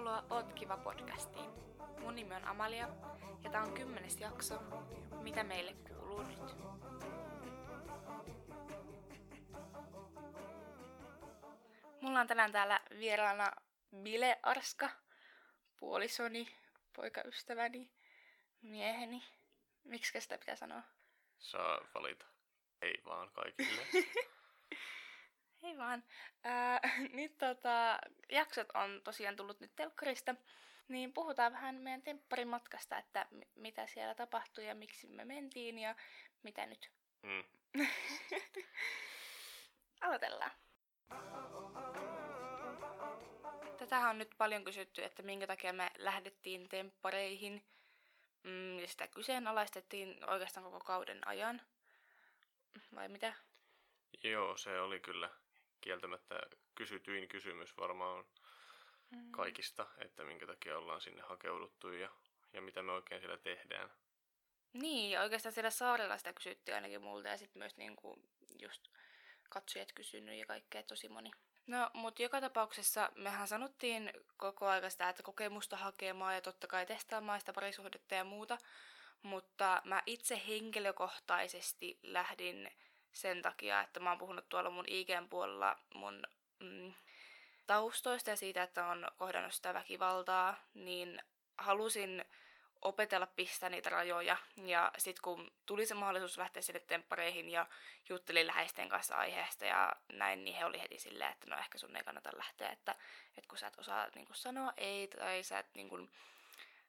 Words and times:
Tervetuloa 0.00 0.36
Oot 0.36 0.52
kiva 0.52 0.76
podcastiin. 0.76 1.50
Mun 2.00 2.14
nimi 2.14 2.34
on 2.34 2.44
Amalia 2.44 2.88
ja 3.44 3.50
tää 3.50 3.62
on 3.62 3.74
kymmenes 3.74 4.20
jakso. 4.20 4.62
Mitä 5.22 5.44
meille 5.44 5.72
kuuluu 5.72 6.22
nyt? 6.22 6.56
Mulla 12.00 12.20
on 12.20 12.26
tänään 12.26 12.52
täällä 12.52 12.80
vieraana 12.98 13.52
Bile 14.02 14.38
Arska, 14.42 14.90
puolisoni, 15.76 16.56
poikaystäväni, 16.96 17.90
mieheni. 18.62 19.22
Miksi 19.84 20.20
sitä 20.20 20.38
pitää 20.38 20.56
sanoa? 20.56 20.82
Saa 21.38 21.80
valita. 21.94 22.26
Ei 22.82 23.02
vaan 23.04 23.30
kaikille. 23.30 23.82
Hei 25.62 25.78
vaan. 25.78 26.04
Ää, 26.44 26.80
nyt 27.12 27.38
tota, 27.38 27.98
jaksot 28.32 28.68
on 28.74 29.00
tosiaan 29.04 29.36
tullut 29.36 29.60
nyt 29.60 29.76
telkkarista, 29.76 30.34
niin 30.88 31.12
puhutaan 31.12 31.52
vähän 31.52 31.74
meidän 31.74 32.02
tempparimatkasta, 32.02 32.98
että 32.98 33.26
m- 33.30 33.60
mitä 33.60 33.86
siellä 33.86 34.14
tapahtui 34.14 34.66
ja 34.66 34.74
miksi 34.74 35.06
me 35.06 35.24
mentiin 35.24 35.78
ja 35.78 35.94
mitä 36.42 36.66
nyt. 36.66 36.90
Mm. 37.22 37.44
Aloitellaan. 40.00 40.50
Tätähän 43.78 44.10
on 44.10 44.18
nyt 44.18 44.34
paljon 44.38 44.64
kysytty, 44.64 45.04
että 45.04 45.22
minkä 45.22 45.46
takia 45.46 45.72
me 45.72 45.90
lähdettiin 45.98 46.68
temppareihin. 46.68 47.64
Mm, 48.42 48.78
ja 48.78 48.88
sitä 48.88 49.08
kyseenalaistettiin 49.08 50.30
oikeastaan 50.30 50.64
koko 50.64 50.80
kauden 50.80 51.28
ajan. 51.28 51.62
Vai 52.94 53.08
mitä? 53.08 53.34
Joo, 54.22 54.56
se 54.56 54.80
oli 54.80 55.00
kyllä 55.00 55.30
kieltämättä 55.80 56.40
kysytyin 56.74 57.28
kysymys 57.28 57.76
varmaan 57.76 58.24
Mm. 59.10 59.30
kaikista, 59.30 59.86
että 59.98 60.24
minkä 60.24 60.46
takia 60.46 60.78
ollaan 60.78 61.00
sinne 61.00 61.22
hakeuduttu 61.22 61.92
ja, 61.92 62.10
ja 62.52 62.62
mitä 62.62 62.82
me 62.82 62.92
oikein 62.92 63.20
siellä 63.20 63.38
tehdään. 63.38 63.90
Niin, 64.72 65.10
ja 65.10 65.22
oikeastaan 65.22 65.52
siellä 65.52 65.70
saarella 65.70 66.18
sitä 66.18 66.32
kysyttiin 66.32 66.74
ainakin 66.74 67.02
multa 67.02 67.28
ja 67.28 67.38
sitten 67.38 67.60
myös 67.60 67.76
niinku 67.76 68.22
just 68.58 68.88
katsojat 69.50 69.92
kysynyt 69.92 70.38
ja 70.38 70.46
kaikkea 70.46 70.82
tosi 70.82 71.08
moni. 71.08 71.30
No, 71.66 71.90
mutta 71.94 72.22
joka 72.22 72.40
tapauksessa 72.40 73.12
mehän 73.14 73.48
sanottiin 73.48 74.12
koko 74.36 74.68
aika 74.68 74.90
sitä, 74.90 75.08
että 75.08 75.22
kokemusta 75.22 75.76
hakemaan 75.76 76.34
ja 76.34 76.40
totta 76.40 76.66
kai 76.66 76.86
testaamaan 76.86 77.40
sitä 77.40 77.52
parisuhdetta 77.52 78.14
ja 78.14 78.24
muuta. 78.24 78.58
Mutta 79.22 79.82
mä 79.84 80.02
itse 80.06 80.42
henkilökohtaisesti 80.48 81.98
lähdin 82.02 82.70
sen 83.12 83.42
takia, 83.42 83.80
että 83.80 84.00
mä 84.00 84.10
oon 84.10 84.18
puhunut 84.18 84.48
tuolla 84.48 84.70
mun 84.70 84.84
IGn 84.88 85.28
puolella 85.30 85.78
mun 85.94 86.22
mm, 86.60 86.92
taustoista 87.66 88.30
ja 88.30 88.36
siitä, 88.36 88.62
että 88.62 88.86
on 88.86 89.08
kohdannut 89.16 89.54
sitä 89.54 89.74
väkivaltaa, 89.74 90.56
niin 90.74 91.22
halusin 91.58 92.24
opetella 92.82 93.26
pistää 93.26 93.68
niitä 93.68 93.90
rajoja. 93.90 94.36
Ja 94.56 94.92
sitten 94.98 95.22
kun 95.22 95.52
tuli 95.66 95.86
se 95.86 95.94
mahdollisuus 95.94 96.38
lähteä 96.38 96.62
sinne 96.62 96.80
temppareihin 96.80 97.50
ja 97.50 97.66
juttelin 98.08 98.46
läheisten 98.46 98.88
kanssa 98.88 99.16
aiheesta 99.16 99.64
ja 99.64 99.92
näin, 100.12 100.44
niin 100.44 100.56
he 100.56 100.64
oli 100.64 100.80
heti 100.80 100.98
silleen, 100.98 101.32
että 101.32 101.50
no 101.50 101.56
ehkä 101.56 101.78
sun 101.78 101.96
ei 101.96 102.04
kannata 102.04 102.30
lähteä, 102.36 102.68
että, 102.68 102.94
että 103.36 103.48
kun 103.48 103.58
sä 103.58 103.66
et 103.66 103.78
osaa 103.78 104.08
niin 104.14 104.26
sanoa 104.32 104.72
ei 104.76 105.08
tai 105.08 105.42
sä 105.42 105.58
et 105.58 105.74
niin 105.74 105.88
kuin, 105.88 106.10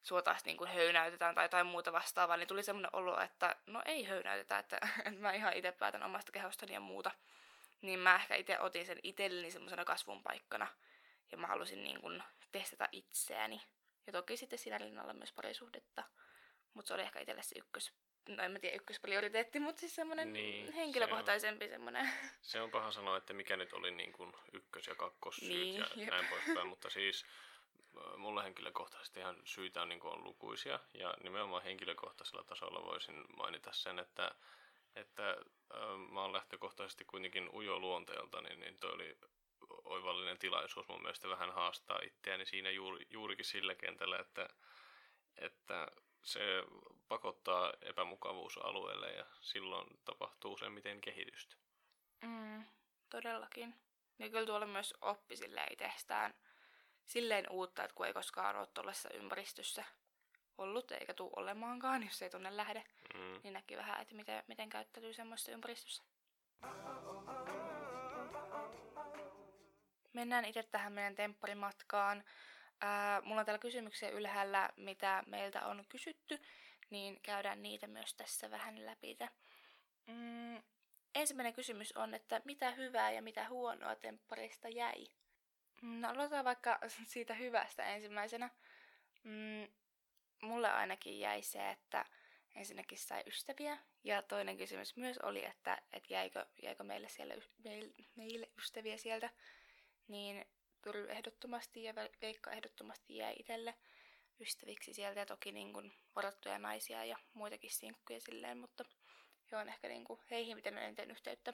sua 0.02 0.22
taas 0.22 0.46
niin 0.46 0.58
kuin 0.58 0.70
höynäytetään 0.70 1.36
tai 1.36 1.46
jotain 1.46 1.68
muuta 1.68 1.92
vastaavaa, 1.92 2.38
niin 2.38 2.48
tuli 2.48 2.64
semmoinen 2.64 2.96
olo, 2.96 3.22
että 3.22 3.56
no 3.66 3.82
ei 3.86 4.04
höynäytetä, 4.04 4.60
että, 4.60 4.80
että 5.06 5.20
mä 5.20 5.32
ihan 5.32 5.54
itse 5.54 5.72
päätän 5.72 6.04
omasta 6.04 6.32
kehostani 6.32 6.74
ja 6.74 6.80
muuta. 6.80 7.12
Niin 7.82 8.00
mä 8.00 8.16
ehkä 8.16 8.36
itse 8.36 8.60
otin 8.60 8.86
sen 8.86 9.00
itselleni 9.04 9.52
semmoisena 9.52 9.86
kasvun 9.86 10.24
paikkana 10.24 10.68
ja 11.32 11.38
mä 11.38 11.48
halusin 11.48 11.84
niin 11.84 12.02
kuin 12.02 12.24
testata 12.52 12.88
itseäni. 12.92 13.62
Ja 14.08 14.14
toki 14.14 14.38
sitten 14.38 14.60
siinä 14.60 14.78
rinnalla 14.78 15.14
myös 15.14 15.34
parisuhdetta. 15.34 16.04
Mutta 16.74 16.88
se 16.88 16.94
oli 16.94 17.02
ehkä 17.02 17.20
itselle 17.20 17.44
se 17.44 17.60
ykkös, 17.60 17.94
no 18.30 18.44
en 18.44 18.52
mä 18.52 18.60
tiedä 18.60 18.76
ykkösprioriteetti, 18.76 19.60
mutta 19.60 19.80
siis 19.80 19.96
semmoinen 19.96 20.34
Niin, 20.34 20.68
se 20.68 20.76
henkilökohtaisempi 20.76 21.68
semmoinen. 21.68 22.10
Se 22.42 22.62
on 22.62 22.72
paha 22.72 22.92
sanoa, 22.92 23.18
että 23.18 23.34
mikä 23.34 23.58
nyt 23.58 23.74
oli 23.74 23.92
niin 23.92 24.14
kuin 24.14 24.34
ykkös- 24.54 24.88
ja 24.88 24.96
kakkossyyt 24.96 25.52
Niin, 25.52 25.76
ja 25.76 25.86
jep. 25.96 26.10
näin 26.10 26.26
poispäin, 26.26 26.68
mutta 26.68 26.90
siis 26.90 27.26
ö, 27.98 28.18
mulle 28.18 28.44
henkilökohtaisesti 28.44 29.20
ihan 29.20 29.42
syitä 29.46 29.82
on, 29.82 29.90
niin 29.90 30.04
on 30.04 30.24
lukuisia 30.24 30.80
ja 30.94 31.14
nimenomaan 31.24 31.64
henkilökohtaisella 31.64 32.44
tasolla 32.44 32.86
voisin 32.86 33.26
mainita 33.38 33.74
sen, 33.74 34.00
että, 34.00 34.36
että 34.96 35.38
mä 36.12 36.22
oon 36.22 36.34
lähtökohtaisesti 36.34 37.06
kuitenkin 37.06 37.50
ujo 37.54 37.80
luonteelta, 37.80 38.42
niin, 38.42 38.60
niin 38.60 38.80
toi 38.80 38.92
oli 38.92 39.18
oivallinen 39.84 40.38
tilaisuus 40.38 40.88
mun 40.88 41.02
mielestä 41.02 41.30
vähän 41.30 41.54
haastaa 41.54 42.00
itseäni 42.04 42.46
siinä 42.46 42.72
juuri, 42.72 43.06
juurikin 43.10 43.46
sillä 43.46 43.76
kentällä, 43.76 44.20
että, 44.20 44.50
että 45.38 45.88
se 46.24 46.64
pakottaa 47.08 47.74
epämukavuusalueelle 47.82 49.12
ja 49.12 49.26
silloin 49.40 49.88
tapahtuu 50.06 50.54
useimmiten 50.54 51.02
kehitystä. 51.02 51.56
Mm, 52.22 52.66
todellakin. 53.10 53.76
Ja 54.20 54.30
kyllä 54.30 54.46
tuolla 54.46 54.66
myös 54.66 54.94
oppi 55.02 55.36
itsestään 55.72 56.34
silleen 57.06 57.50
uutta, 57.50 57.84
että 57.84 57.96
kun 57.96 58.06
ei 58.08 58.14
koskaan 58.14 58.56
ole 58.56 58.68
tuollaisessa 58.68 59.10
ympäristössä 59.14 59.84
ollut, 60.58 60.92
eikä 60.92 61.14
tule 61.14 61.32
olemaankaan, 61.36 62.04
jos 62.04 62.22
ei 62.22 62.30
tunne 62.30 62.58
lähde, 62.58 62.84
Mm. 63.14 63.40
niin 63.44 63.54
näki 63.54 63.78
vähän, 63.78 64.02
että 64.02 64.16
miten, 64.16 64.44
miten 64.48 64.70
käyttäytyy 64.70 65.14
semmoisessa 65.14 65.52
ympäristössä. 65.52 66.04
Mennään 70.14 70.46
itse 70.46 70.64
tähän 70.64 70.94
meidän 70.94 71.16
tempparimatkaan. 71.16 72.24
Ää, 72.82 73.22
mulla 73.22 73.40
on 73.42 73.46
täällä 73.46 73.60
kysymyksiä 73.60 74.10
ylhäällä, 74.10 74.70
mitä 74.76 75.24
meiltä 75.28 75.66
on 75.68 75.86
kysytty, 75.90 76.42
niin 76.90 77.20
käydään 77.22 77.62
niitä 77.62 77.88
myös 77.88 78.14
tässä 78.14 78.52
vähän 78.52 78.86
läpi. 78.86 79.18
Mm, 80.08 80.62
ensimmäinen 81.16 81.54
kysymys 81.54 81.92
on, 81.98 82.14
että 82.14 82.42
mitä 82.46 82.72
hyvää 82.72 83.12
ja 83.12 83.22
mitä 83.22 83.50
huonoa 83.50 83.96
tempparista 83.96 84.70
jäi? 84.70 85.06
No 85.82 86.10
aloitetaan 86.10 86.46
vaikka 86.46 86.80
siitä 87.14 87.34
hyvästä 87.34 87.86
ensimmäisenä. 87.86 88.50
Mm, 89.24 89.68
mulle 90.42 90.72
ainakin 90.72 91.20
jäi 91.20 91.42
se, 91.42 91.70
että 91.70 92.06
ensinnäkin 92.56 92.98
sai 92.98 93.24
ystäviä. 93.28 93.78
Ja 94.04 94.22
toinen 94.22 94.58
kysymys 94.58 94.98
myös 94.98 95.18
oli, 95.18 95.46
että, 95.46 95.82
että 95.94 96.14
jäikö, 96.14 96.46
jäikö 96.64 96.84
meille, 96.84 97.10
siellä, 97.10 97.36
meille, 97.64 97.94
meille 98.16 98.50
ystäviä 98.58 98.98
sieltä. 98.98 99.30
Niin 100.08 100.46
Pyry 100.82 101.12
ehdottomasti 101.12 101.84
ja 101.84 101.94
Ve- 101.94 102.18
Veikka 102.22 102.52
ehdottomasti 102.52 103.16
jäi 103.16 103.36
itselle 103.40 103.76
ystäviksi 104.40 104.94
sieltä. 104.94 105.20
Ja 105.20 105.26
toki 105.26 105.52
niin 105.52 105.74
kuin 105.74 105.94
varattuja 106.16 106.60
naisia 106.60 107.06
ja 107.06 107.18
muitakin 107.34 107.72
sinkkuja 107.72 108.22
silleen, 108.22 108.58
mutta 108.58 108.86
he 109.52 109.58
on 109.58 109.70
ehkä 109.70 109.88
niin 109.88 110.04
kuin 110.04 110.20
heihin 110.32 110.58
miten 110.58 110.78
eniten 110.78 111.12
yhteyttä. 111.12 111.54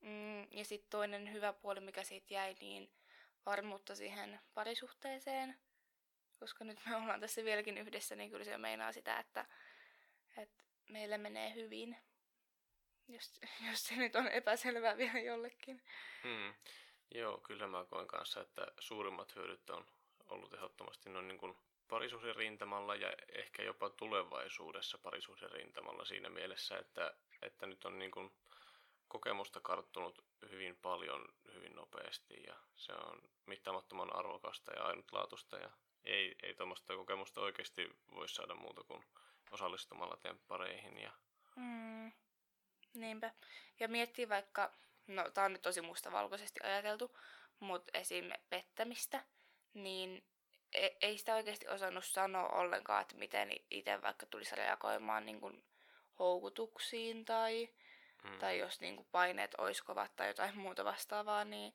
Mm, 0.00 0.42
ja 0.50 0.64
sitten 0.64 0.90
toinen 0.90 1.32
hyvä 1.32 1.52
puoli, 1.52 1.80
mikä 1.80 2.02
siitä 2.02 2.34
jäi, 2.34 2.54
niin 2.60 2.90
varmuutta 3.48 3.94
siihen 3.94 4.40
parisuhteeseen. 4.54 5.58
Koska 6.38 6.64
nyt 6.64 6.78
me 6.86 6.96
ollaan 6.96 7.20
tässä 7.20 7.44
vieläkin 7.44 7.78
yhdessä, 7.78 8.16
niin 8.16 8.30
kyllä 8.30 8.44
se 8.44 8.58
meinaa 8.58 8.92
sitä, 8.92 9.18
että, 9.18 9.46
että 10.36 10.56
meillä 10.88 11.18
menee 11.18 11.54
hyvin. 11.54 11.96
Jos, 13.08 13.40
jos 13.70 13.86
se 13.86 13.96
nyt 13.96 14.16
on 14.16 14.28
epäselvää 14.28 14.96
vielä 14.96 15.18
jollekin. 15.18 15.82
Hmm. 16.22 16.54
Joo, 17.14 17.38
kyllä 17.38 17.66
mä 17.66 17.84
koen 17.84 18.06
kanssa, 18.06 18.40
että 18.40 18.66
suurimmat 18.78 19.36
hyödyt 19.36 19.70
on 19.70 19.86
ollut 20.28 20.54
ehdottomasti 20.54 21.10
noin 21.10 21.28
niin 21.28 21.38
kuin 21.38 21.56
rintamalla 22.36 22.94
ja 22.94 23.12
ehkä 23.28 23.62
jopa 23.62 23.90
tulevaisuudessa 23.90 24.98
parisuhden 24.98 25.50
rintamalla 25.50 26.04
siinä 26.04 26.28
mielessä, 26.28 26.78
että, 26.78 27.14
että 27.42 27.66
nyt 27.66 27.84
on 27.84 27.98
niin 27.98 28.10
kuin 28.10 28.30
kokemusta 29.08 29.60
karttunut 29.60 30.24
hyvin 30.50 30.76
paljon 30.76 31.28
hyvin 31.54 31.74
nopeasti 31.74 32.42
ja 32.46 32.56
se 32.76 32.92
on 32.92 33.22
mittaamattoman 33.46 34.16
arvokasta 34.16 34.72
ja 34.72 34.82
ainutlaatuista 34.82 35.56
ja 35.56 35.70
ei, 36.04 36.34
ei 36.42 36.54
tuommoista 36.54 36.96
kokemusta 36.96 37.40
oikeasti 37.40 37.90
voi 38.14 38.28
saada 38.28 38.54
muuta 38.54 38.84
kuin 38.84 39.04
osallistumalla 39.50 40.16
temppareihin 40.16 40.98
ja 40.98 41.12
Mm, 41.56 42.12
niinpä. 42.94 43.30
Ja 43.80 43.88
miettii 43.88 44.28
vaikka, 44.28 44.72
no 45.06 45.30
tää 45.30 45.44
on 45.44 45.52
nyt 45.52 45.62
tosi 45.62 45.80
mustavalkoisesti 45.80 46.60
ajateltu, 46.62 47.18
mutta 47.60 47.98
esim. 47.98 48.30
pettämistä, 48.50 49.24
niin 49.74 50.24
e- 50.72 50.96
ei 51.02 51.18
sitä 51.18 51.34
oikeasti 51.34 51.68
osannut 51.68 52.04
sanoa 52.04 52.48
ollenkaan, 52.48 53.02
että 53.02 53.16
miten 53.16 53.50
itse 53.70 54.02
vaikka 54.02 54.26
tulisi 54.26 54.56
reagoimaan 54.56 55.26
niin 55.26 55.40
kuin 55.40 55.64
houkutuksiin 56.18 57.24
tai, 57.24 57.68
mm, 58.24 58.38
tai 58.38 58.58
jos 58.58 58.80
niin 58.80 58.96
kuin 58.96 59.08
paineet 59.12 59.54
olisi 59.58 59.84
kovat 59.84 60.16
tai 60.16 60.28
jotain 60.28 60.58
muuta 60.58 60.84
vastaavaa, 60.84 61.44
niin, 61.44 61.74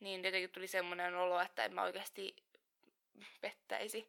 niin 0.00 0.24
jotenkin 0.24 0.50
tuli 0.50 0.66
semmoinen 0.66 1.14
olo, 1.16 1.40
että 1.40 1.64
en 1.64 1.74
mä 1.74 1.82
oikeasti 1.82 2.36
pettäisi 3.40 4.08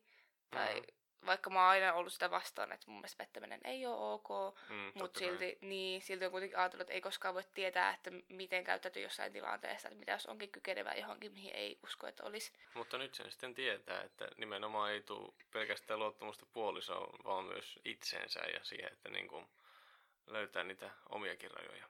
tai 0.52 0.74
Mhm. 0.76 1.26
vaikka 1.26 1.50
mä 1.50 1.60
oon 1.62 1.70
aina 1.70 1.94
ollut 1.94 2.14
sitä 2.14 2.32
vastaan, 2.32 2.72
että 2.72 2.86
mun 2.92 2.96
mielestä 3.00 3.18
pettäminen 3.24 3.60
ei 3.64 3.86
ole 3.86 4.14
ok, 4.14 4.30
Mm, 4.70 4.92
mutta 4.94 5.20
kai. 5.20 5.28
silti, 5.30 5.58
niin, 5.62 6.02
silti 6.02 6.26
on 6.26 6.32
kuitenkin 6.32 6.58
ajatellut, 6.60 6.82
että 6.82 6.94
ei 6.94 7.02
koskaan 7.02 7.34
voi 7.34 7.44
tietää, 7.54 7.94
että 7.94 8.12
miten 8.30 8.64
käyttäytyy 8.64 9.04
jossain 9.04 9.34
tilanteessa, 9.34 9.88
että 9.88 10.00
mitä 10.00 10.12
jos 10.12 10.26
onkin 10.26 10.52
kykenevä 10.52 10.94
johonkin, 10.94 11.32
mihin 11.32 11.56
ei 11.56 11.80
usko, 11.84 12.08
että 12.08 12.24
olisi. 12.24 12.52
Mutta 12.74 12.98
nyt 12.98 13.16
sen 13.16 13.32
sitten 13.32 13.54
tietää, 13.56 14.02
että 14.02 14.28
nimenomaan 14.38 14.92
ei 14.92 15.02
tule 15.02 15.34
pelkästään 15.52 16.00
luottamusta 16.00 16.46
puolisoon, 16.54 17.20
vaan 17.24 17.46
myös 17.46 17.80
itseensä 17.86 18.40
ja 18.40 18.64
siihen, 18.64 18.94
että 18.94 19.10
niin 19.10 19.28
kuin 19.28 19.46
löytää 20.30 20.64
niitä 20.64 20.92
omiakin 21.10 21.52
rajoja. 21.52 21.90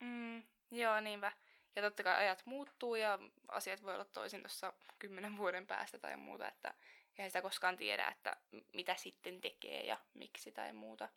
Mm, 0.00 0.42
joo, 0.70 1.00
niinpä. 1.00 1.32
Ja 1.76 1.82
totta 1.82 2.02
kai 2.02 2.16
ajat 2.16 2.42
muuttuu 2.46 2.94
ja 2.94 3.18
asiat 3.48 3.82
voi 3.82 3.94
olla 3.94 4.04
toisin 4.04 4.40
tuossa 4.40 4.72
kymmenen 4.98 5.36
vuoden 5.36 5.66
päästä 5.66 5.98
tai 5.98 6.16
muuta, 6.16 6.48
että 6.48 6.74
eihän 7.18 7.30
sitä 7.30 7.42
koskaan 7.42 7.76
tiedä, 7.76 8.08
että 8.08 8.36
mitä 8.72 8.94
sitten 8.96 9.40
tekee 9.40 9.86
ja 9.86 9.98
miksi 10.14 10.52
tai 10.52 10.72
muuta. 10.72 11.08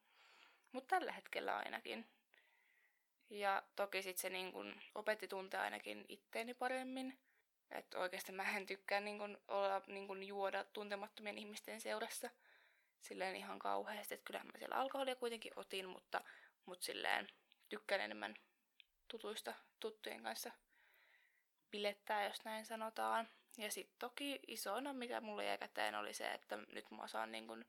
Mutta 0.72 0.96
tällä 0.96 1.12
hetkellä 1.12 1.58
ainakin. 1.58 2.08
Ja 3.30 3.64
toki 3.76 4.02
sitten 4.02 4.22
se 4.22 4.30
niin 4.30 4.52
kun 4.52 4.82
opetti 4.96 5.28
tuntea 5.28 5.62
ainakin 5.62 6.06
itteeni 6.10 6.54
paremmin. 6.54 7.20
Että 7.72 8.00
oikeasti 8.00 8.32
mä 8.32 8.58
en 8.58 8.66
tykkää 8.66 9.00
niin 9.00 9.20
kun 9.20 9.42
olla 9.48 9.82
niin 9.88 10.08
kun 10.08 10.24
juoda 10.24 10.64
tuntemattomien 10.64 11.38
ihmisten 11.38 11.82
seurassa. 11.82 12.30
Silleen 13.02 13.36
ihan 13.36 13.60
kauheasti. 13.60 14.14
Että 14.14 14.26
kyllähän 14.26 14.48
mä 14.48 14.58
siellä 14.58 14.76
alkoholia 14.76 15.16
kuitenkin 15.16 15.52
otin, 15.56 15.90
mutta, 15.90 16.22
mutta 16.66 16.86
silleen 16.86 17.28
tykkään 17.70 18.02
enemmän 18.02 18.36
tutuista 19.08 19.54
tuttujen 19.80 20.24
kanssa 20.24 20.52
bilettää, 21.72 22.24
jos 22.24 22.46
näin 22.46 22.66
sanotaan. 22.66 23.28
Ja 23.58 23.72
sitten 23.72 24.00
toki 24.00 24.40
isona, 24.48 24.94
mikä 24.94 25.22
mulle 25.22 25.46
jäi 25.46 25.58
käteen, 25.58 25.96
oli 25.96 26.14
se, 26.14 26.32
että 26.32 26.58
nyt 26.58 26.92
mä 26.92 27.04
osaan 27.04 27.32
niin 27.32 27.48
kun 27.48 27.66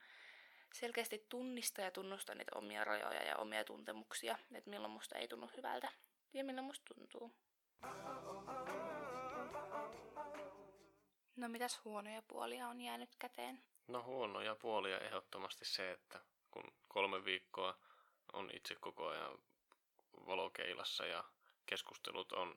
selkeästi 0.74 1.26
tunnistaa 1.28 1.84
ja 1.84 1.90
tunnustaa 1.90 2.34
niitä 2.34 2.58
omia 2.58 2.84
rajoja 2.84 3.22
ja 3.22 3.36
omia 3.36 3.64
tuntemuksia, 3.64 4.38
että 4.54 4.70
milloin 4.70 4.92
musta 4.92 5.18
ei 5.18 5.28
tunnu 5.28 5.50
hyvältä 5.56 5.88
ja 6.32 6.44
milloin 6.44 6.66
musta 6.66 6.94
tuntuu. 6.94 7.34
No 11.36 11.48
mitäs 11.48 11.80
huonoja 11.84 12.22
puolia 12.22 12.68
on 12.68 12.80
jäänyt 12.80 13.16
käteen? 13.18 13.62
No 13.88 14.02
huonoja 14.02 14.54
puolia 14.54 14.98
ehdottomasti 14.98 15.64
se, 15.64 15.90
että 15.90 16.20
kun 16.50 16.72
kolme 16.88 17.24
viikkoa 17.24 17.78
on 18.32 18.50
itse 18.54 18.74
koko 18.74 19.08
ajan 19.08 19.38
valokeilassa 20.26 21.06
ja 21.06 21.24
keskustelut 21.66 22.32
on, 22.32 22.56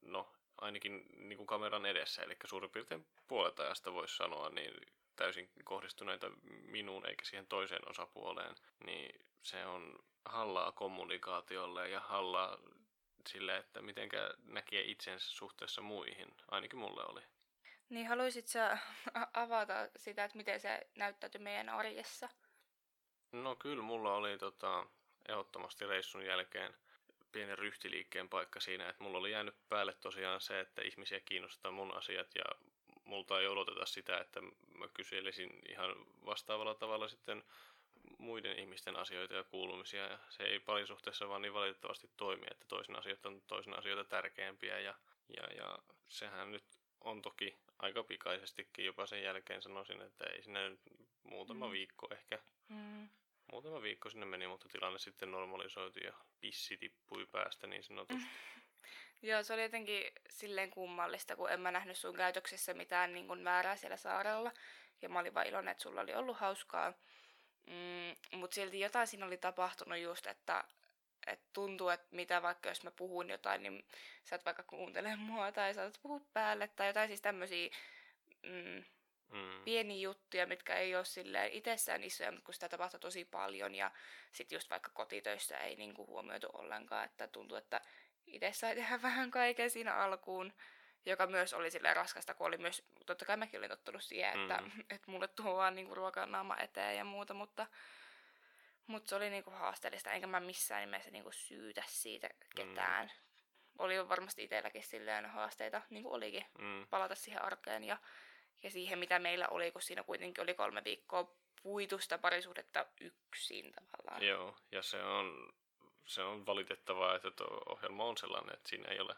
no 0.00 0.32
ainakin 0.60 1.06
niin 1.16 1.36
kuin 1.36 1.46
kameran 1.46 1.86
edessä, 1.86 2.22
eli 2.22 2.36
suurin 2.44 2.70
piirtein 2.70 3.06
puolet 3.28 3.60
ajasta 3.60 3.92
voisi 3.92 4.16
sanoa, 4.16 4.48
niin 4.48 4.74
täysin 5.16 5.50
kohdistuneita 5.64 6.30
minuun 6.42 7.06
eikä 7.06 7.24
siihen 7.24 7.46
toiseen 7.46 7.90
osapuoleen, 7.90 8.54
niin 8.84 9.26
se 9.42 9.66
on 9.66 9.98
hallaa 10.24 10.72
kommunikaatiolle 10.72 11.88
ja 11.88 12.00
hallaa 12.00 12.58
sille, 13.28 13.56
että 13.56 13.82
mitenkä 13.82 14.30
näkee 14.44 14.82
itsensä 14.82 15.30
suhteessa 15.30 15.82
muihin. 15.82 16.34
Ainakin 16.50 16.78
mulle 16.78 17.04
oli. 17.04 17.22
Niin 17.88 18.08
haluaisit 18.08 18.46
sä 18.46 18.78
avata 19.34 19.88
sitä, 19.96 20.24
että 20.24 20.36
miten 20.36 20.60
se 20.60 20.86
näyttäytyi 20.94 21.40
meidän 21.40 21.68
arjessa? 21.68 22.28
No 23.32 23.56
kyllä 23.56 23.82
mulla 23.82 24.14
oli 24.14 24.38
tota, 24.38 24.86
ehdottomasti 25.28 25.86
reissun 25.86 26.26
jälkeen 26.26 26.74
pienen 27.32 27.58
ryhtiliikkeen 27.58 28.28
paikka 28.28 28.60
siinä, 28.60 28.88
että 28.88 29.02
mulla 29.02 29.18
oli 29.18 29.30
jäänyt 29.30 29.54
päälle 29.68 29.94
tosiaan 30.00 30.40
se, 30.40 30.60
että 30.60 30.82
ihmisiä 30.82 31.20
kiinnostaa 31.20 31.72
mun 31.72 31.96
asiat 31.96 32.34
ja 32.34 32.44
multa 33.04 33.40
ei 33.40 33.46
odoteta 33.46 33.86
sitä, 33.86 34.18
että 34.18 34.40
mä 34.78 34.88
kyselisin 34.94 35.62
ihan 35.68 35.94
vastaavalla 36.26 36.74
tavalla 36.74 37.08
sitten 37.08 37.44
muiden 38.18 38.58
ihmisten 38.58 38.96
asioita 38.96 39.34
ja 39.34 39.44
kuulumisia. 39.44 40.06
Ja 40.06 40.18
se 40.28 40.42
ei 40.42 40.60
parisuhteessa 40.60 41.28
vaan 41.28 41.42
niin 41.42 41.54
valitettavasti 41.54 42.10
toimi, 42.16 42.46
että 42.50 42.64
toisen 42.68 42.96
asiat 42.96 43.26
on 43.26 43.42
toisen 43.46 43.78
asioita 43.78 44.04
tärkeämpiä 44.04 44.78
ja, 44.78 44.94
ja, 45.36 45.42
ja 45.56 45.78
sehän 46.08 46.52
nyt 46.52 46.64
on 47.04 47.22
toki 47.22 47.58
aika 47.78 48.02
pikaisestikin 48.02 48.84
jopa 48.84 49.06
sen 49.06 49.22
jälkeen 49.22 49.62
sanoisin, 49.62 50.02
että 50.02 50.24
ei 50.24 50.42
sinne 50.42 50.68
nyt 50.68 50.80
muutama 51.22 51.66
Mm. 51.66 51.72
viikko 51.72 52.08
ehkä 52.10 52.38
Mm. 52.68 53.08
Muutama 53.52 53.82
viikko 53.82 54.10
sinne 54.10 54.26
meni, 54.26 54.46
mutta 54.46 54.68
tilanne 54.68 54.98
sitten 54.98 55.30
normalisoitui 55.30 56.02
ja 56.04 56.12
pissi 56.40 56.76
tippui 56.76 57.26
päästä 57.26 57.66
niin 57.66 57.82
sanotusti. 57.82 58.24
Joo, 59.22 59.42
se 59.42 59.54
oli 59.54 59.62
jotenkin 59.62 60.12
silleen 60.30 60.70
kummallista, 60.70 61.36
kun 61.36 61.50
en 61.50 61.60
mä 61.60 61.70
nähnyt 61.70 61.98
sun 61.98 62.16
käytöksessä 62.16 62.74
mitään 62.74 63.14
niin 63.14 63.26
kuin 63.26 63.44
väärää 63.44 63.76
siellä 63.76 63.96
saarella. 63.96 64.52
Ja 65.02 65.08
mä 65.08 65.18
olin 65.18 65.34
vaan 65.34 65.46
iloinen, 65.46 65.72
että 65.72 65.82
sulla 65.82 66.00
oli 66.00 66.14
ollut 66.14 66.36
hauskaa. 66.36 66.92
Mm, 67.66 68.38
Mutta 68.38 68.54
silti 68.54 68.80
jotain 68.80 69.06
siinä 69.06 69.26
oli 69.26 69.36
tapahtunut 69.36 69.98
just, 69.98 70.26
että, 70.26 70.64
että 71.26 71.46
tuntuu, 71.52 71.88
että 71.88 72.06
mitä 72.10 72.42
vaikka 72.42 72.68
jos 72.68 72.84
mä 72.84 72.90
puhun 72.90 73.30
jotain, 73.30 73.62
niin 73.62 73.84
sä 74.24 74.36
et 74.36 74.44
vaikka 74.44 74.62
kuuntele 74.62 75.16
mua 75.16 75.52
tai 75.52 75.74
saatat 75.74 75.98
puhua 76.02 76.20
päälle 76.32 76.68
tai 76.68 76.86
jotain 76.86 77.08
siis 77.08 77.20
tämmöisiä 77.20 77.68
mm, 78.42 78.84
Mm. 79.30 79.64
pieniä 79.64 80.00
juttuja, 80.00 80.46
mitkä 80.46 80.74
ei 80.76 80.96
ole 80.96 81.04
silleen 81.04 81.52
itsessään 81.52 82.04
isoja, 82.04 82.30
mutta 82.32 82.44
kun 82.44 82.54
sitä 82.54 82.68
tapahtuu 82.68 83.00
tosi 83.00 83.24
paljon 83.24 83.74
ja 83.74 83.90
sitten 84.32 84.56
just 84.56 84.70
vaikka 84.70 84.90
kotitöissä 84.94 85.58
ei 85.58 85.76
niinku 85.76 86.06
huomioitu 86.06 86.48
ollenkaan, 86.52 87.04
että 87.04 87.28
tuntuu, 87.28 87.56
että 87.56 87.80
itse 88.26 88.52
sai 88.52 88.74
tehdä 88.74 89.02
vähän 89.02 89.30
kaiken 89.30 89.70
siinä 89.70 89.94
alkuun, 89.94 90.52
joka 91.06 91.26
myös 91.26 91.52
oli 91.54 91.70
silleen 91.70 91.96
raskasta, 91.96 92.34
kun 92.34 92.46
oli 92.46 92.58
myös, 92.58 92.82
totta 93.06 93.24
kai 93.24 93.36
mäkin 93.36 93.58
olin 93.60 93.70
tottunut 93.70 94.02
siihen, 94.02 94.40
että, 94.40 94.56
Mm. 94.62 94.70
että 94.94 95.10
mulle 95.10 95.28
tuodaan 95.28 95.74
niinku 95.74 95.94
ruokaa 95.94 96.26
naama 96.26 96.56
eteen 96.56 96.96
ja 96.96 97.04
muuta, 97.04 97.34
mutta, 97.34 97.66
mutta 98.86 99.08
se 99.08 99.14
oli 99.16 99.30
niinku 99.30 99.50
haasteellista, 99.50 100.10
enkä 100.12 100.26
mä 100.26 100.40
missään 100.40 100.80
nimessä 100.80 101.10
niinku 101.10 101.32
syytä 101.32 101.82
siitä 101.86 102.28
ketään. 102.56 103.12
Oli 103.78 104.08
varmasti 104.08 104.44
itselläkin 104.44 104.82
silleen 104.82 105.26
haasteita, 105.26 105.82
niin 105.90 106.02
kuin 106.02 106.14
olikin 106.14 106.44
Mm. 106.58 106.86
palata 106.90 107.14
siihen 107.14 107.42
arkeen 107.42 107.84
ja, 107.84 107.98
ja 108.62 108.70
siihen, 108.70 108.98
mitä 108.98 109.18
meillä 109.18 109.48
oli, 109.48 109.72
kun 109.72 109.82
siinä 109.82 110.02
kuitenkin 110.02 110.42
oli 110.42 110.54
kolme 110.54 110.84
viikkoa 110.84 111.34
puitusta 111.62 112.18
parisuhdetta 112.18 112.86
yksin 113.00 113.72
tavallaan. 113.74 114.22
Joo, 114.26 114.56
ja 114.72 114.82
se 114.82 115.02
on, 115.02 115.52
se 116.06 116.22
on 116.22 116.46
valitettavaa, 116.46 117.16
että 117.16 117.30
tuo 117.30 117.62
ohjelma 117.68 118.04
on 118.04 118.16
sellainen, 118.16 118.54
että 118.54 118.68
siinä 118.68 118.88
ei 118.88 119.00
ole 119.00 119.16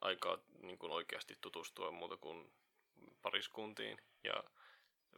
aikaa 0.00 0.38
niin 0.62 0.78
kuin 0.78 0.92
oikeasti 0.92 1.38
tutustua 1.40 1.90
muuta 1.90 2.16
kuin 2.16 2.52
pariskuntiin. 3.22 3.98
Ja 4.24 4.44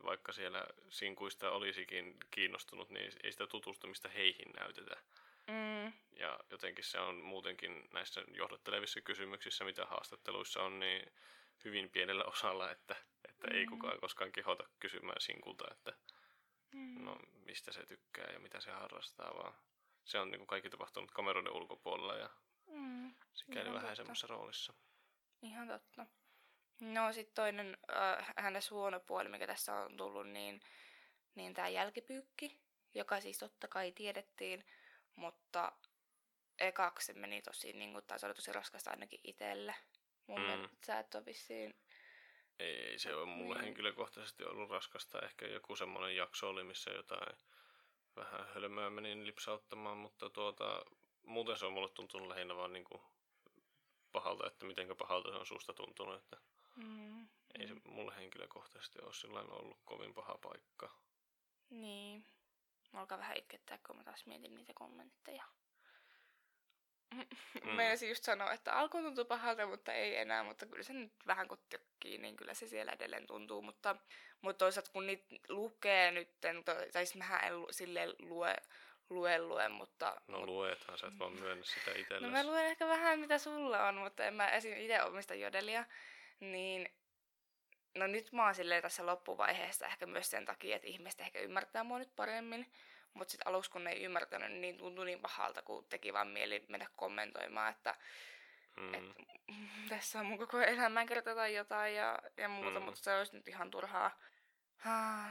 vaikka 0.04 0.32
siellä 0.32 0.66
sinkuista 0.88 1.50
olisikin 1.50 2.16
kiinnostunut, 2.30 2.90
niin 2.90 3.12
ei 3.22 3.32
sitä 3.32 3.46
tutustumista 3.46 4.08
heihin 4.08 4.52
näytetä. 4.60 4.96
Mm, 5.46 5.92
Ja 6.12 6.38
jotenkin 6.50 6.84
se 6.84 7.00
on 7.00 7.14
muutenkin 7.16 7.88
näissä 7.92 8.24
johdattelevissa 8.34 9.00
kysymyksissä, 9.00 9.64
mitä 9.64 9.86
haastatteluissa 9.86 10.62
on, 10.62 10.80
niin 10.80 11.12
hyvin 11.64 11.90
pienellä 11.90 12.24
osalla, 12.24 12.70
että, 12.70 12.96
että 13.28 13.48
ei 13.54 13.64
Mm. 13.66 13.70
kukaan 13.70 14.00
koskaan 14.00 14.32
kehota 14.32 14.64
kysymään 14.80 15.20
sinkulta, 15.20 15.64
että 15.70 15.92
mm, 16.72 17.04
no 17.04 17.16
mistä 17.44 17.72
se 17.72 17.86
tykkää 17.86 18.32
ja 18.32 18.38
mitä 18.40 18.60
se 18.60 18.70
harrastaa, 18.70 19.34
vaan 19.34 19.54
se 20.04 20.18
on 20.18 20.30
niin 20.30 20.38
kuin 20.38 20.46
kaikki 20.46 20.70
tapahtunut 20.70 21.10
kameroiden 21.10 21.52
ulkopuolella 21.52 22.14
ja 22.16 22.30
mm, 22.66 23.14
sikäli 23.32 23.60
Ihan 23.60 23.74
vähän 23.74 23.80
totta. 23.88 23.96
semmoisessa 23.96 24.26
roolissa. 24.26 24.74
ihan 25.42 25.68
totta. 25.68 26.06
No 26.82 27.12
sitten 27.12 27.34
toinen 27.34 27.76
äh, 27.96 28.26
hänessä 28.36 28.74
huono 28.74 29.00
puoli, 29.00 29.28
mikä 29.28 29.46
tässä 29.46 29.74
on 29.74 29.96
tullut, 29.96 30.28
niin, 30.28 30.60
niin 31.34 31.54
tämä 31.54 31.68
jälkipyykki, 31.68 32.60
joka 32.94 33.20
siis 33.20 33.38
totta 33.38 33.68
kai 33.68 33.92
tiedettiin, 33.92 34.64
mutta 35.16 35.72
ekaksi 36.58 37.06
se 37.06 37.12
meni 37.12 37.42
tosi, 37.42 37.72
niin 37.72 37.92
kuin, 37.92 38.04
tai 38.06 38.18
se 38.18 38.26
oli 38.26 38.34
tosi 38.34 38.52
raskasta 38.52 38.90
ainakin 38.90 39.20
itselle. 39.24 39.74
Mun 40.26 40.40
Mm. 40.40 40.46
mielestä 40.46 40.76
sä 40.86 40.98
et 40.98 41.14
ole 41.14 41.24
vissiin 41.26 41.74
Ei 42.58 42.98
se 42.98 43.14
ole 43.14 43.26
mulle 43.26 43.54
Niin. 43.54 43.64
henkilökohtaisesti 43.64 44.44
ollut 44.44 44.70
raskasta. 44.70 45.20
Ehkä 45.20 45.46
joku 45.46 45.76
semmoinen 45.76 46.16
jakso 46.16 46.48
oli, 46.48 46.64
missä 46.64 46.90
jotain 46.90 47.36
vähän 48.16 48.46
hölmöä 48.54 48.90
menin 48.90 49.26
lipsauttamaan, 49.26 49.96
mutta 49.96 50.30
tuota, 50.30 50.84
muuten 51.26 51.56
se 51.56 51.66
on 51.66 51.72
mulle 51.72 51.88
tuntunut 51.88 52.28
lähinnä 52.28 52.56
vaan 52.56 52.72
niin 52.72 52.84
kuin 52.84 53.02
pahalta, 54.12 54.46
että 54.46 54.64
mitenkä 54.66 54.94
pahalta 54.94 55.30
se 55.30 55.36
on 55.36 55.46
susta 55.46 55.74
tuntunut. 55.74 56.16
Että. 56.16 56.36
Ei 57.62 57.68
se 57.68 57.74
mulle 57.84 58.16
henkilökohtaisesti 58.16 59.02
ole 59.02 59.12
sillä 59.12 59.40
ollut 59.40 59.78
kovin 59.84 60.14
paha 60.14 60.38
paikka. 60.38 60.90
Niin. 61.70 62.24
Alkaa 62.92 63.18
vähän 63.18 63.36
itkettää, 63.36 63.78
kun 63.86 63.96
mä 63.96 64.04
taas 64.04 64.26
mietin 64.26 64.54
niitä 64.54 64.72
kommentteja. 64.74 65.44
Mm. 67.64 67.70
Meinasin 67.70 68.08
just 68.08 68.24
sanoa, 68.24 68.52
että 68.52 68.72
alkuun 68.72 69.04
tuntuu 69.04 69.24
pahalta, 69.24 69.66
mutta 69.66 69.92
ei 69.92 70.16
enää, 70.16 70.42
mutta 70.42 70.66
kyllä 70.66 70.82
se 70.82 70.92
nyt 70.92 71.12
vähän 71.26 71.48
kun 71.48 71.58
tökkii, 71.68 72.18
niin 72.18 72.36
kyllä 72.36 72.54
se 72.54 72.68
siellä 72.68 72.92
edelleen 72.92 73.26
tuntuu. 73.26 73.62
Mutta, 73.62 73.96
mutta 74.40 74.58
toisaalta 74.58 74.90
kun 74.92 75.06
niitä 75.06 75.36
lukee 75.48 76.10
nyt, 76.10 76.40
tai 76.40 76.90
siis 76.92 77.14
mähän 77.14 77.44
en 77.44 77.52
silleen 77.70 78.14
lue, 78.18 78.56
lue, 79.10 79.38
lue, 79.38 79.68
mutta... 79.68 80.20
No 80.28 80.38
mut, 80.38 80.48
luethan, 80.48 80.98
sä 80.98 81.06
et 81.06 81.18
vaan 81.18 81.32
myönnä 81.32 81.64
sitä 81.64 81.90
no 81.90 81.96
itsellesi. 82.00 82.32
mä 82.32 82.46
luen 82.46 82.66
ehkä 82.66 82.86
vähän 82.86 83.18
mitä 83.18 83.38
sulla 83.38 83.88
on, 83.88 83.94
mutta 83.94 84.24
en 84.24 84.34
mä 84.34 84.48
esim. 84.48 84.76
itse 84.76 85.02
omista 85.02 85.34
jodelia. 85.34 85.84
Niin 86.40 86.88
no 87.94 88.06
nyt 88.06 88.32
mä 88.32 88.44
oon 88.44 88.54
silleen 88.54 88.82
tässä 88.82 89.06
loppuvaiheessa 89.06 89.86
ehkä 89.86 90.06
myös 90.06 90.30
sen 90.30 90.44
takia, 90.44 90.76
että 90.76 90.88
ihmiset 90.88 91.20
ehkä 91.20 91.40
ymmärtää 91.40 91.84
mua 91.84 91.98
nyt 91.98 92.16
paremmin. 92.16 92.72
Mutta 93.14 93.32
sitten 93.32 93.48
aluksi 93.48 93.70
kun 93.70 93.84
ne 93.84 93.90
ei 93.90 94.02
ymmärtänyt, 94.02 94.52
niin 94.52 94.78
tuntui 94.78 95.06
niin 95.06 95.20
pahalta, 95.20 95.62
kun 95.62 95.86
teki 95.88 96.12
vaan 96.12 96.28
mieli 96.28 96.64
mennä 96.68 96.86
kommentoimaan, 96.96 97.70
että 97.70 97.94
mm. 98.76 98.94
et, 98.94 99.04
tässä 99.88 100.20
on 100.20 100.26
mun 100.26 100.38
koko 100.38 100.60
elämänkerta 100.60 101.34
tai 101.34 101.54
jotain 101.54 101.94
ja, 101.94 102.18
ja 102.36 102.48
muuta, 102.48 102.80
mm. 102.80 102.84
mutta 102.84 103.00
se 103.00 103.18
olisi 103.18 103.36
nyt 103.36 103.48
ihan 103.48 103.70
turhaa. 103.70 104.18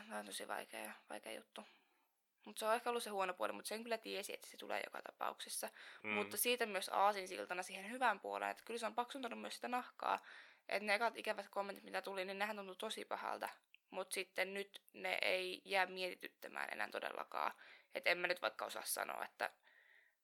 Tämä 0.08 0.20
on 0.20 0.26
tosi 0.26 0.48
vaikea, 0.48 0.94
vaikea 1.10 1.34
juttu. 1.34 1.64
Mutta 2.46 2.60
se 2.60 2.66
on 2.66 2.76
ehkä 2.76 2.90
ollut 2.90 3.04
se 3.04 3.10
huono 3.10 3.34
puoli, 3.34 3.54
mutta 3.54 3.70
sen 3.70 3.84
kyllä 3.84 3.98
tiesi, 3.98 4.34
että 4.34 4.48
se 4.48 4.58
tulee 4.58 4.82
joka 4.86 5.02
tapauksessa. 5.02 5.70
Mm. 6.04 6.10
Mutta 6.10 6.38
siitä 6.38 6.66
myös 6.66 6.90
aasinsiltana 6.94 7.64
siihen 7.64 7.92
hyvään 7.92 8.20
puoleen, 8.20 8.52
että 8.52 8.64
kyllä 8.66 8.78
se 8.78 8.86
on 8.86 8.96
paksuntanut 8.96 9.42
myös 9.42 9.56
sitä 9.56 9.68
nahkaa. 9.68 10.20
Että 10.72 10.86
ne 10.86 10.96
ekat 10.96 11.18
ikävät 11.18 11.50
kommentit, 11.50 11.84
mitä 11.84 12.02
tuli, 12.02 12.26
niin 12.26 12.40
nehän 12.40 12.56
tuntui 12.56 12.76
tosi 12.76 13.06
pahalta. 13.06 13.50
Mutta 13.90 14.14
sitten 14.14 14.54
nyt 14.54 14.82
ne 14.94 15.18
ei 15.22 15.62
jää 15.66 15.86
mietityttämään 15.86 16.70
enää 16.72 16.90
todellakaan. 16.92 17.52
Että 17.96 18.10
en 18.10 18.18
mä 18.18 18.28
nyt 18.28 18.42
vaikka 18.42 18.66
osaa 18.66 18.86
sanoa, 18.86 19.26
että 19.26 19.50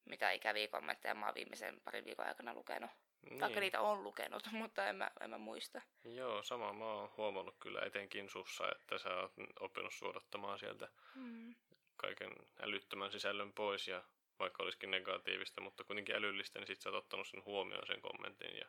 mitä 0.06 0.32
ikäviä 0.32 0.68
kommentteja 0.68 1.16
mä 1.16 1.26
oon 1.26 1.36
viimeisen 1.36 1.82
parin 1.84 2.06
viikon 2.06 2.28
aikana 2.28 2.54
lukenut. 2.54 2.92
Niin. 3.30 3.40
Vaikka 3.40 3.60
niitä 3.60 3.82
on 3.82 4.04
lukenut, 4.04 4.44
mutta 4.62 4.88
en 4.88 4.96
mä, 4.96 5.12
en 5.22 5.30
mä 5.30 5.38
muista. 5.38 5.82
Joo, 6.04 6.44
sama 6.44 6.74
mä 6.74 6.86
oon 6.86 7.10
huomannut 7.18 7.56
kyllä 7.60 7.82
etenkin 7.86 8.30
sussa, 8.30 8.72
että 8.72 8.98
sä 8.98 9.10
oot 9.10 9.34
oppinut 9.60 9.94
suodattamaan 9.94 10.60
sieltä 10.60 10.88
mm. 11.16 11.56
kaiken 11.96 12.32
älyttömän 12.60 13.12
sisällön 13.12 13.54
pois 13.54 13.88
ja 13.88 14.04
vaikka 14.40 14.64
olisikin 14.64 14.92
negatiivista, 14.92 15.62
mutta 15.62 15.84
kuitenkin 15.84 16.16
älyllistä, 16.16 16.60
niin 16.60 16.68
sit 16.68 16.82
sä 16.82 16.90
oot 16.90 17.04
ottanut 17.04 17.28
sen 17.28 17.46
huomioon 17.46 17.88
sen 17.88 18.02
kommentin 18.02 18.58
ja 18.58 18.66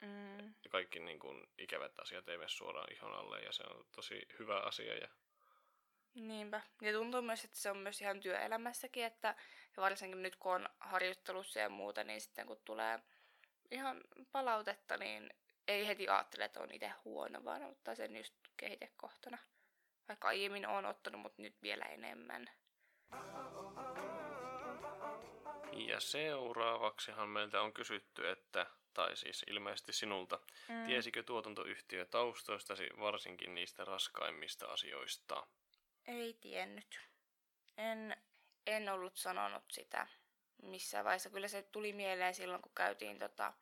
mm. 0.00 0.35
Kaikki 0.70 1.00
niin 1.00 1.18
kun, 1.18 1.48
ikävät 1.58 1.98
asiat 1.98 2.28
ei 2.28 2.38
mene 2.38 2.48
suoraan 2.48 2.92
ihon 2.92 3.14
alle 3.14 3.40
ja 3.40 3.52
se 3.52 3.62
on 3.62 3.86
tosi 3.96 4.28
hyvä 4.38 4.60
asia 4.60 4.98
ja 4.98 5.08
Niinpä. 6.14 6.60
Ja 6.82 6.92
tuntuu 6.92 7.22
myös, 7.22 7.44
että 7.44 7.58
se 7.58 7.70
on 7.70 7.76
myös 7.76 8.00
ihan 8.00 8.20
työelämässäkin, 8.20 9.04
että 9.04 9.34
ja 9.76 9.82
varsinkin 9.82 10.22
nyt 10.22 10.36
kun 10.36 10.52
on 10.52 10.68
harjoittelussa 10.80 11.60
ja 11.60 11.68
muuta, 11.68 12.04
niin 12.04 12.20
sitten 12.20 12.46
kun 12.46 12.60
tulee 12.64 12.98
ihan 13.70 14.00
palautetta, 14.32 14.96
niin 14.96 15.30
ei 15.68 15.86
heti 15.86 16.08
ajattele, 16.08 16.44
että 16.44 16.60
on 16.60 16.72
itse 16.72 16.92
huono, 17.04 17.44
vaan 17.44 17.62
ottaa 17.62 17.94
sen 17.94 18.16
just 18.16 18.34
kehitekohtana. 18.56 19.38
Vaikka 20.08 20.28
aiemmin 20.28 20.66
on 20.66 20.86
ottanut, 20.86 21.20
mutta 21.20 21.42
nyt 21.42 21.62
vielä 21.62 21.84
enemmän. 21.84 22.50
Ja 25.72 26.00
seuraavaksihan 26.00 27.28
meiltä 27.28 27.60
on 27.60 27.72
kysytty, 27.72 28.30
että, 28.30 28.66
tai 28.96 29.16
siis 29.16 29.44
ilmeisesti 29.46 29.92
sinulta, 29.92 30.40
mm. 30.68 30.86
tiesikö 30.86 31.22
tuotantoyhtiö 31.22 32.04
taustoistasi 32.04 32.88
varsinkin 33.00 33.54
niistä 33.54 33.84
raskaimmista 33.84 34.66
asioista? 34.66 35.46
Ei 36.06 36.34
tiennyt. 36.40 37.00
En, 37.78 38.16
en 38.66 38.88
ollut 38.88 39.16
sanonut 39.16 39.64
sitä 39.72 40.06
missään 40.62 41.04
vaiheessa. 41.04 41.30
Kyllä 41.30 41.48
se 41.48 41.62
tuli 41.62 41.92
mieleen 41.92 42.34
silloin, 42.34 42.62
kun 42.62 42.72
käytiin 42.74 43.18
tota, 43.18 43.52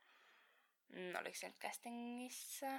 mm, 0.88 1.14
oliko 1.20 1.36
se 1.36 1.46
nyt 1.46 1.58
castingissa, 1.58 2.70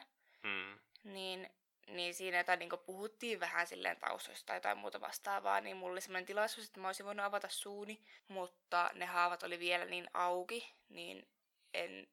mm. 0.43 0.79
niin, 1.03 1.49
niin 1.87 2.13
siinä 2.13 2.37
jotain 2.37 2.59
niin 2.59 2.69
puhuttiin 2.85 3.39
vähän 3.39 3.67
silleen 3.67 3.99
taustoista 3.99 4.45
tai 4.45 4.57
jotain 4.57 4.77
muuta 4.77 5.01
vastaavaa, 5.01 5.61
niin 5.61 5.77
mulla 5.77 5.91
oli 5.91 6.01
sellainen 6.01 6.25
tilaisuus, 6.25 6.67
että 6.67 6.79
mä 6.79 6.87
olisin 6.87 7.05
voinut 7.05 7.25
avata 7.25 7.49
suuni, 7.49 8.01
mutta 8.27 8.91
ne 8.93 9.05
haavat 9.05 9.43
oli 9.43 9.59
vielä 9.59 9.85
niin 9.85 10.07
auki, 10.13 10.75
niin 10.89 11.27
en 11.73 12.07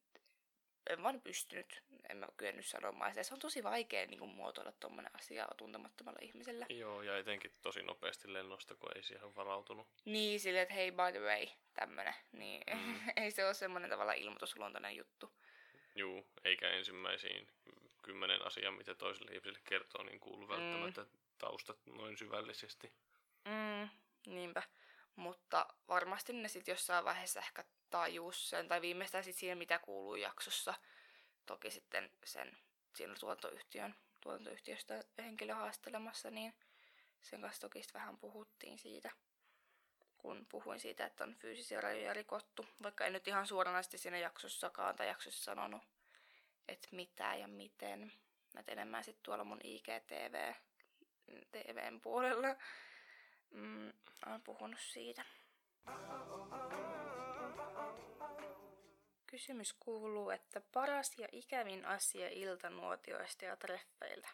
en 0.91 1.03
vaan 1.03 1.21
pystynyt, 1.21 1.83
en 2.09 2.17
mä 2.17 2.27
kyennyt 2.37 2.67
sanomaan 2.67 3.11
sitä. 3.11 3.23
Se 3.23 3.35
on 3.35 3.41
tosi 3.41 3.63
vaikea 3.63 4.07
niin 4.07 4.19
kuin, 4.19 4.31
muotoilla 4.31 4.73
tuommoinen 4.73 5.17
asia 5.17 5.49
tuntemattomalla 5.57 6.19
ihmisellä. 6.23 6.67
Joo, 6.69 7.03
ja 7.03 7.19
etenkin 7.19 7.51
tosi 7.63 7.83
nopeasti 7.83 8.33
lennosta, 8.33 8.75
kun 8.75 8.97
ei 8.97 9.03
siihen 9.03 9.37
varautunut. 9.37 9.87
Niin, 10.05 10.41
silleen, 10.41 10.63
että 10.63 10.75
hei, 10.75 10.91
by 10.91 11.19
the 11.19 11.21
way, 11.21 11.47
tämmönen. 11.75 12.15
Niin 12.33 12.63
mm. 12.75 12.95
ei 13.23 13.31
se 13.31 13.45
ole 13.45 13.55
semmoinen 13.55 13.91
tavalla 13.91 14.13
ilmoitusluontoinen 14.13 14.97
juttu. 14.97 15.33
Juu, 15.95 16.27
eikä 16.45 16.71
ensimmäisiin 16.71 17.49
kymmenen 18.03 18.47
asiaa, 18.47 18.73
mitä 18.73 18.95
toiselle 18.95 19.31
ihmiselle 19.31 19.61
kertoo, 19.65 20.03
niin 20.03 20.21
kuulu 20.21 20.49
välttämättä 20.49 21.03
mm. 21.03 21.19
taustat 21.39 21.79
noin 21.87 22.17
syvällisesti. 22.17 22.93
Mm, 23.45 23.89
niinpä. 24.27 24.63
Mutta 25.17 25.67
varmasti 25.89 26.33
ne 26.33 26.49
sitten 26.49 26.73
jossain 26.73 27.05
vaiheessa 27.05 27.41
ehkä 27.41 27.65
tajus 27.91 28.51
sen, 28.51 28.69
tai 28.69 28.81
viimeistään 28.81 29.25
sitten 29.25 29.41
siinä, 29.41 29.55
mitä 29.55 29.79
kuuluu 29.79 30.15
jaksossa. 30.15 30.75
Toki 31.47 31.71
sitten 31.71 32.11
sen 32.25 32.57
siinä 32.95 33.15
tuotantoyhtiön, 33.21 33.95
tuotantoyhtiöstä 34.21 35.05
henkilö 35.19 35.55
haastelemassa, 35.55 36.31
niin 36.31 36.55
sen 37.21 37.41
kanssa 37.41 37.61
toki 37.61 37.83
vähän 37.95 38.19
puhuttiin 38.19 38.79
siitä, 38.79 39.11
kun 40.19 40.47
puhuin 40.49 40.81
siitä, 40.81 41.07
että 41.07 41.25
on 41.25 41.35
fyysisiä 41.35 41.81
rajoja 41.81 42.13
rikottu, 42.13 42.67
vaikka 42.83 43.07
en 43.07 43.13
nyt 43.13 43.29
ihan 43.29 43.47
suoranaisesti 43.47 43.99
siinä 43.99 44.19
jaksossakaan 44.19 44.97
tai 44.97 45.09
jaksossa 45.09 45.45
sanonut, 45.45 45.83
että 46.69 46.89
mitä 46.93 47.35
ja 47.35 47.49
miten. 47.49 48.13
Että 48.59 48.73
enemmän 48.73 49.05
sitten 49.05 49.23
tuolla 49.23 49.45
mun 49.45 49.61
IGTV 49.65 50.53
TVn 51.53 52.01
puolella 52.01 52.57
olen 54.33 54.43
puhunut 54.43 54.81
siitä. 54.81 55.25
Kysymys 59.27 59.73
kuuluu, 59.73 60.31
että 60.31 60.61
paras 60.73 61.19
ja 61.19 61.29
ikävin 61.33 61.85
asia 61.85 62.29
iltanuotioista 62.29 63.45
ja 63.45 63.57
treffeiltä. 63.57 64.29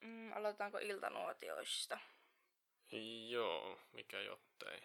Mm, 0.00 0.32
aloitetaanko 0.32 0.78
iltanuotioista? 0.78 1.98
Joo, 3.28 3.80
mikä 3.92 4.20
jottei. 4.20 4.80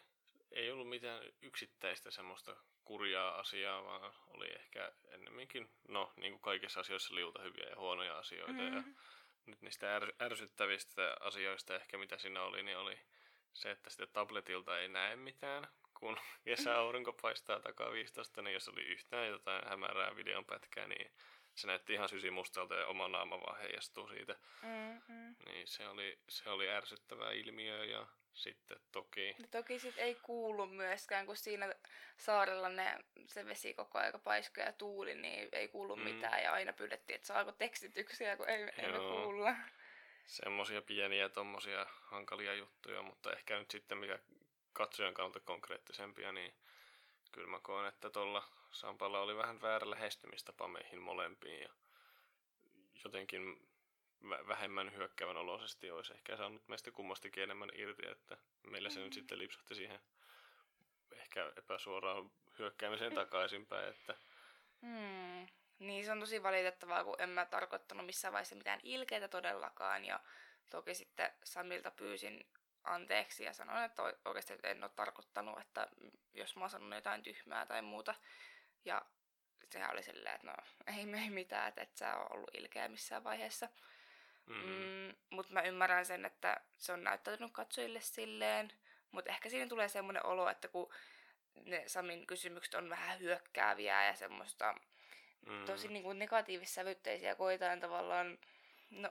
Ei 0.52 0.72
ollut 0.72 0.90
mitään 0.90 1.22
yksittäistä 1.42 2.12
semmoista 2.12 2.56
kurjaa 2.84 3.40
asiaa, 3.40 3.84
vaan 3.84 4.14
oli 4.28 4.48
ehkä 4.56 4.92
ennemminkin, 5.08 5.70
no 5.88 6.14
niin 6.16 6.34
kuin 6.34 6.42
kaikissa 6.42 6.80
asioissa 6.80 7.16
liuta 7.16 7.42
hyviä 7.42 7.70
ja 7.70 7.76
huonoja 7.76 8.18
asioita. 8.18 8.62
Mm-hmm. 8.62 8.78
Ja 8.78 8.84
nyt 9.46 9.62
niistä 9.62 9.96
är, 9.96 10.14
ärsyttävistä 10.22 11.18
asioista 11.20 11.76
ehkä 11.76 11.98
mitä 11.98 12.18
siinä 12.18 12.42
oli, 12.42 12.64
niin 12.64 12.78
oli 12.78 13.00
se, 13.54 13.72
että 13.72 13.90
sitten 13.90 14.08
tabletilta 14.14 14.80
ei 14.80 14.88
näe 14.88 15.16
mitään, 15.16 15.68
kun 16.00 16.18
kesäaurinko 16.46 17.14
paistaa 17.14 17.60
takaa 17.60 17.92
15, 17.92 18.42
niin 18.42 18.54
jos 18.54 18.70
oli 18.70 18.84
yhtään 18.84 19.28
jotain 19.28 19.68
hämärää 19.70 20.16
videon 20.16 20.46
pätkää, 20.46 20.88
niin 20.88 21.12
se 21.56 21.68
näytti 21.68 21.94
ihan 21.94 22.10
sysimustalta 22.10 22.76
ja 22.76 22.88
oma 22.88 23.08
naama 23.08 23.42
vaan 23.42 23.60
heijastuu 23.60 24.08
siitä. 24.08 24.36
Mm-hmm. 24.62 25.36
Niin 25.46 25.68
se 25.68 25.88
oli, 25.88 26.20
se 26.30 26.50
oli 26.50 26.70
ärsyttävä 26.70 27.32
ilmiö 27.32 27.86
ja 27.86 28.08
sitten 28.36 28.78
toki... 28.92 29.36
Ja 29.40 29.48
toki 29.52 29.80
sit 29.80 29.98
ei 29.98 30.16
kuulu 30.16 30.66
myöskään, 30.66 31.26
kun 31.26 31.38
siinä 31.38 31.76
saarella 32.18 32.70
ne, 32.70 32.98
se 33.28 33.46
vesi 33.46 33.74
koko 33.74 33.98
aika 33.98 34.20
paisko 34.20 34.62
ja 34.62 34.72
tuuli, 34.72 35.16
niin 35.16 35.50
ei 35.52 35.68
kuulu 35.68 35.96
mm. 35.96 36.02
mitään 36.04 36.44
ja 36.44 36.54
aina 36.54 36.74
pyydettiin, 36.74 37.16
että 37.16 37.28
saako 37.28 37.52
tekstityksiä, 37.52 38.38
kun 38.38 38.50
ei, 38.50 38.72
ei 38.78 38.92
me 38.92 38.98
kuulla. 38.98 39.56
Semmoisia 40.26 40.82
pieniä 40.82 41.30
tommosia 41.30 41.86
hankalia 42.02 42.54
juttuja, 42.54 43.02
mutta 43.02 43.34
ehkä 43.34 43.60
nyt 43.60 43.72
sitten 43.72 43.98
mikä 43.98 44.20
katsojan 44.74 45.14
kannalta 45.14 45.40
konkreettisempia, 45.40 46.32
niin 46.32 46.54
kyllä 47.32 47.48
mä 47.48 47.60
koen, 47.60 47.88
että 47.88 48.10
tuolla 48.10 48.44
Sampalla 48.72 49.20
oli 49.20 49.38
vähän 49.38 49.62
väärä 49.62 49.90
lähestymistapa 49.90 50.68
meihin 50.68 51.02
molempiin 51.02 51.62
ja 51.62 51.70
jotenkin 53.04 53.68
vähemmän 54.30 54.94
hyökkäävän 54.96 55.38
oloisesti 55.38 55.92
olisi 55.92 56.14
ehkä 56.14 56.38
saanut 56.38 56.68
meistä 56.68 56.92
kummastikin 56.92 57.44
enemmän 57.44 57.70
irti, 57.74 58.08
että 58.08 58.38
meillä 58.68 58.90
se 58.90 59.00
mm. 59.00 59.04
nyt 59.04 59.14
sitten 59.14 59.40
lipsahti 59.40 59.76
siihen 59.76 60.00
ehkä 61.12 61.52
epäsuoraan 61.58 62.32
hyökkäämiseen 62.60 63.14
takaisinpäin, 63.14 63.90
että 63.90 64.16
mm. 64.82 65.48
Niin, 65.80 66.06
se 66.06 66.12
on 66.12 66.20
tosi 66.20 66.44
valitettavaa, 66.44 67.04
kun 67.04 67.16
en 67.22 67.30
mä 67.30 67.46
tarkoittanut 67.46 68.06
missään 68.06 68.32
vaiheessa 68.32 68.56
mitään 68.56 68.80
ilkeitä 68.84 69.28
todellakaan. 69.28 70.06
Ja 70.06 70.20
toki 70.70 70.96
sitten 70.96 71.32
Samilta 71.44 71.92
pyysin 71.92 72.50
anteeksi 72.84 73.44
ja 73.44 73.54
sanoin, 73.54 73.84
että 73.84 74.04
oikeasti 74.26 74.54
en 74.64 74.84
ole 74.84 74.92
tarkoittanut, 74.96 75.60
että 75.60 75.88
jos 76.34 76.56
mä 76.56 76.62
oon 76.62 76.70
sanonut 76.70 76.96
jotain 76.96 77.24
tyhmää 77.24 77.66
tai 77.66 77.82
muuta. 77.82 78.16
Ja 78.86 79.06
sehän 79.72 79.92
oli 79.92 80.04
silleen, 80.04 80.36
että 80.36 80.48
no 80.48 80.54
ei 80.98 81.06
me 81.06 81.22
ei 81.22 81.30
mitään, 81.30 81.68
että 81.68 81.82
et 81.82 81.96
sä 81.96 82.18
ole 82.18 82.28
ollut 82.32 82.56
ilkeä 82.56 82.88
missään 82.88 83.24
vaiheessa. 83.24 83.70
Mm-hmm. 84.46 84.72
Mm, 84.72 85.16
mutta 85.30 85.54
mä 85.54 85.62
ymmärrän 85.62 86.06
sen, 86.06 86.26
että 86.26 86.62
se 86.78 86.94
on 86.94 87.04
näyttäytynyt 87.04 87.52
katsojille 87.54 88.02
silleen. 88.02 88.72
Mutta 89.12 89.32
ehkä 89.32 89.50
siinä 89.50 89.70
tulee 89.70 89.90
semmoinen 89.90 90.26
olo, 90.26 90.50
että 90.50 90.68
kun 90.68 90.94
ne 91.66 91.84
Samin 91.88 92.28
kysymykset 92.28 92.74
on 92.74 92.90
vähän 92.90 93.20
hyökkääviä 93.20 94.06
ja 94.06 94.16
semmoista 94.16 94.76
mm. 95.46 95.66
tosi 95.66 95.88
niin 95.88 96.04
kuin 96.04 96.20
negatiivissävytteisiä, 96.20 97.36
koitaan 97.36 97.80
tavallaan 97.80 98.38
no, 98.90 99.10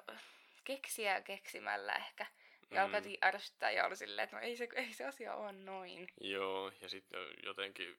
keksiä 0.64 1.20
keksimällä 1.20 1.92
ehkä. 1.92 2.26
Ja 2.70 2.86
mm. 2.86 2.94
alkaa 2.94 3.10
ärsyttää 3.24 3.70
ja 3.70 3.86
oli 3.86 3.96
silleen, 3.96 4.24
että 4.24 4.36
no 4.36 4.42
ei 4.42 4.56
se, 4.56 4.68
ei 4.74 4.92
se 4.92 5.04
asia 5.04 5.34
ole 5.34 5.52
noin. 5.52 6.08
Joo, 6.20 6.72
ja 6.80 6.88
sitten 6.88 7.20
jotenkin, 7.42 7.98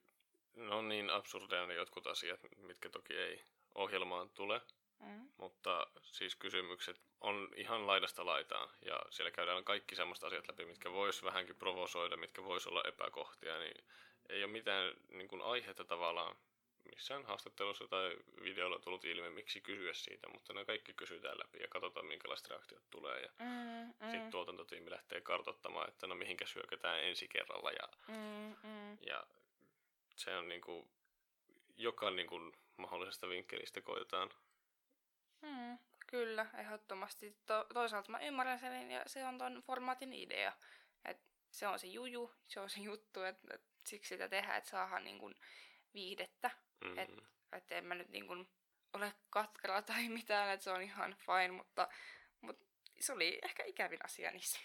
no 0.55 0.81
niin 0.81 1.09
absurdeja 1.09 1.65
ne 1.65 1.73
jotkut 1.73 2.07
asiat, 2.07 2.39
mitkä 2.57 2.89
toki 2.89 3.13
ei 3.13 3.43
ohjelmaan 3.75 4.29
tule. 4.29 4.61
Mm. 4.99 5.29
Mutta 5.37 5.87
siis 6.01 6.35
kysymykset 6.35 7.01
on 7.21 7.49
ihan 7.55 7.87
laidasta 7.87 8.25
laitaan 8.25 8.69
ja 8.81 8.99
siellä 9.09 9.31
käydään 9.31 9.63
kaikki 9.63 9.95
semmoiset 9.95 10.23
asiat 10.23 10.47
läpi, 10.47 10.65
mitkä 10.65 10.91
vois 10.91 11.23
vähänkin 11.23 11.55
provosoida, 11.55 12.17
mitkä 12.17 12.43
vois 12.43 12.67
olla 12.67 12.83
epäkohtia, 12.87 13.59
niin 13.59 13.83
ei 14.29 14.43
ole 14.43 14.51
mitään 14.51 14.93
niin 15.09 15.27
kuin 15.27 15.41
aihetta 15.41 15.85
tavallaan 15.85 16.35
missään 16.95 17.25
haastattelussa 17.25 17.87
tai 17.87 18.17
videolla 18.43 18.79
tullut 18.79 19.05
ilmi, 19.05 19.29
miksi 19.29 19.61
kysyä 19.61 19.93
siitä, 19.93 20.29
mutta 20.29 20.53
ne 20.53 20.65
kaikki 20.65 20.93
kysytään 20.93 21.37
läpi 21.37 21.59
ja 21.61 21.67
katsotaan, 21.67 22.05
minkälaiset 22.05 22.49
reaktiot 22.49 22.83
tulee. 22.89 23.21
Ja 23.21 23.29
Mm, 23.39 24.05
mm, 24.05 24.11
sitten 24.11 24.31
tuotantotiimi 24.31 24.91
lähtee 24.91 25.21
kartoittamaan, 25.21 25.89
että 25.89 26.07
no 26.07 26.15
mihinkä 26.15 26.45
syökätään 26.45 27.03
ensi 27.03 27.27
kerralla. 27.27 27.71
Ja, 27.71 27.87
mm, 28.07 28.55
mm. 28.69 28.97
ja 29.01 29.23
se 30.15 30.37
on 30.37 30.47
niin 30.49 30.61
kuin, 30.61 30.89
joka 31.77 32.11
niin 32.11 32.27
kuin 32.27 32.53
mahdollisesta 32.77 33.29
vinkkelistä 33.29 33.81
koetaan. 33.81 34.29
Kyllä, 36.15 36.45
ehdottomasti. 36.57 37.37
To- 37.45 37.65
toisaalta 37.73 38.11
mä 38.11 38.19
ymmärrän 38.19 38.59
sen 38.59 38.91
ja 38.91 39.03
se 39.07 39.25
on 39.25 39.37
ton 39.37 39.61
formaatin 39.67 40.13
idea. 40.13 40.53
Et 41.05 41.17
se 41.51 41.67
on 41.67 41.79
se 41.79 41.87
juju, 41.87 42.31
se 42.43 42.59
on 42.59 42.69
se 42.69 42.79
juttu, 42.79 43.21
että 43.23 43.47
et 43.53 43.61
siksi 43.85 44.07
sitä 44.09 44.29
tehdään, 44.29 44.57
että 44.57 44.69
saadaan 44.69 45.03
niin 45.03 45.19
kun 45.19 45.35
viihdettä. 45.93 46.51
Mm-hmm. 46.83 46.97
Et- 46.99 47.23
Että 47.53 47.75
en 47.77 47.85
mä 47.85 47.95
nyt 47.95 48.09
niin 48.09 48.27
kun 48.27 48.47
ole 48.93 49.13
katkera 49.29 49.81
tai 49.81 50.09
mitään, 50.19 50.49
että 50.53 50.63
se 50.63 50.71
on 50.71 50.81
ihan 50.81 51.15
fine, 51.25 51.51
mutta, 51.51 51.87
mutta 52.41 52.65
se 52.99 53.13
oli 53.13 53.39
ehkä 53.43 53.63
ikävin 53.63 53.99
asia 54.05 54.31
niissä. 54.31 54.59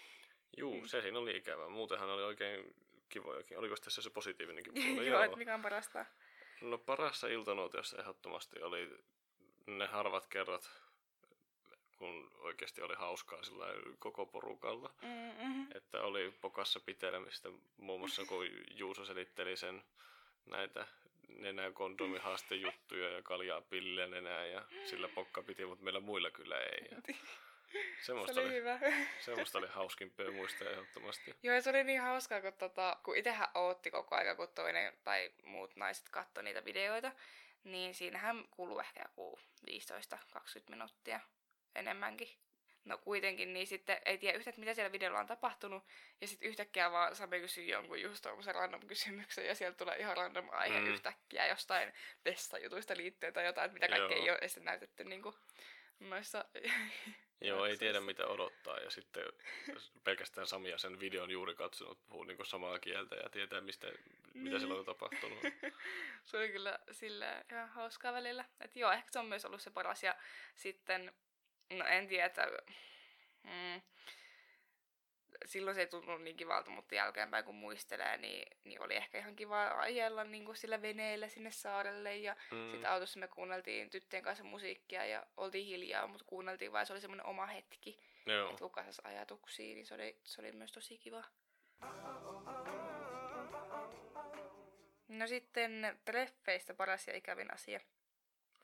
Juu, 0.57 0.81
Mm. 0.81 0.87
se 0.87 1.01
siinä 1.01 1.19
oli 1.19 1.37
ikävää. 1.37 1.69
Muutenhan 1.69 2.09
oli 2.09 2.23
oikein 2.23 2.75
kivojakin. 3.09 3.57
Oliko 3.57 3.75
tässä 3.75 4.01
se 4.01 4.09
positiivinenkin 4.09 4.73
puoli? 4.73 5.07
Joo, 5.07 5.21
että 5.23 5.37
mikä 5.37 5.53
on 5.55 5.61
parasta. 5.61 6.05
No 6.61 6.77
parassa 6.77 7.27
iltanuotiossa 7.27 7.97
ehdottomasti 7.97 8.61
oli 8.61 8.97
ne 9.67 9.85
harvat 9.85 10.27
kerrat, 10.27 10.71
kun 12.01 12.31
oikeasti 12.39 12.81
oli 12.81 12.95
hauskaa 12.95 13.43
sillä 13.43 13.65
koko 13.99 14.25
porukalla. 14.25 14.93
Mm-hmm. 15.01 15.67
Että 15.75 16.01
oli 16.01 16.33
pokassa 16.41 16.79
pitelemistä, 16.79 17.49
muun 17.77 17.99
muassa 17.99 18.25
kun 18.25 18.47
Juuso 18.71 19.05
selitteli 19.05 19.57
sen 19.57 19.83
näitä 20.45 20.87
nenä 21.27 21.71
kondomihaastejuttuja 21.71 23.09
ja 23.09 23.21
kaljaa 23.21 23.61
pillejä 23.61 24.07
nenää 24.07 24.45
ja 24.45 24.65
sillä 24.85 25.07
pokka 25.07 25.43
piti, 25.43 25.65
mutta 25.65 25.83
meillä 25.83 25.99
muilla 25.99 26.31
kyllä 26.31 26.59
ei. 26.59 26.87
Ja 26.91 26.97
Se 27.71 28.05
semmoista, 28.05 28.41
oli 28.41 28.47
oli, 28.47 28.55
hyvä. 28.55 28.79
semmoista 29.19 29.57
oli 29.57 29.67
hauskimpia 29.67 30.31
muistaa 30.31 30.69
ehdottomasti. 30.69 31.35
Joo, 31.43 31.55
ja 31.55 31.61
se 31.61 31.69
oli 31.69 31.83
niin 31.83 32.01
hauskaa, 32.01 32.41
kun, 32.41 32.53
tota, 32.53 32.97
kun 33.03 33.17
itsehän 33.17 33.47
ootti 33.55 33.91
koko 33.91 34.15
aika, 34.15 34.35
kun 34.35 34.47
toinen 34.55 34.93
tai 35.03 35.31
muut 35.43 35.75
naiset 35.75 36.09
katsoi 36.09 36.43
niitä 36.43 36.65
videoita, 36.65 37.11
niin 37.63 37.95
siinähän 37.95 38.43
kuluu 38.51 38.79
ehkä 38.79 39.01
joku 39.05 39.39
15-20 39.69 39.73
minuuttia 40.69 41.19
enemmänkin. 41.75 42.29
No 42.85 42.97
kuitenkin, 42.97 43.53
niin 43.53 43.67
sitten 43.67 43.97
ei 44.05 44.17
tiedä 44.17 44.37
yhtään, 44.37 44.51
että 44.51 44.59
mitä 44.59 44.73
siellä 44.73 44.91
videolla 44.91 45.19
on 45.19 45.27
tapahtunut, 45.27 45.83
ja 46.21 46.27
sitten 46.27 46.49
yhtäkkiä 46.49 46.91
vaan 46.91 47.15
Sami 47.15 47.39
kysyy 47.39 47.63
jonkun 47.63 48.01
just 48.01 48.21
tommosen 48.23 48.55
random 48.55 48.87
kysymyksen, 48.87 49.45
ja 49.45 49.55
sieltä 49.55 49.77
tulee 49.77 49.97
ihan 49.97 50.17
random 50.17 50.49
aihe 50.51 50.79
Mm. 50.79 50.87
yhtäkkiä 50.87 51.47
jostain 51.47 51.93
vessajutuista 52.25 52.97
liittyen 52.97 53.33
tai 53.33 53.45
jotain, 53.45 53.65
että 53.65 53.73
mitä 53.73 53.87
kaikkea 53.87 54.17
Joo. 54.17 54.23
ei 54.25 54.29
ole 54.29 54.37
edes 54.37 54.57
näytetty 54.57 55.03
niinku 55.03 55.35
noissa 55.99 56.45
Joo, 57.41 57.65
ei 57.65 57.77
tiedä 57.77 57.99
mitä 58.01 58.27
odottaa 58.27 58.77
ja 58.79 58.89
sitten 58.89 59.23
pelkästään 60.03 60.47
Sami 60.47 60.69
ja 60.69 60.77
sen 60.77 60.99
videon 60.99 61.31
juuri 61.31 61.55
katsonut 61.55 61.99
puhuu 62.07 62.23
niin 62.23 62.45
samaa 62.45 62.79
kieltä 62.79 63.15
ja 63.15 63.29
tietää 63.29 63.61
mistä, 63.61 63.87
mitä 63.87 63.99
Niin. 64.33 64.59
siellä 64.59 64.75
on 64.75 64.85
tapahtunut. 64.85 65.39
se 66.25 66.37
oli 66.37 66.49
kyllä 66.49 66.79
sillä 66.91 67.43
ihan 67.51 67.69
hauskaa 67.69 68.13
välillä. 68.13 68.45
Et 68.59 68.75
joo, 68.75 68.91
ehkä 68.91 69.11
se 69.11 69.19
on 69.19 69.25
myös 69.25 69.45
ollut 69.45 69.61
se 69.61 69.71
paras. 69.71 70.03
Ja 70.03 70.15
sitten, 70.55 71.13
no 71.71 71.85
en 71.85 72.07
tiedä, 72.07 72.25
että 72.25 72.47
mm, 73.43 73.81
silloin 75.45 75.75
se 75.75 75.81
ei 75.81 75.87
tuntunut 75.87 76.21
niin 76.21 76.35
kivalta, 76.37 76.69
mutta 76.69 76.95
jälkeenpäin 76.95 77.45
kun 77.45 77.55
muistelee, 77.55 78.17
niin, 78.17 78.57
niin 78.63 78.81
oli 78.81 78.95
ehkä 78.95 79.17
ihan 79.17 79.35
kiva 79.35 79.67
ajella 79.67 80.23
niin 80.23 80.45
kuin 80.45 80.55
sillä 80.57 80.81
veneellä 80.81 81.27
sinne 81.27 81.51
saarelle. 81.51 82.17
Ja 82.17 82.35
Mm. 82.51 82.71
sitten 82.71 82.89
autossa 82.89 83.19
me 83.19 83.27
kuunneltiin 83.27 83.89
tyttöjen 83.89 84.23
kanssa 84.23 84.43
musiikkia 84.43 85.05
ja 85.05 85.25
oltiin 85.37 85.65
hiljaa, 85.65 86.07
mutta 86.07 86.25
kuunneltiin 86.27 86.71
vaan, 86.71 86.85
se 86.85 86.93
oli 86.93 87.01
semmoinen 87.01 87.25
oma 87.25 87.45
hetki. 87.45 87.99
Joo. 88.25 88.49
Että 88.51 88.65
lukasas 88.65 88.99
ajatuksia, 89.03 89.75
niin 89.75 89.85
se 89.85 89.93
oli, 89.93 90.17
se 90.23 90.41
oli 90.41 90.51
myös 90.51 90.71
tosi 90.71 90.97
kiva. 90.97 91.23
No 95.07 95.27
sitten 95.27 95.99
treffeistä 96.05 96.73
paras 96.73 97.07
ja 97.07 97.15
ikävin 97.17 97.53
asia. 97.53 97.79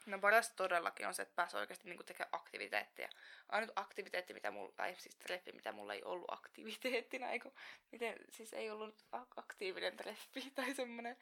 No 0.07 0.19
paras 0.19 0.51
todellakin 0.55 1.07
on 1.07 1.13
se, 1.13 1.21
että 1.21 1.35
pääsee 1.35 1.59
oikeasti 1.59 1.89
niinku 1.89 2.03
tekemään 2.03 2.29
aktiviteetteja. 2.31 3.09
Ainut 3.49 3.71
aktiviteetti, 3.75 4.33
mitä 4.33 4.51
mulla, 4.51 4.71
tai 4.75 4.95
siis 4.95 5.15
treffi, 5.15 5.51
mitä 5.51 5.71
mulla 5.71 5.93
ei 5.93 6.03
ollut 6.03 6.33
aktiviteettina, 6.33 7.31
eiku, 7.31 7.53
miten, 7.91 8.15
siis 8.29 8.53
ei 8.53 8.69
ollut 8.69 9.05
ak- 9.15 9.33
aktiivinen 9.35 9.97
treffi 9.97 10.51
tai 10.55 10.73
semmonen, 10.73 11.17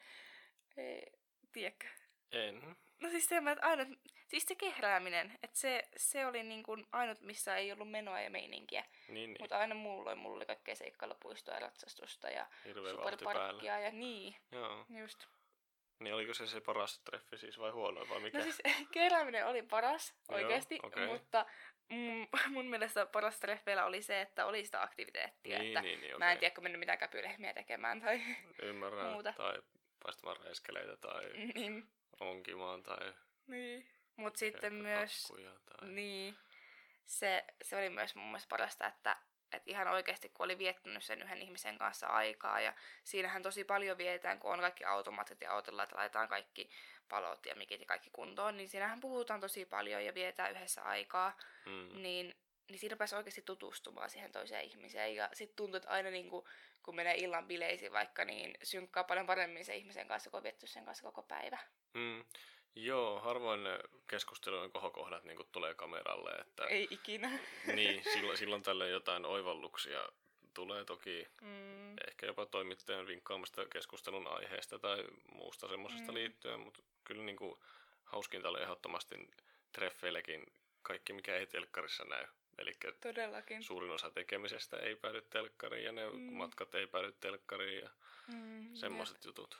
ei, 0.76 1.12
tiedätkö? 1.52 1.86
En. 2.32 2.76
No 3.00 3.08
siis 3.10 3.28
se, 3.28 3.36
että 3.36 3.66
ainut, 3.66 3.88
siis 4.28 4.44
se 4.44 4.54
kehrääminen, 4.54 5.38
että 5.42 5.58
se, 5.58 5.88
se 5.96 6.26
oli 6.26 6.42
niin 6.42 6.62
kuin 6.62 6.86
ainut, 6.92 7.20
missä 7.20 7.56
ei 7.56 7.72
ollut 7.72 7.90
menoa 7.90 8.20
ja 8.20 8.30
meininkiä. 8.30 8.84
Niin, 9.08 9.14
niin. 9.14 9.36
Mutta 9.40 9.58
aina 9.58 9.74
mulla, 9.74 10.14
mulla 10.14 10.36
oli 10.36 10.46
kaikkea 10.46 10.76
seikkailupuistoa 10.76 11.54
ja 11.54 11.60
ratsastusta 11.60 12.30
ja 12.30 12.46
Hirveä 12.64 12.92
superparkkia 12.92 13.80
ja 13.80 13.90
niin, 13.90 14.36
Joo. 14.52 14.86
just. 15.00 15.26
Niin 15.98 16.14
oliko 16.14 16.34
se 16.34 16.46
se 16.46 16.60
paras 16.60 17.00
treffi 17.00 17.38
siis 17.38 17.58
vai 17.58 17.70
huono 17.70 18.08
vai 18.08 18.20
mikä? 18.20 18.38
No 18.38 18.44
siis 18.44 18.62
kerääminen 18.92 19.46
oli 19.46 19.62
paras 19.62 20.14
oikeasti, 20.28 20.78
okei. 20.82 21.06
mutta 21.06 21.46
mun, 21.88 22.28
mun 22.54 22.66
mielestä 22.66 23.06
paras 23.06 23.40
treffeillä 23.40 23.84
oli 23.84 24.02
se, 24.02 24.20
että 24.20 24.46
oli 24.46 24.64
sitä 24.64 24.82
aktiviteettia. 24.82 25.58
niin, 25.58 25.68
että 25.68 25.82
niin, 25.82 26.00
niin, 26.00 26.18
Mä 26.18 26.32
en 26.32 26.38
tiedä, 26.38 26.54
kun 26.54 26.64
mennyt 26.64 26.78
mitään 26.78 26.98
käpylehmiä 26.98 27.54
tekemään 27.54 28.00
tai 28.00 28.20
Ymmärrän. 28.62 29.12
muuta. 29.12 29.32
Tai 29.36 29.62
paistamaan 30.02 30.36
reiskeleitä 30.44 30.96
tai 30.96 31.32
niin. 31.54 31.88
onkimaan 32.20 32.82
tai 32.82 33.14
niin. 33.46 33.88
Mut 34.16 34.36
sitten 34.36 34.74
myös, 34.74 35.32
tai... 35.66 35.88
niin, 35.88 36.36
se, 37.04 37.44
se 37.62 37.76
oli 37.76 37.90
myös 37.90 38.14
mun 38.14 38.26
mielestä 38.26 38.48
parasta, 38.48 38.86
että 38.86 39.16
et 39.56 39.62
ihan 39.66 39.88
oikeasti 39.88 40.28
kun 40.28 40.44
oli 40.44 40.58
viettänyt 40.58 41.04
sen 41.04 41.22
yhden 41.22 41.42
ihmisen 41.42 41.78
kanssa 41.78 42.06
aikaa 42.06 42.60
ja 42.60 42.72
siinähän 43.04 43.42
tosi 43.42 43.64
paljon 43.64 43.98
vietään, 43.98 44.38
kun 44.38 44.52
on 44.52 44.60
kaikki 44.60 44.84
automaatit 44.84 45.40
ja 45.40 45.52
autolla, 45.52 45.82
että 45.82 45.96
laitetaan 45.96 46.28
kaikki 46.28 46.70
palot 47.08 47.46
ja 47.46 47.54
mikit 47.54 47.80
ja 47.80 47.86
kaikki 47.86 48.10
kuntoon, 48.12 48.56
niin 48.56 48.68
siinähän 48.68 49.00
puhutaan 49.00 49.40
tosi 49.40 49.64
paljon 49.64 50.04
ja 50.04 50.14
vietään 50.14 50.52
yhdessä 50.52 50.82
aikaa. 50.82 51.36
Mm. 51.66 52.02
niin, 52.02 52.34
niin 52.68 52.78
siinä 52.78 52.96
pääsi 52.96 53.16
oikeasti 53.16 53.42
tutustumaan 53.42 54.10
siihen 54.10 54.32
toiseen 54.32 54.64
ihmiseen. 54.64 55.14
Ja 55.14 55.28
sitten 55.32 55.56
tuntuu, 55.56 55.76
että 55.76 55.88
aina 55.88 56.10
niin 56.10 56.30
kuin, 56.30 56.46
kun 56.82 56.96
menee 56.96 57.14
illan 57.14 57.46
bileisiin 57.46 57.92
vaikka, 57.92 58.24
niin 58.24 58.54
synkkaa 58.62 59.04
paljon 59.04 59.26
paremmin 59.26 59.64
se 59.64 59.76
ihmisen 59.76 60.08
kanssa, 60.08 60.30
kun 60.30 60.38
on 60.38 60.44
vietty 60.44 60.66
sen 60.66 60.84
kanssa 60.84 61.04
koko 61.04 61.22
päivä. 61.22 61.58
Mm. 61.94 62.24
Joo, 62.76 63.20
harvoin 63.20 63.64
ne 63.64 63.78
keskustelujen 64.08 64.70
kohokohdat 64.72 65.24
niin 65.24 65.38
tulee 65.52 65.74
kameralle, 65.74 66.30
että 66.30 66.64
Ei 66.64 66.88
ikinä. 66.90 67.38
niin, 67.74 68.02
silloin, 68.12 68.38
silloin 68.38 68.62
tällöin 68.62 68.92
jotain 68.92 69.24
oivalluksia 69.24 70.08
tulee 70.54 70.84
toki 70.84 71.28
Mm, 71.40 71.94
ehkä 72.08 72.26
jopa 72.26 72.46
toimittajan 72.46 73.06
vinkkaamasta 73.06 73.66
keskustelun 73.66 74.26
aiheesta 74.28 74.78
tai 74.78 75.04
muusta 75.32 75.68
semmoisesta 75.68 76.12
Mm. 76.12 76.14
liittyen, 76.14 76.60
mutta 76.60 76.82
kyllä 77.04 77.22
niin 77.22 77.36
kuin 77.36 77.60
hauskinta 78.04 78.48
oli 78.48 78.62
ehdottomasti 78.62 79.30
treffeilläkin 79.72 80.46
kaikki, 80.82 81.12
mikä 81.12 81.36
ei 81.36 81.46
telkkarissa 81.46 82.04
näy. 82.04 82.26
Eli 82.58 82.72
todellakin. 83.00 83.62
suurin 83.62 83.90
osa 83.90 84.10
tekemisestä 84.10 84.76
ei 84.76 84.96
päädy 84.96 85.20
telkkariin 85.22 85.84
ja 85.84 85.92
ne 85.92 86.10
Mm. 86.10 86.32
matkat 86.36 86.74
ei 86.74 86.86
päädy 86.86 87.12
telkkariin 87.20 87.82
ja 87.82 87.90
Mm, 88.28 88.74
semmoiset 88.74 89.24
jutut. 89.24 89.58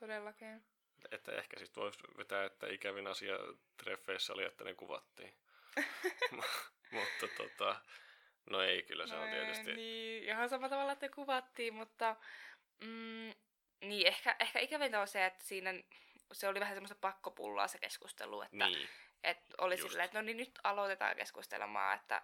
Todellakin. 0.00 0.62
Että 1.10 1.32
ehkä 1.32 1.58
sitten 1.58 1.82
voisi 1.82 1.98
vetää, 2.18 2.44
että 2.44 2.66
ikävin 2.66 3.06
asia 3.06 3.34
treffeissä 3.76 4.32
oli, 4.32 4.44
että 4.44 4.64
ne 4.64 4.74
kuvattiin. 4.74 5.34
mutta 6.92 7.28
tota, 7.36 7.76
no 8.50 8.60
ei 8.60 8.82
kyllä 8.82 9.06
se 9.06 9.14
on 9.14 9.20
No 9.30 9.36
tietysti. 9.36 9.70
ei, 9.70 9.76
Niin, 9.76 10.24
ihan 10.24 10.48
samalla 10.48 10.68
tavalla, 10.68 10.92
että 10.92 11.08
kuvattiin, 11.08 11.74
mutta 11.74 12.16
mm, 12.84 13.32
niin 13.80 14.06
ehkä, 14.06 14.36
ehkä 14.40 14.58
ikävintä 14.58 15.00
on 15.00 15.08
se, 15.08 15.26
että 15.26 15.44
siinä 15.44 15.70
se 16.32 16.48
oli 16.48 16.60
vähän 16.60 16.74
semmoista 16.76 16.96
pakkopullaa 17.00 17.68
se 17.68 17.78
keskustelu, 17.78 18.42
että 18.42 18.66
Niin, 18.66 18.88
et 19.24 19.38
oli 19.58 19.74
just. 19.74 19.88
silleen, 19.88 20.04
että 20.04 20.18
no 20.18 20.22
niin 20.22 20.36
nyt 20.36 20.58
aloitetaan 20.64 21.16
keskustelemaan, 21.16 21.96
että 21.96 22.22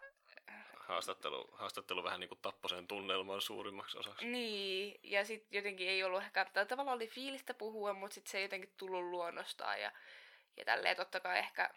haastattelu, 0.88 1.48
haastattelu 1.52 2.04
vähän 2.04 2.20
niin 2.20 2.28
kuin 2.28 2.38
tappoi 2.42 2.68
sen 2.68 2.88
tunnelman 2.88 3.40
suurimmaksi 3.40 3.98
osaksi. 3.98 4.26
Niin, 4.26 5.00
ja 5.02 5.24
sitten 5.24 5.56
jotenkin 5.56 5.88
ei 5.88 6.04
ollut 6.04 6.22
ehkä, 6.22 6.44
tai 6.52 6.66
tavallaan 6.66 6.96
oli 6.96 7.08
fiilistä 7.08 7.54
puhua, 7.54 7.92
mutta 7.92 8.14
sitten 8.14 8.30
se 8.30 8.38
ei 8.38 8.44
jotenkin 8.44 8.72
tullut 8.76 9.02
luonnostaan 9.04 9.80
ja, 9.80 9.92
ja 10.56 10.64
tälleen 10.64 10.96
totta 10.96 11.20
kai 11.20 11.38
ehkä 11.38 11.70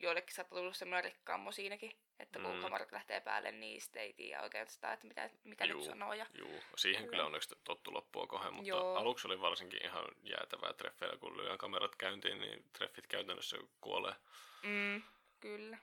joillekin 0.00 0.34
saattaa 0.34 0.58
tulla 0.58 0.72
semmoinen 0.72 1.04
rikkaammo 1.04 1.52
siinäkin, 1.52 1.92
että 2.18 2.38
kun 2.40 2.54
Mm. 2.54 2.62
kamarat 2.62 2.92
lähtee 2.92 3.20
päälle, 3.20 3.52
niin 3.52 3.80
sitten 3.80 4.02
ei 4.02 4.12
tiedä 4.12 4.42
oikeastaan, 4.42 4.94
että 4.94 5.06
mitä, 5.06 5.30
mitä 5.44 5.64
Juu. 5.64 5.78
nyt 5.80 5.88
sanoo. 5.88 6.12
Ja, 6.12 6.26
Juu, 6.38 6.60
siihen 6.76 7.02
kyllä 7.04 7.10
Kyllä. 7.10 7.26
onneksi 7.26 7.54
tottu 7.64 7.94
loppua 7.94 8.26
kohden, 8.26 8.54
mutta 8.54 8.68
Joo. 8.68 8.96
aluksi 8.96 9.26
oli 9.28 9.40
varsinkin 9.40 9.84
ihan 9.84 10.04
jäätävää 10.22 10.72
treffeillä, 10.72 11.16
kun 11.18 11.36
lyön 11.36 11.58
kamerat 11.58 11.96
käyntiin, 11.96 12.38
niin 12.40 12.64
treffit 12.72 13.06
käytännössä 13.06 13.56
kuolee. 13.80 14.14
mm, 14.62 15.02
kyllä. 15.40 15.78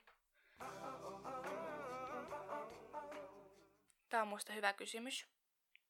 Tämä 4.10 4.24
on 4.24 4.28
muista 4.28 4.54
hyvä 4.54 4.74
kysymys. 4.74 5.28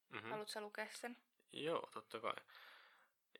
Mm-hmm. 0.08 0.30
Haluatko 0.30 0.60
lukea 0.60 0.86
sen? 0.92 1.16
Joo, 1.52 1.88
totta 1.92 2.20
kai. 2.20 2.34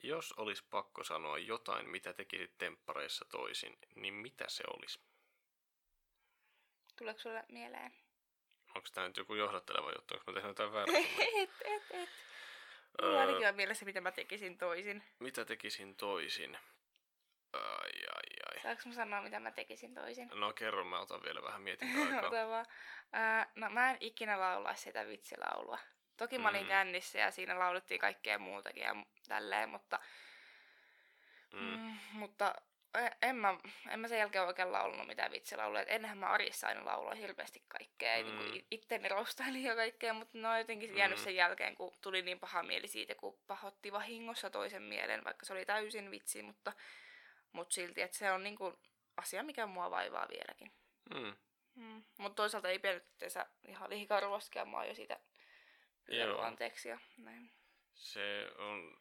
Jos 0.03 0.33
olisi 0.33 0.65
pakko 0.71 1.05
sanoa 1.05 1.39
jotain, 1.39 1.89
mitä 1.89 2.13
tekisit 2.13 2.59
temppareissa 2.59 3.25
toisin, 3.31 3.79
niin 3.95 4.15
mitä 4.15 4.45
se 4.49 4.65
olisi? 4.77 5.01
Tuleeko 6.99 7.21
sulle 7.21 7.45
mieleen? 7.49 7.93
Onko 8.75 8.89
tämä 8.95 9.07
nyt 9.07 9.17
joku 9.17 9.35
johdatteleva 9.35 9.93
juttu? 9.93 10.15
Onko 10.15 10.25
mä 10.27 10.35
tehnyt 10.35 10.51
jotain 10.51 10.73
väärää? 10.73 10.99
et, 11.43 11.51
et, 11.65 11.83
et. 11.91 12.09
Mulla 13.03 13.21
ainakin 13.21 13.49
on 13.49 13.55
mielessä, 13.55 13.85
mitä 13.85 14.01
mä 14.01 14.13
tekisin 14.13 14.59
toisin. 14.59 15.03
Mitä 15.19 15.45
tekisin 15.45 15.97
toisin? 15.97 16.59
Ai, 17.53 17.91
ai, 18.15 18.36
ai. 18.57 18.63
Saanko 18.63 18.83
mä 18.87 18.95
sanoa, 18.95 19.23
mitä 19.23 19.41
mä 19.41 19.51
tekisin 19.51 19.95
toisin? 19.95 20.31
No 20.35 20.53
kerro, 20.53 20.85
mä 20.85 21.01
otan 21.01 21.23
vielä 21.23 21.43
vähän 21.43 21.63
mietintäaikaa. 21.63 22.21
Ota 22.29 22.49
vaan. 22.49 22.67
No 23.55 23.71
mä 23.71 23.91
en 23.91 23.97
ikinä 24.01 24.41
laulaisi 24.41 24.83
sitä 24.83 25.07
vitsilaulua. 25.07 25.79
Toki 26.17 26.39
mä 26.39 26.49
olin 26.49 26.63
Mm. 26.63 26.69
kännissä 26.69 27.19
ja 27.19 27.31
siinä 27.31 27.59
laulettiin 27.59 28.01
kaikkea 28.01 28.39
muutakin 28.39 28.83
ja 28.83 28.97
tälleen, 29.29 29.69
mutta, 29.69 29.99
Mm. 31.53 31.61
mm, 31.61 31.97
mutta 32.13 32.55
e- 32.95 33.29
en 33.29 33.37
mä, 33.37 33.59
en 33.91 34.01
mä 34.01 34.09
sen 34.09 34.19
jälkeen 34.19 34.45
oikein 34.47 34.73
laulanut 34.73 35.07
mitään 35.07 35.33
vitsilauluja. 35.33 35.83
Et 35.83 35.91
ennenhän 35.91 36.19
mä 36.19 36.27
arjessa 36.27 36.67
aina 36.67 36.85
lauloin 36.85 37.19
hirveästi 37.19 37.63
kaikkea. 37.69 38.25
Mm. 38.25 38.31
Mm. 38.31 38.39
Niin 38.39 38.67
itteni 38.71 39.09
rostailin 39.09 39.63
ja 39.63 39.75
kaikkea, 39.75 40.15
mutta 40.15 40.39
ne 40.39 40.49
on 40.49 40.59
jotenkin 40.59 40.97
jäänyt 40.97 41.19
Mm. 41.19 41.25
sen 41.25 41.35
jälkeen, 41.37 41.75
kun 41.75 41.95
tuli 42.01 42.23
niin 42.23 42.41
paha 42.41 42.63
mieli 42.63 42.89
siitä, 42.89 43.15
kun 43.15 43.39
pahotti 43.47 43.93
vahingossa 43.93 44.51
toisen 44.51 44.83
mielen, 44.83 45.25
vaikka 45.25 45.47
se 45.47 45.53
oli 45.53 45.65
täysin 45.65 46.11
vitsi, 46.11 46.43
mutta, 46.43 46.73
mutta 47.53 47.75
silti, 47.75 48.03
että 48.03 48.17
se 48.17 48.33
on 48.33 48.43
niin 48.43 48.57
kuin 48.57 48.77
asia, 49.17 49.43
mikä 49.43 49.67
mua 49.67 49.91
vaivaa 49.91 50.29
vieläkin. 50.29 50.73
Mm. 51.15 51.37
Mm. 51.75 52.05
Mutta 52.19 52.37
toisaalta 52.37 52.69
ei 52.69 52.79
pidä 52.79 52.93
itseensä 52.97 53.47
ihan 53.69 53.91
liikaa 53.91 54.21
mä 54.65 54.77
oon 54.77 54.89
jo 54.89 54.95
siitä 54.95 55.21
Joo. 56.09 56.41
anteeksi 56.41 56.89
ja 56.89 56.99
näin. 57.17 57.51
Se 57.95 58.51
on 58.59 58.97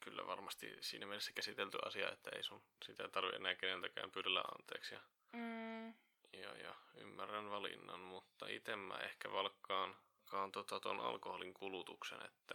kyllä 0.00 0.26
varmasti 0.26 0.76
siinä 0.80 1.06
mielessä 1.06 1.32
käsitelty 1.32 1.78
asia, 1.84 2.12
että 2.12 2.30
ei 2.36 2.42
sun 2.42 2.62
sitä 2.84 3.08
tarvitse 3.08 3.36
enää 3.36 3.54
keneltäkään 3.54 4.10
pyydellä 4.10 4.40
anteeksi. 4.58 4.94
Ja, 4.94 5.00
Mm. 5.32 5.88
ja, 6.32 6.56
ja 6.58 6.74
ymmärrän 6.94 7.50
valinnan, 7.50 8.00
mutta 8.00 8.46
itse 8.48 8.76
mä 8.76 8.98
ehkä 8.98 9.32
valkkaan 9.32 9.96
kaan 10.24 10.52
tota 10.52 10.80
ton 10.80 11.00
alkoholin 11.00 11.54
kulutuksen, 11.54 12.18
että 12.26 12.54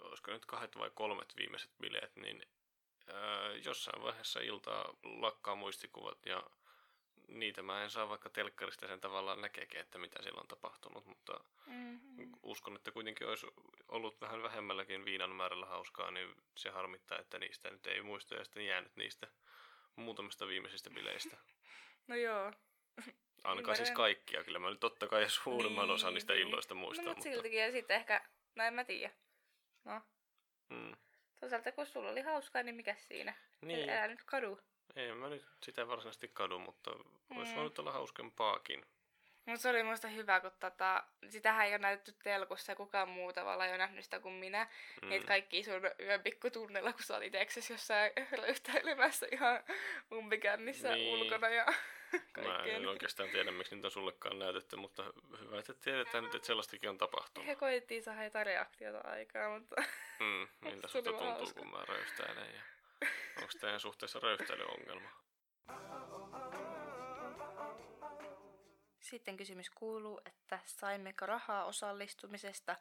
olisiko 0.00 0.30
nyt 0.30 0.46
kahdet 0.46 0.78
vai 0.78 0.90
kolmet 0.94 1.36
viimeiset 1.36 1.70
bileet, 1.80 2.16
niin 2.16 2.42
ää, 3.12 3.52
jossain 3.64 4.02
vaiheessa 4.02 4.40
iltaa 4.40 4.94
lakkaa 5.02 5.54
muistikuvat 5.54 6.26
ja 6.26 6.42
niitä 7.28 7.62
mä 7.62 7.82
en 7.82 7.90
saa 7.90 8.08
vaikka 8.08 8.30
telkkarista 8.30 8.86
sen 8.86 9.00
tavallaan 9.00 9.40
näkeekin, 9.40 9.80
että 9.80 9.98
mitä 9.98 10.22
siellä 10.22 10.40
on 10.40 10.48
tapahtunut, 10.48 11.06
mutta 11.06 11.40
Mm-hmm. 11.66 12.32
uskon, 12.42 12.76
että 12.76 12.90
kuitenkin 12.90 13.28
olisi 13.28 13.46
ollut 13.88 14.20
vähän 14.20 14.42
vähemmälläkin 14.42 15.04
viinan 15.04 15.30
määrällä 15.30 15.66
hauskaa, 15.66 16.10
niin 16.10 16.34
se 16.56 16.70
harmittaa, 16.70 17.18
että 17.18 17.38
niistä 17.38 17.70
nyt 17.70 17.86
ei 17.86 18.02
muista 18.02 18.34
ja 18.34 18.44
sitten 18.44 18.66
jäänyt 18.66 18.96
niistä 18.96 19.26
muutamista 19.96 20.46
viimeisistä 20.46 20.90
bileistä. 20.90 21.36
No 22.06 22.14
joo. 22.16 22.52
Ainakaan 23.44 23.76
siis 23.76 23.90
kaikkia, 23.90 24.44
kyllä 24.44 24.58
mä 24.58 24.70
nyt 24.70 24.80
totta 24.80 25.06
kai 25.08 25.30
suurimman 25.30 25.84
Niin, 25.84 25.94
osan 25.94 26.14
niistä 26.14 26.32
niin. 26.32 26.46
illoista 26.48 26.74
muistan, 26.74 27.04
no, 27.04 27.10
mutta 27.10 27.18
mutta... 27.18 27.34
siltikin 27.34 27.60
ja 27.60 27.72
sitten 27.72 27.96
ehkä, 27.96 28.24
no 28.54 28.64
en 28.64 28.74
mä 28.74 28.84
tiedä. 28.84 29.12
No, 29.84 30.00
Mm, 30.70 30.92
toisaalta 31.42 31.72
kun 31.72 31.86
sulla 31.86 32.10
oli 32.10 32.20
hauskaa, 32.20 32.62
niin 32.62 32.74
mikä 32.74 32.94
siinä? 32.98 33.34
niin, 33.60 33.90
Älä 33.90 34.08
nyt 34.08 34.22
kadu. 34.26 34.60
ei 34.96 35.12
mä 35.12 35.28
nyt 35.28 35.44
sitä 35.62 35.88
varsinaisesti 35.88 36.28
kadu, 36.28 36.58
mutta 36.58 36.90
olisi 37.30 37.50
Mm. 37.52 37.56
voinut 37.56 37.78
olla 37.78 37.92
hauskempaakin. 37.92 38.84
Mutta 39.46 39.62
se 39.62 39.68
oli 39.68 39.82
musta 39.82 40.08
hyvä, 40.08 40.40
kun 40.40 40.50
tota, 40.60 41.04
sitähän 41.28 41.66
ei 41.66 41.72
ole 41.72 41.78
näytetty 41.78 42.12
telkussa 42.22 42.72
ja 42.72 42.76
kukaan 42.76 43.08
muu 43.08 43.32
tavalla 43.32 43.64
ei 43.66 43.70
ole 43.70 43.78
nähnyt 43.78 44.04
sitä 44.04 44.20
kuin 44.20 44.34
minä. 44.34 44.66
Mm. 45.02 45.08
Niitä 45.08 45.26
kaikki 45.26 45.64
sun 45.64 45.74
yön 46.00 46.22
pikkutunnella, 46.22 46.92
kun 46.92 47.02
sä 47.02 47.16
olit 47.16 47.26
itseksesi 47.34 47.72
jossain 47.72 48.10
röyhtäilemässä 48.38 49.26
ihan 49.32 49.64
umpikännissä 50.12 50.92
Niin. 50.94 51.14
ulkona 51.22 51.48
ja 51.48 51.66
Mä 52.46 52.62
en 52.64 52.86
oikeastaan 52.88 53.28
tiedä, 53.30 53.50
miksi 53.52 53.74
niitä 53.74 53.86
on 53.86 53.90
sullekaan 53.90 54.38
näytetty, 54.38 54.76
mutta 54.76 55.04
hyvä, 55.40 55.58
että 55.58 55.74
tiedetään 55.74 56.24
nyt, 56.24 56.34
että 56.34 56.46
sellaistakin 56.46 56.90
on 56.90 56.98
tapahtunut. 56.98 57.46
He 57.46 57.56
koettiin 57.56 58.02
saada 58.02 58.24
jotain 58.24 58.46
reaktiota 58.46 58.98
aikaa, 59.08 59.58
mutta 59.58 59.76
Mm, 60.20 60.48
miltä 60.60 60.88
susta 60.88 61.10
tuntuu, 61.10 61.26
hauska. 61.28 61.60
kun 61.60 61.70
mä 61.70 61.84
röyhtäilen 61.88 62.54
ja 62.54 62.62
onko 63.36 63.52
teidän 63.60 63.80
suhteessa 63.80 64.20
röyhtäilyongelma? 64.20 65.08
Sitten 69.00 69.36
kysymys 69.36 69.70
kuuluu, 69.70 70.20
että 70.26 70.58
saimmeko 70.64 71.26
rahaa 71.26 71.64
osallistumisesta 71.64 72.76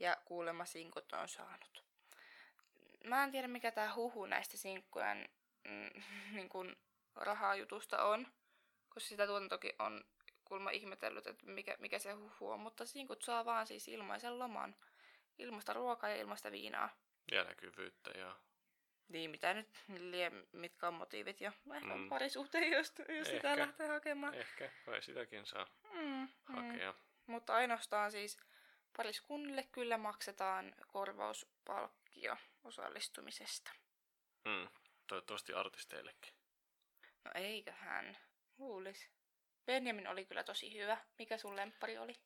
ja 0.00 0.16
kuulemma 0.24 0.64
sinkut 0.64 1.12
on 1.12 1.28
saanut. 1.28 1.84
Mä 3.04 3.24
en 3.24 3.30
tiedä, 3.32 3.48
mikä 3.48 3.70
tämä 3.70 3.94
huhu 3.94 4.26
näistä 4.26 4.56
sinkkujen 4.56 5.28
mm, 5.64 6.02
niin 6.34 6.48
kun 6.48 6.76
rahajutusta 7.14 8.04
on, 8.04 8.26
koska 8.88 9.08
sitä 9.08 9.26
tuotantokin 9.26 9.72
on 9.78 10.04
kuulemma 10.44 10.70
ihmetellyt, 10.70 11.26
että 11.26 11.46
mikä, 11.46 11.76
mikä 11.78 11.98
se 11.98 12.12
huhu 12.12 12.50
on, 12.50 12.60
mutta 12.60 12.86
sinkut 12.86 13.22
saa 13.22 13.44
vaan 13.44 13.66
siis 13.66 13.88
ilmaisen 13.88 14.38
loman. 14.38 14.76
Ilmasta 15.38 15.72
ruokaa 15.72 16.10
ja 16.10 16.16
ilmasta 16.16 16.52
viinaa. 16.52 16.90
Ja 17.32 17.44
näkyvyyttä 17.44 18.10
ja 18.10 18.36
Niin, 19.08 19.30
mitä 19.30 19.54
nyt 19.54 19.68
lie, 19.98 20.30
mitkä 20.52 20.88
on 20.88 20.94
motiivit 20.94 21.40
jo. 21.40 21.52
Ehkä 21.74 21.86
Mm. 21.86 22.00
mm. 22.00 22.08
parisuhteen, 22.08 22.70
jos, 22.72 22.92
jos 23.18 23.28
sitä 23.28 23.50
Ehkä. 23.52 23.58
lähtee 23.58 23.86
hakemaan. 23.88 24.34
ehkä 24.34 24.70
kai 24.86 25.02
sitäkin 25.02 25.46
saa 25.46 25.66
Mm, 25.92 26.00
mm. 26.00 26.28
hakea. 26.54 26.94
Mutta 27.26 27.54
ainoastaan 27.54 28.12
siis 28.12 28.36
pariskunnille 28.96 29.62
kyllä 29.72 29.98
maksetaan 29.98 30.74
korvauspalkkio 30.86 32.36
osallistumisesta. 32.64 33.70
Mm. 34.44 34.68
Toivottavasti 35.06 35.52
artisteillekin. 35.52 36.34
No 37.24 37.30
eiköhän. 37.34 38.16
Luulis. 38.58 39.10
Benjamin 39.66 40.08
oli 40.08 40.24
kyllä 40.24 40.44
tosi 40.44 40.74
hyvä. 40.74 40.98
Mikä 41.18 41.38
sun 41.38 41.56
lemppari 41.56 41.98
oli? 41.98 42.20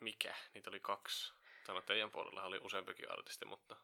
Mikä? 0.00 0.34
Niitä 0.54 0.70
oli 0.70 0.80
kaksi. 0.80 1.32
Täällä 1.66 1.82
teidän 1.82 2.10
puolella 2.10 2.42
oli 2.42 2.58
useampikin 2.62 3.12
artisti, 3.12 3.44
mutta 3.44 3.76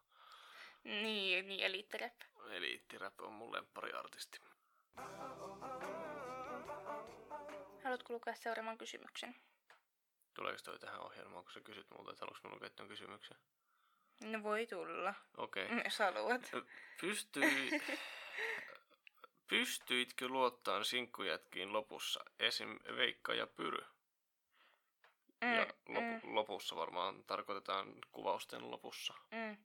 Niin, 0.84 1.48
niin 1.48 1.60
eliittirep. 1.60 2.14
Eliittirap 2.50 3.20
on 3.20 3.32
mun 3.32 3.52
lemppariartisti. 3.52 4.38
Haluatko 7.84 8.12
lukea 8.12 8.34
seuraavan 8.34 8.78
kysymyksen? 8.78 9.34
Tuleeko 10.34 10.58
toi 10.64 10.78
tähän 10.78 11.00
ohjelmaan, 11.00 11.44
kun 11.44 11.52
sä 11.52 11.60
kysyt 11.60 11.90
multa, 11.90 12.10
että 12.10 12.24
haluatko 12.24 12.48
mä 12.48 12.54
lukea 12.54 12.70
tämän 12.70 12.88
kysymyksen? 12.88 13.36
No 14.24 14.42
voi 14.42 14.66
tulla, 14.66 15.14
Okei. 15.36 15.68
mm, 15.68 15.80
jos 15.84 15.98
haluat. 15.98 16.50
Pystyi... 17.00 17.42
Pystyitkö 19.52 20.28
luottaan 20.28 20.84
sinkkujätkiin 20.84 21.72
lopussa? 21.72 22.24
Esim. 22.40 22.78
Veikka 22.96 23.34
ja 23.34 23.46
Pyry. 23.46 23.84
Mm, 25.40 25.54
ja 25.54 25.66
lopu, 25.88 26.26
mm, 26.26 26.34
lopussa 26.34 26.76
varmaan 26.76 27.24
tarkoitetaan 27.24 27.94
kuvausten 28.12 28.70
lopussa. 28.70 29.14
mm. 29.30 29.56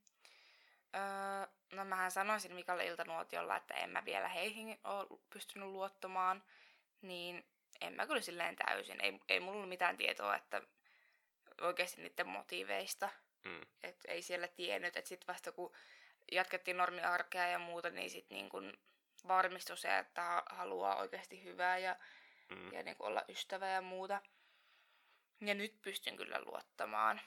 Öö, 0.95 1.47
no 1.71 1.85
mähän 1.85 2.11
sanoisin 2.11 2.55
Mikalle 2.55 2.85
Iltanuotiolla, 2.85 3.57
että 3.57 3.73
en 3.73 3.89
mä 3.89 4.05
vielä 4.05 4.27
heihin 4.27 4.79
ole 4.83 5.19
pystynyt 5.29 5.67
luottamaan. 5.67 6.43
Niin 7.01 7.45
en 7.81 7.93
mä 7.93 8.07
kyllä 8.07 8.21
silleen 8.21 8.55
täysin. 8.55 9.01
Ei, 9.01 9.19
ei 9.29 9.39
mulla 9.39 9.55
ollut 9.55 9.69
mitään 9.69 9.97
tietoa, 9.97 10.35
että 10.35 10.61
oikeasti 11.61 12.01
niiden 12.01 12.27
motiiveista. 12.27 13.09
Mm. 13.45 13.61
Et 13.83 13.97
ei 14.07 14.21
siellä 14.21 14.47
tiennyt, 14.47 14.97
että 14.97 15.09
sitten 15.09 15.27
vasta 15.27 15.51
kun 15.51 15.75
jatkettiin 16.31 16.77
normiarkea 16.77 17.47
ja 17.47 17.59
muuta, 17.59 17.89
niin 17.89 18.09
sitten 18.09 18.35
niin 18.35 18.49
kun 18.49 18.77
varmistui 19.27 19.77
se, 19.77 19.97
että 19.97 20.21
ha- 20.21 20.43
haluaa 20.49 20.95
oikeasti 20.95 21.43
hyvää 21.43 21.77
ja, 21.77 21.95
Mm. 22.49 22.73
ja 22.73 22.83
niin 22.83 22.97
kun 22.97 23.07
olla 23.07 23.23
ystävä 23.29 23.67
ja 23.67 23.81
muuta. 23.81 24.21
Ja 25.41 25.53
nyt 25.53 25.81
pystyn 25.81 26.17
kyllä 26.17 26.41
luottamaan. 26.45 27.21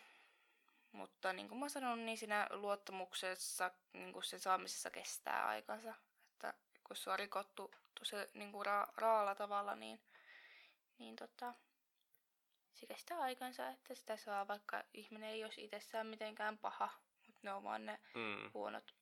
Mutta 0.93 1.33
niin 1.33 1.49
kuin 1.49 1.59
mä 1.59 1.69
sanon, 1.69 2.07
niin 2.07 2.19
siinä 2.19 2.47
luottamuksessa, 2.51 3.71
niin 3.93 4.13
kuin 4.13 4.25
sen 4.25 4.41
saamisessa 4.41 4.91
kestää 4.91 5.47
aikansa. 5.49 5.95
Että 6.33 6.55
kun 6.85 6.97
se 6.97 7.11
on 7.11 7.19
rikottu 7.19 7.75
tosi 7.99 8.17
niin 8.35 8.53
kuin 8.53 8.67
ra- 8.67 8.93
raalla 8.97 9.35
tavalla, 9.35 9.75
niin, 9.77 10.01
niin 10.99 11.17
tota, 11.17 11.55
se 12.75 12.87
kestää 12.87 13.19
aikansa, 13.21 13.69
että 13.69 13.95
sitä 13.95 14.17
saa, 14.17 14.49
vaikka 14.49 14.85
ihminen 14.95 15.31
ei 15.31 15.45
olisi 15.45 15.65
itsessään 15.65 16.07
mitenkään 16.07 16.59
paha. 16.59 16.89
Mutta 17.27 17.41
ne 17.43 17.53
on 17.53 17.65
vaan 17.65 17.87
ne 17.87 17.99
Mm. 18.15 18.51
huonot 18.55 18.95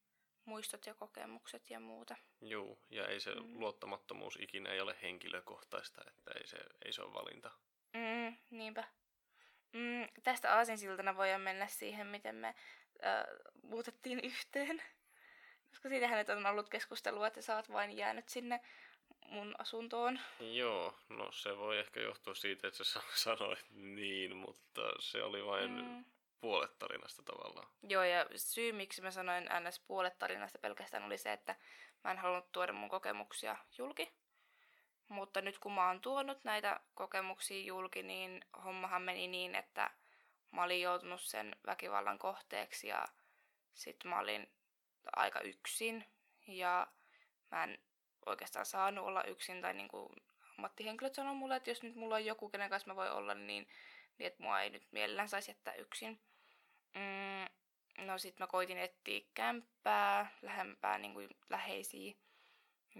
muistot 0.48 0.86
ja 0.86 0.94
kokemukset 0.94 1.70
ja 1.70 1.80
muuta. 1.80 2.16
Juu, 2.40 2.78
ja 2.90 3.06
ei 3.08 3.20
se 3.20 3.34
Mm. 3.34 3.60
luottamattomuus 3.60 4.38
ikinä 4.40 4.70
ei 4.70 4.80
ole 4.80 4.96
henkilökohtaista, 5.02 6.02
että 6.08 6.30
ei 6.40 6.46
se, 6.46 6.56
ei 6.84 6.92
se 6.92 7.02
ole 7.02 7.14
valinta. 7.14 7.50
Mm, 7.94 8.36
niinpä. 8.50 8.84
Mm, 9.72 10.08
tästä 10.22 10.54
aasinsiltana 10.56 11.16
voidaan 11.16 11.40
mennä 11.40 11.66
siihen, 11.66 12.06
miten 12.06 12.34
me 12.34 12.48
äh, 12.48 13.24
muutettiin 13.62 14.20
yhteen. 14.20 14.82
Koska 15.70 15.88
siitähän 15.88 16.18
nyt 16.18 16.28
on 16.28 16.46
ollut 16.46 16.68
keskustelua, 16.68 17.26
että 17.26 17.42
sä 17.42 17.56
oot 17.56 17.72
vain 17.72 17.96
jäänyt 17.96 18.28
sinne 18.28 18.60
mun 19.26 19.54
asuntoon. 19.58 20.20
Joo, 20.40 20.94
no 21.08 21.32
se 21.32 21.56
voi 21.56 21.78
ehkä 21.78 22.00
johtua 22.00 22.34
siitä, 22.34 22.68
että 22.68 22.84
sä 22.84 23.00
sanoit 23.14 23.64
niin, 23.70 24.36
mutta 24.36 24.82
se 25.00 25.22
oli 25.22 25.44
vain 25.46 25.70
mm. 25.70 26.04
Puolet 26.40 26.78
tarinasta 26.78 27.22
tavallaan. 27.22 27.68
Joo, 27.82 28.02
ja 28.02 28.26
syy 28.36 28.72
miksi 28.72 29.02
mä 29.02 29.10
sanoin 29.10 29.48
ns. 29.68 29.80
puolet 29.80 30.18
tarinasta 30.18 30.58
pelkästään 30.58 31.02
oli 31.02 31.18
se, 31.18 31.32
että 31.32 31.56
mä 32.04 32.10
en 32.10 32.18
halunnut 32.18 32.52
tuoda 32.52 32.72
mun 32.72 32.88
kokemuksia 32.88 33.56
julki. 33.78 34.12
Mutta 35.08 35.40
nyt 35.40 35.58
kun 35.58 35.72
mä 35.72 35.86
oon 35.86 36.00
tuonut 36.00 36.44
näitä 36.44 36.80
kokemuksia 36.94 37.66
julki, 37.66 38.02
niin 38.02 38.44
hommahan 38.64 39.02
meni 39.02 39.28
niin, 39.28 39.54
että 39.54 39.90
mä 40.52 40.62
olin 40.62 40.80
joutunut 40.80 41.20
sen 41.20 41.56
väkivallan 41.66 42.18
kohteeksi 42.18 42.88
ja 42.88 43.04
sitten 43.74 44.10
mä 44.10 44.18
olin 44.18 44.48
aika 45.16 45.40
yksin 45.40 46.04
ja 46.46 46.86
mä 47.50 47.64
en 47.64 47.78
oikeastaan 48.26 48.66
saanut 48.66 49.06
olla 49.06 49.24
yksin 49.24 49.62
tai 49.62 49.74
niin 49.74 49.88
kuin 49.88 50.08
ammattihenkilöt 50.58 51.14
sanoi 51.14 51.34
mulle, 51.34 51.56
että 51.56 51.70
jos 51.70 51.82
nyt 51.82 51.94
mulla 51.94 52.14
on 52.14 52.24
joku, 52.24 52.48
kenen 52.48 52.70
kanssa 52.70 52.90
mä 52.90 52.96
voi 52.96 53.10
olla, 53.10 53.34
niin, 53.34 53.68
niin 54.18 54.26
että 54.26 54.42
mua 54.42 54.60
ei 54.60 54.70
nyt 54.70 54.86
mielellään 54.92 55.28
saisi 55.28 55.50
jättää 55.50 55.74
yksin. 55.74 56.20
Mm, 56.94 58.06
no 58.06 58.18
sit 58.18 58.38
mä 58.38 58.46
koitin 58.46 58.78
etsiä 58.78 59.20
kämppää, 59.34 60.30
lähempää 60.42 60.98
niin 60.98 61.14
kuin 61.14 61.28
läheisiä. 61.50 62.14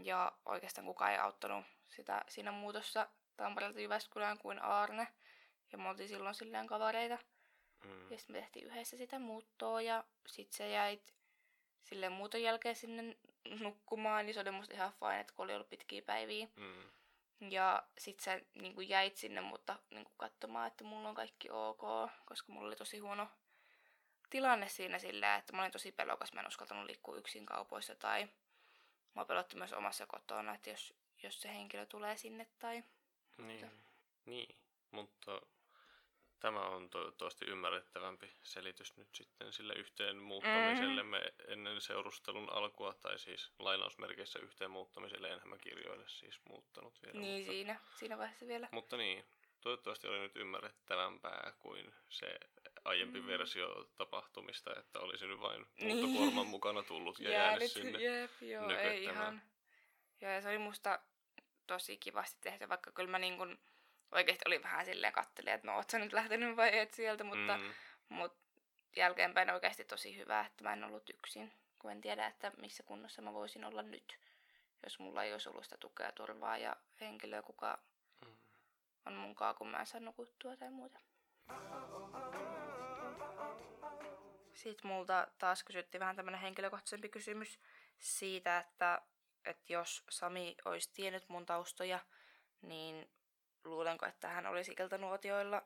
Ja 0.04 0.32
oikeastaan 0.44 0.86
kukaan 0.86 1.12
ei 1.12 1.18
auttanut 1.18 1.64
sitä 1.88 2.24
siinä 2.28 2.52
muutossa 2.52 3.08
Tampereelta 3.36 3.80
Jyväskylään 3.80 4.38
kuin 4.38 4.62
Aarne. 4.62 5.08
Ja 5.72 5.78
me 5.78 5.88
oltiin 5.88 6.08
silloin 6.08 6.34
silleen 6.34 6.66
kavereita. 6.66 7.18
Mm. 7.84 8.10
Ja 8.10 8.18
sitten 8.18 8.36
me 8.36 8.40
tehtiin 8.40 8.66
yhdessä 8.66 8.96
sitä 8.96 9.18
muuttoa 9.18 9.82
ja 9.82 10.04
sitten 10.26 10.56
se 10.56 10.70
jäi 10.70 11.00
silleen 11.82 12.12
muuton 12.12 12.42
jälkeen 12.42 12.76
sinne 12.76 13.16
nukkumaan, 13.60 14.26
niin 14.26 14.34
se 14.34 14.40
oli 14.40 14.50
musta 14.50 14.74
ihan 14.74 14.92
fine, 14.92 15.20
että 15.20 15.32
kun 15.34 15.44
oli 15.44 15.54
ollut 15.54 15.68
pitkiä 15.68 16.02
päiviä. 16.02 16.48
Mm. 16.56 16.82
Ja 17.40 17.82
sit 17.98 18.20
sä 18.20 18.40
niin 18.54 18.88
jäit 18.88 19.16
sinne, 19.16 19.40
mutta 19.40 19.78
niin 19.90 20.06
katsomaan, 20.16 20.66
että 20.66 20.84
mulla 20.84 21.08
on 21.08 21.14
kaikki 21.14 21.50
ok, 21.50 22.10
koska 22.26 22.52
mulla 22.52 22.66
oli 22.66 22.76
tosi 22.76 22.98
huono 22.98 23.28
tilanne 24.30 24.68
siinä 24.68 24.98
silleen, 24.98 25.38
että 25.38 25.52
mä 25.52 25.62
olin 25.62 25.72
tosi 25.72 25.92
pelokas, 25.92 26.32
mä 26.32 26.40
en 26.40 26.46
uskaltanut 26.46 26.86
liikkua 26.86 27.16
yksin 27.16 27.46
kaupoissa 27.46 27.94
tai 27.94 28.28
mä 29.14 29.24
pelotti 29.24 29.56
myös 29.56 29.72
omassa 29.72 30.06
kotona, 30.06 30.54
että 30.54 30.70
jos, 30.70 30.94
jos 31.22 31.40
se 31.40 31.48
henkilö 31.48 31.86
tulee 31.86 32.16
sinne 32.16 32.46
tai... 32.58 32.84
Niin, 33.38 33.70
niin. 34.26 34.56
mutta 34.90 35.40
Tämä 36.40 36.60
on 36.60 36.90
toivottavasti 36.90 37.44
ymmärrettävämpi 37.44 38.32
selitys 38.42 38.96
nyt 38.96 39.08
sitten 39.14 39.52
sille 39.52 39.74
yhteen 39.74 40.16
muuttamiselle 40.16 41.02
mm. 41.02 41.08
me 41.08 41.32
ennen 41.48 41.80
seurustelun 41.80 42.50
alkua, 42.52 42.94
tai 42.94 43.18
siis 43.18 43.52
lainausmerkeissä 43.58 44.38
yhteen 44.38 44.70
muuttamiselle, 44.70 45.28
enhän 45.28 45.48
mä 45.48 45.58
kirjoille 45.58 46.08
siis 46.08 46.40
muuttanut 46.48 47.02
vielä. 47.02 47.20
Niin, 47.20 47.40
mutta, 47.40 47.52
siinä, 47.52 47.80
siinä 47.96 48.18
vaiheessa 48.18 48.46
vielä. 48.46 48.68
Mutta 48.72 48.96
niin, 48.96 49.24
toivottavasti 49.60 50.08
oli 50.08 50.18
nyt 50.18 50.36
ymmärrettävämpää 50.36 51.52
kuin 51.58 51.94
se 52.08 52.38
aiempi 52.84 53.20
mm. 53.20 53.26
versio 53.26 53.84
tapahtumista, 53.96 54.70
että 54.78 55.00
olisi 55.00 55.26
nyt 55.26 55.40
vain 55.40 55.66
niin. 55.76 55.96
muuttokuorman 55.96 56.46
mukana 56.46 56.82
tullut 56.82 57.18
ja 57.18 57.30
jäänyt 57.30 57.72
sinne 57.72 57.98
jep, 57.98 58.30
joo, 58.40 58.70
ei 58.70 59.04
ihan. 59.04 59.42
Ja 60.20 60.42
se 60.42 60.48
oli 60.48 60.58
musta 60.58 60.98
tosi 61.66 61.96
kivasti 61.96 62.38
tehdä, 62.40 62.68
vaikka 62.68 62.92
kyllä 62.92 63.10
mä 63.10 63.18
niin 63.18 63.36
kuin 63.36 63.58
oikeasti 64.12 64.44
oli 64.46 64.62
vähän 64.62 64.86
silleen 64.86 65.12
kattelin, 65.12 65.52
että 65.52 65.66
no 65.66 65.76
oot 65.76 65.90
sä 65.90 65.98
nyt 65.98 66.12
lähtenyt 66.12 66.56
vai 66.56 66.78
et 66.78 66.94
sieltä, 66.94 67.24
mutta, 67.24 67.58
mm. 67.58 67.74
mutta 68.08 68.38
jälkeenpäin 68.96 69.50
oikeasti 69.50 69.84
tosi 69.84 70.16
hyvä, 70.16 70.40
että 70.40 70.64
mä 70.64 70.72
en 70.72 70.84
ollut 70.84 71.10
yksin, 71.10 71.52
kun 71.78 71.90
en 71.90 72.00
tiedä, 72.00 72.26
että 72.26 72.52
missä 72.56 72.82
kunnossa 72.82 73.22
mä 73.22 73.32
voisin 73.32 73.64
olla 73.64 73.82
nyt, 73.82 74.18
jos 74.84 74.98
mulla 74.98 75.24
ei 75.24 75.32
olisi 75.32 75.48
ollut 75.48 75.64
sitä 75.64 75.76
tukea, 75.76 76.12
turvaa 76.12 76.58
ja 76.58 76.76
henkilöä, 77.00 77.42
kuka 77.42 77.78
mm. 78.26 78.36
on 79.06 79.12
munkaan, 79.12 79.54
kun 79.54 79.68
mä 79.68 79.80
en 79.80 79.86
saa 79.86 80.00
nukuttua 80.00 80.56
tai 80.56 80.70
muuta. 80.70 80.98
Sitten 84.52 84.90
multa 84.90 85.26
taas 85.38 85.64
kysyttiin 85.64 86.00
vähän 86.00 86.16
tämmöinen 86.16 86.40
henkilökohtaisempi 86.40 87.08
kysymys 87.08 87.60
siitä, 87.98 88.58
että, 88.58 89.02
että 89.44 89.72
jos 89.72 90.04
Sami 90.10 90.56
olisi 90.64 90.90
tiennyt 90.94 91.28
mun 91.28 91.46
taustoja, 91.46 91.98
niin 92.62 93.10
luulenko, 93.70 94.06
että 94.06 94.28
hän 94.28 94.46
olisi 94.46 94.74
iltanuotioilla 94.80 95.62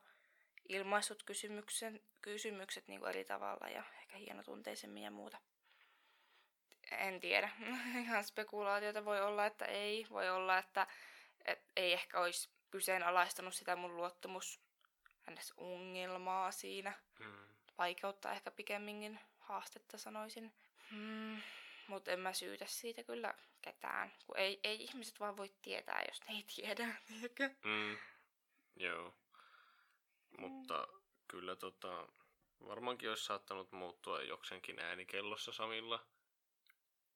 ilmaissut 0.69 1.23
kysymyksen, 1.23 2.01
kysymykset 2.21 2.87
niin 2.87 2.99
kuin 2.99 3.09
eri 3.09 3.25
tavalla 3.25 3.69
ja 3.69 3.83
ehkä 3.99 4.17
hienotunteisemmin 4.17 5.03
ja 5.03 5.11
muuta. 5.11 5.37
En 6.91 7.19
tiedä. 7.19 7.49
Ihan 8.03 8.23
spekulaatiota 8.23 9.05
voi 9.05 9.21
olla, 9.21 9.45
että 9.45 9.65
ei. 9.65 10.07
Voi 10.09 10.29
olla, 10.29 10.57
että, 10.57 10.87
että 11.45 11.71
ei 11.75 11.93
ehkä 11.93 12.19
olisi 12.19 12.49
kyseenalaistanut 12.71 13.53
sitä 13.53 13.75
mun 13.75 13.95
luottamus 13.95 14.59
hänestä 15.21 15.53
ongelmaa 15.57 16.51
siinä. 16.51 16.93
Hmm. 17.19 17.47
Vaikeutta 17.77 18.31
ehkä 18.31 18.51
pikemminkin 18.51 19.19
haastetta 19.39 19.97
sanoisin. 19.97 20.53
Hmm. 20.91 21.41
Mutta 21.87 22.11
en 22.11 22.19
mä 22.19 22.33
syytä 22.33 22.65
siitä 22.65 23.03
kyllä 23.03 23.33
ketään. 23.61 24.13
Kun 24.25 24.37
ei, 24.37 24.59
ei 24.63 24.83
ihmiset 24.83 25.19
vaan 25.19 25.37
voi 25.37 25.53
tietää, 25.61 26.03
jos 26.07 26.21
ne 26.27 26.35
ei 26.35 26.45
tiedä. 26.55 26.87
Mm, 27.63 27.97
joo. 28.75 29.13
Mutta 30.37 30.87
mm. 30.91 31.01
kyllä 31.27 31.55
tota, 31.55 32.07
varmaankin 32.67 33.09
olisi 33.09 33.25
saattanut 33.25 33.71
muuttua 33.71 34.21
joksenkin 34.21 34.79
äänikellossa 34.79 35.51
Samilla, 35.51 36.05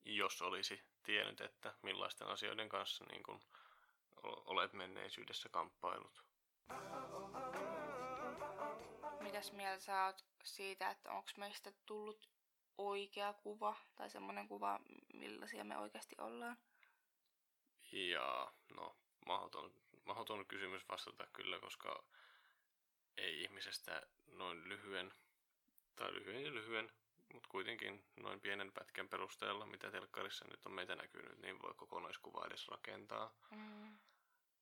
jos 0.05 0.41
olisi 0.41 0.83
tiennyt, 1.03 1.41
että 1.41 1.73
millaisten 1.81 2.27
asioiden 2.27 2.69
kanssa 2.69 3.05
niin 3.05 3.23
kun 3.23 3.41
olet 4.23 4.73
menneisyydessä 4.73 5.49
kamppailut. 5.49 6.23
Mitäs 9.19 9.51
mieltä 9.51 9.83
sä 9.83 10.05
oot 10.05 10.25
siitä, 10.43 10.89
että 10.89 11.11
onko 11.11 11.29
meistä 11.37 11.71
tullut 11.85 12.29
oikea 12.77 13.33
kuva 13.33 13.75
tai 13.95 14.09
semmoinen 14.09 14.47
kuva, 14.47 14.79
millaisia 15.13 15.63
me 15.63 15.77
oikeasti 15.77 16.15
ollaan? 16.17 16.57
Ja 17.91 18.51
no, 18.75 18.95
mahdoton, 19.25 19.73
mahdoton 20.05 20.45
kysymys 20.45 20.89
vastata 20.89 21.27
kyllä, 21.33 21.59
koska 21.59 22.03
ei 23.17 23.41
ihmisestä 23.43 24.01
noin 24.27 24.69
lyhyen, 24.69 25.13
tai 25.95 26.13
lyhyen 26.13 26.43
ja 26.43 26.53
lyhyen, 26.53 26.91
mutta 27.33 27.49
kuitenkin 27.49 28.05
noin 28.15 28.41
pienen 28.41 28.71
pätkän 28.71 29.09
perusteella, 29.09 29.65
mitä 29.65 29.91
telkkarissa 29.91 30.45
nyt 30.47 30.65
on 30.65 30.71
meitä 30.71 30.95
näkynyt, 30.95 31.39
niin 31.39 31.61
voi 31.61 31.73
kokonaiskuvaa 31.75 32.45
edes 32.47 32.67
rakentaa. 32.67 33.33
Mm. 33.51 33.97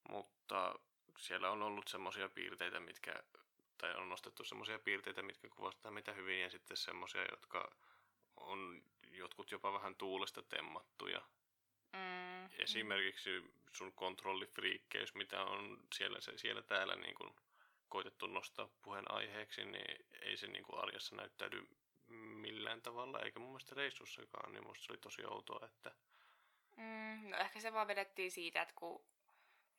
Mutta 0.09 0.79
siellä 1.17 1.51
on 1.51 1.61
ollut 1.61 1.87
semmoisia 1.87 2.29
piirteitä, 2.29 2.79
mitkä, 2.79 3.23
tai 3.77 3.95
on 3.95 4.09
nostettu 4.09 4.43
semmoisia 4.43 4.79
piirteitä, 4.79 5.21
mitkä 5.21 5.49
kuvastaa 5.49 5.91
mitä 5.91 6.13
hyvin, 6.13 6.41
ja 6.41 6.49
sitten 6.49 6.77
semmoisia, 6.77 7.25
jotka 7.31 7.71
on 8.37 8.83
jotkut 9.11 9.51
jopa 9.51 9.73
vähän 9.73 9.95
tuulesta 9.95 10.43
temmattuja. 10.43 11.21
Mm. 11.93 12.49
Esimerkiksi 12.59 13.43
sun 13.71 13.93
kontrollifriikkeys, 13.93 15.15
mitä 15.15 15.43
on 15.43 15.83
siellä, 15.93 16.19
siellä 16.35 16.61
täällä 16.61 16.95
niin 16.95 17.15
kuin 17.15 17.35
koitettu 17.89 18.27
nostaa 18.27 18.69
puheen 18.81 19.11
aiheeksi, 19.11 19.65
niin 19.65 20.05
ei 20.21 20.37
se 20.37 20.47
niin 20.47 20.63
kuin 20.63 20.79
arjessa 20.79 21.15
näyttäydy 21.15 21.67
millään 22.07 22.81
tavalla, 22.81 23.19
eikä 23.19 23.39
mun 23.39 23.49
mielestä 23.49 23.75
reissussakaan, 23.75 24.53
niin 24.53 24.67
musta 24.67 24.85
se 24.85 24.91
oli 24.91 24.97
tosi 24.97 25.25
outoa, 25.25 25.65
että... 25.65 25.91
Mm, 26.75 27.29
no 27.29 27.37
ehkä 27.37 27.59
se 27.59 27.73
vaan 27.73 27.87
vedettiin 27.87 28.31
siitä, 28.31 28.61
että 28.61 28.75
kun 28.77 29.05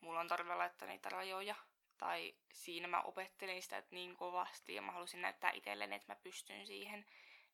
mulla 0.00 0.20
on 0.20 0.28
tarve 0.28 0.54
laittaa 0.54 0.88
niitä 0.88 1.08
rajoja, 1.08 1.54
tai 1.98 2.34
siinä 2.52 2.88
mä 2.88 3.02
opettelin 3.02 3.62
sitä 3.62 3.82
niin 3.90 4.16
kovasti 4.16 4.74
ja 4.74 4.82
mä 4.82 4.92
halusin 4.92 5.22
näyttää 5.22 5.50
itselleni, 5.50 5.96
että 5.96 6.12
mä 6.12 6.20
pystyn 6.22 6.66
siihen, 6.66 7.06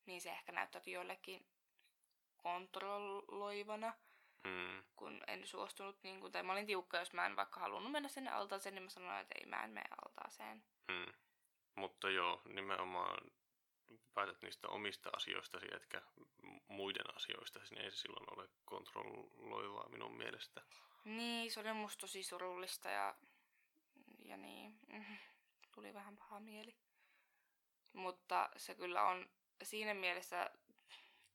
niin 0.06 0.20
se 0.20 0.30
ehkä 0.30 0.52
näyttäytyi 0.52 0.92
jollekin 0.92 1.46
kontrolloivana, 2.36 3.94
mm. 4.44 4.84
kun 4.96 5.20
en 5.26 5.46
suostunut, 5.46 6.02
niin 6.02 6.20
kuin, 6.20 6.32
tai 6.32 6.42
mä 6.42 6.52
olin 6.52 6.66
tiukka, 6.66 6.98
jos 6.98 7.12
mä 7.12 7.26
en 7.26 7.36
vaikka 7.36 7.60
halunnut 7.60 7.92
mennä 7.92 8.08
sinne 8.08 8.30
altaaseen, 8.30 8.74
niin 8.74 8.82
mä 8.82 8.90
sanoin, 8.90 9.20
että 9.20 9.34
ei, 9.38 9.46
mä 9.46 9.64
en 9.64 9.70
mene 9.70 9.86
altaaseen. 10.04 10.64
Mm. 10.88 11.12
Mutta 11.74 12.10
joo, 12.10 12.42
nimenomaan 12.44 13.30
päätät 14.14 14.42
niistä 14.42 14.68
omista 14.68 15.10
asioista, 15.16 15.58
etkä 15.74 16.02
muiden 16.68 17.16
asioista, 17.16 17.60
niin 17.70 17.84
ei 17.84 17.90
se 17.90 17.96
silloin 17.96 18.38
ole 18.38 18.48
kontrolloivaa 18.64 19.88
minun 19.88 20.16
mielestä. 20.16 20.62
Niin, 21.04 21.52
se 21.52 21.60
oli 21.60 21.72
musta 21.72 22.00
tosi 22.00 22.22
surullista 22.22 22.88
ja, 22.88 23.14
ja 24.24 24.36
niin, 24.36 24.78
tuli 25.74 25.94
vähän 25.94 26.16
paha 26.16 26.40
mieli. 26.40 26.76
Mutta 27.92 28.50
se 28.56 28.74
kyllä 28.74 29.02
on 29.02 29.30
siinä 29.64 29.94
mielessä 29.94 30.50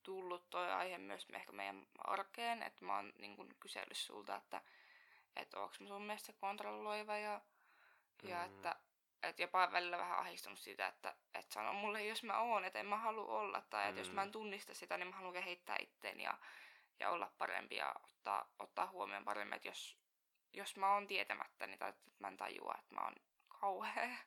tullut 0.08 0.50
toi 0.50 0.72
aihe 0.72 0.98
myös 0.98 1.28
ehkä 1.34 1.52
meidän 1.52 1.88
arkeen, 1.98 2.64
että 2.64 2.86
mä 2.86 2.96
oon 2.96 3.14
niin 3.18 3.36
kun 3.36 3.56
kysellyt 3.60 3.98
sulta, 3.98 4.36
että, 4.36 4.62
että 5.36 5.60
onko 5.60 5.76
mä 5.80 5.88
sun 5.88 6.02
mielestä 6.02 6.34
kontrolloiva 6.34 7.18
ja, 7.18 7.42
mm. 8.24 8.30
ja 8.30 8.44
että, 8.44 8.76
että 9.24 9.42
jopa 9.42 9.72
välillä 9.72 9.98
vähän 9.98 10.20
ahdistunut 10.20 10.60
siitä, 10.60 10.88
että, 10.88 11.16
että 11.36 11.54
sano 11.54 11.74
mulle, 11.74 12.06
jos 12.06 12.24
mä 12.24 12.40
oon, 12.40 12.66
että 12.66 12.80
en 12.80 12.86
mä 12.86 12.98
halua 12.98 13.40
olla, 13.40 13.62
tai 13.62 13.84
mm. 13.84 13.90
että 13.90 14.02
jos 14.02 14.12
mä 14.12 14.22
en 14.22 14.28
mm. 14.28 14.32
tunnista 14.32 14.74
sitä, 14.74 14.98
niin 14.98 15.08
mä 15.08 15.16
haluan 15.16 15.34
kehittää 15.34 15.76
itteeni 15.80 16.24
ja, 16.24 16.38
ja 17.00 17.10
olla 17.10 17.32
parempi 17.38 17.76
ja 17.76 17.96
ottaa, 18.04 18.50
ottaa 18.60 18.88
huomioon 18.88 19.26
paremmin, 19.26 19.56
että 19.56 19.68
jos, 19.68 19.98
jos 20.54 20.78
mä 20.78 20.94
oon 20.94 21.08
tietämättä, 21.08 21.68
niin 21.68 21.80
tai 21.80 21.90
että 21.90 22.12
mä 22.20 22.28
en 22.28 22.38
tajua, 22.38 22.76
että 22.80 22.96
mä 22.96 23.02
oon 23.02 23.16
kauhea. 23.62 24.18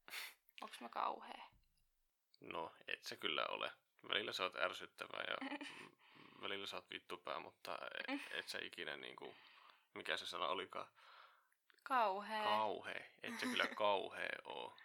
Onks 0.62 0.80
mä 0.80 0.88
kauhea? 0.88 1.49
No, 2.40 2.72
et 2.88 3.02
sä 3.02 3.16
kyllä 3.16 3.46
ole. 3.46 3.72
Välillä 4.08 4.32
sä 4.32 4.42
oot 4.42 4.56
ärsyttävä 4.56 5.22
ja 5.28 5.58
välillä 6.42 6.66
sä 6.66 6.76
oot 6.76 6.90
vittupää, 6.90 7.38
mutta 7.40 7.78
et, 8.08 8.20
et 8.30 8.48
sä 8.48 8.58
ikinä 8.62 8.96
niinku, 8.96 9.34
mikä 9.94 10.16
se 10.16 10.26
sana 10.26 10.46
olikaan, 10.48 10.86
Kauhea. 11.82 12.44
kauhea. 12.44 13.04
Et 13.22 13.40
sä 13.40 13.46
kyllä 13.46 13.66
kauhea 13.84 14.38
oo. 14.44 14.76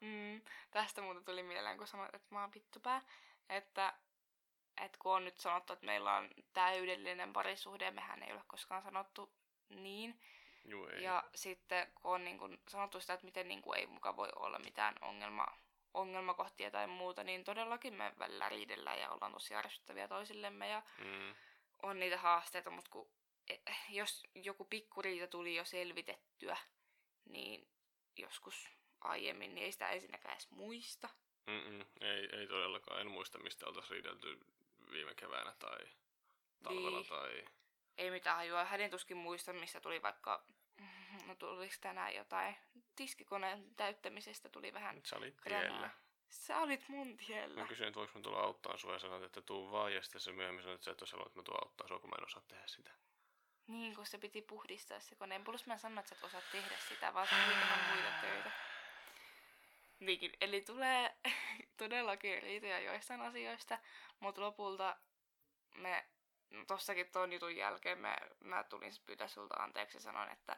Mm, 0.00 0.40
tästä 0.70 1.02
muuta 1.02 1.20
tuli 1.20 1.42
mieleen, 1.42 1.78
kun 1.78 1.86
sanoit, 1.86 2.14
että 2.14 2.28
mä 2.30 2.40
oon 2.40 2.54
vittupää. 2.54 3.02
Että, 3.48 3.92
että 4.84 4.98
kun 4.98 5.12
on 5.12 5.24
nyt 5.24 5.40
sanottu, 5.40 5.72
että 5.72 5.86
meillä 5.86 6.14
on 6.16 6.30
täydellinen 6.52 7.32
parisuhde, 7.32 7.84
ja 7.84 7.92
mehän 7.92 8.22
ei 8.22 8.32
ole 8.32 8.42
koskaan 8.46 8.82
sanottu 8.82 9.32
niin. 9.68 10.20
Juu, 10.64 10.86
ei. 10.86 11.02
Ja 11.02 11.24
sitten 11.34 11.92
kun 11.94 12.14
on 12.14 12.24
niin 12.24 12.38
kun 12.38 12.58
sanottu 12.68 13.00
sitä, 13.00 13.14
että 13.14 13.26
miten 13.26 13.48
niin 13.48 13.62
kun 13.62 13.76
ei 13.76 13.86
muka 13.86 14.16
voi 14.16 14.28
olla 14.36 14.58
mitään 14.58 14.94
ongelma, 15.00 15.46
ongelmakohtia 16.00 16.70
tai 16.70 16.86
muuta, 16.86 17.24
niin 17.24 17.44
todellakin 17.44 17.94
me 17.94 18.12
välillä 18.18 18.48
riidellään 18.48 19.00
ja 19.00 19.10
ollaan 19.10 19.32
tosi 19.32 19.54
ärsyttäviä 19.54 20.08
toisillemme 20.08 20.68
ja 20.68 20.82
Mm, 20.98 21.34
on 21.82 21.98
niitä 22.00 22.18
haasteita, 22.18 22.70
mutta 22.70 22.90
kun, 22.90 23.10
eh, 23.48 23.60
jos 23.88 24.22
joku 24.34 24.64
pikkuriita 24.64 25.26
tuli 25.26 25.56
jo 25.56 25.64
selvitettyä, 25.64 26.56
niin 27.24 27.68
joskus 28.16 28.68
aiemmin, 29.00 29.54
niin 29.54 29.64
ei 29.64 29.72
sitä 29.72 29.90
ensinnäkään 29.90 30.32
edes 30.34 30.50
muista. 30.50 31.08
ei, 32.00 32.28
ei 32.32 32.46
todellakaan. 32.46 33.00
En 33.00 33.06
muista, 33.10 33.38
mistä 33.38 33.66
oltaisiin 33.66 33.90
riidelty 33.90 34.38
viime 34.90 35.14
keväänä 35.14 35.54
tai 35.58 35.78
talvella 36.62 36.98
Niin. 36.98 37.08
tai... 37.08 37.44
Ei 37.98 38.10
mitään 38.10 38.36
hajua. 38.36 38.64
Hänen 38.64 38.90
tuskin 38.90 39.16
muista, 39.16 39.52
missä 39.52 39.80
tuli 39.80 40.02
vaikka, 40.02 40.44
no 41.26 41.34
tuliko 41.34 41.74
tänään 41.80 42.14
jotain, 42.14 42.56
tiskikoneen 42.98 43.74
täyttämisestä 43.74 44.48
tuli 44.48 44.72
vähän 44.72 45.00
Sä 45.04 45.16
olit 45.16 45.36
tiellä. 45.44 45.90
Sä 46.28 46.58
olit 46.58 46.88
mun 46.88 47.16
tiellä. 47.16 47.60
Mä 47.60 47.68
kysyin, 47.68 47.88
että 47.88 47.98
voiko 48.00 48.18
mä 48.18 48.22
tulla 48.22 48.40
auttaa 48.40 48.76
sua 48.76 48.92
ja 48.92 48.98
sanoit, 48.98 49.22
että 49.22 49.42
tuu 49.42 49.72
vaan 49.72 49.94
ja 49.94 50.02
sitten 50.02 50.20
se 50.20 50.32
myöhemmin 50.32 50.62
sanoit, 50.62 50.74
että 50.74 50.84
sä 50.84 50.90
et 50.90 51.02
olisi 51.02 51.12
halunnut, 51.12 51.30
että 51.30 51.40
mä 51.40 51.44
tuun 51.44 51.64
auttaa 51.64 51.88
sua, 51.88 51.98
kun 51.98 52.10
mä 52.10 52.16
en 52.18 52.26
osaa 52.26 52.42
tehdä 52.48 52.66
sitä. 52.66 52.90
Niin, 53.66 53.94
kun 53.94 54.06
se 54.06 54.18
piti 54.18 54.42
puhdistaa 54.42 55.00
se 55.00 55.14
koneen. 55.14 55.44
Plus 55.44 55.66
mä 55.66 55.72
en 55.72 55.78
sano, 55.78 56.00
että 56.00 56.08
sä 56.08 56.14
et 56.18 56.24
osaa 56.24 56.40
tehdä 56.52 56.76
sitä, 56.88 57.14
vaan 57.14 57.26
sä 57.26 57.34
tekemään 57.46 57.94
muita 57.94 58.20
töitä. 58.20 58.50
Niinkin, 60.00 60.32
eli 60.40 60.60
tulee 60.60 61.16
todellakin 61.76 62.42
riitoja 62.42 62.80
joistain 62.80 63.20
asioista, 63.20 63.78
mutta 64.20 64.40
lopulta 64.40 64.96
me, 65.74 66.06
no 66.50 66.64
tossakin 66.64 67.10
ton 67.10 67.32
jutun 67.32 67.56
jälkeen 67.56 67.98
me, 67.98 68.16
mä 68.40 68.64
tulin 68.64 68.92
pyytää 69.06 69.28
sulta 69.28 69.54
anteeksi 69.54 69.96
ja 69.96 70.00
sanoin, 70.00 70.32
että, 70.32 70.56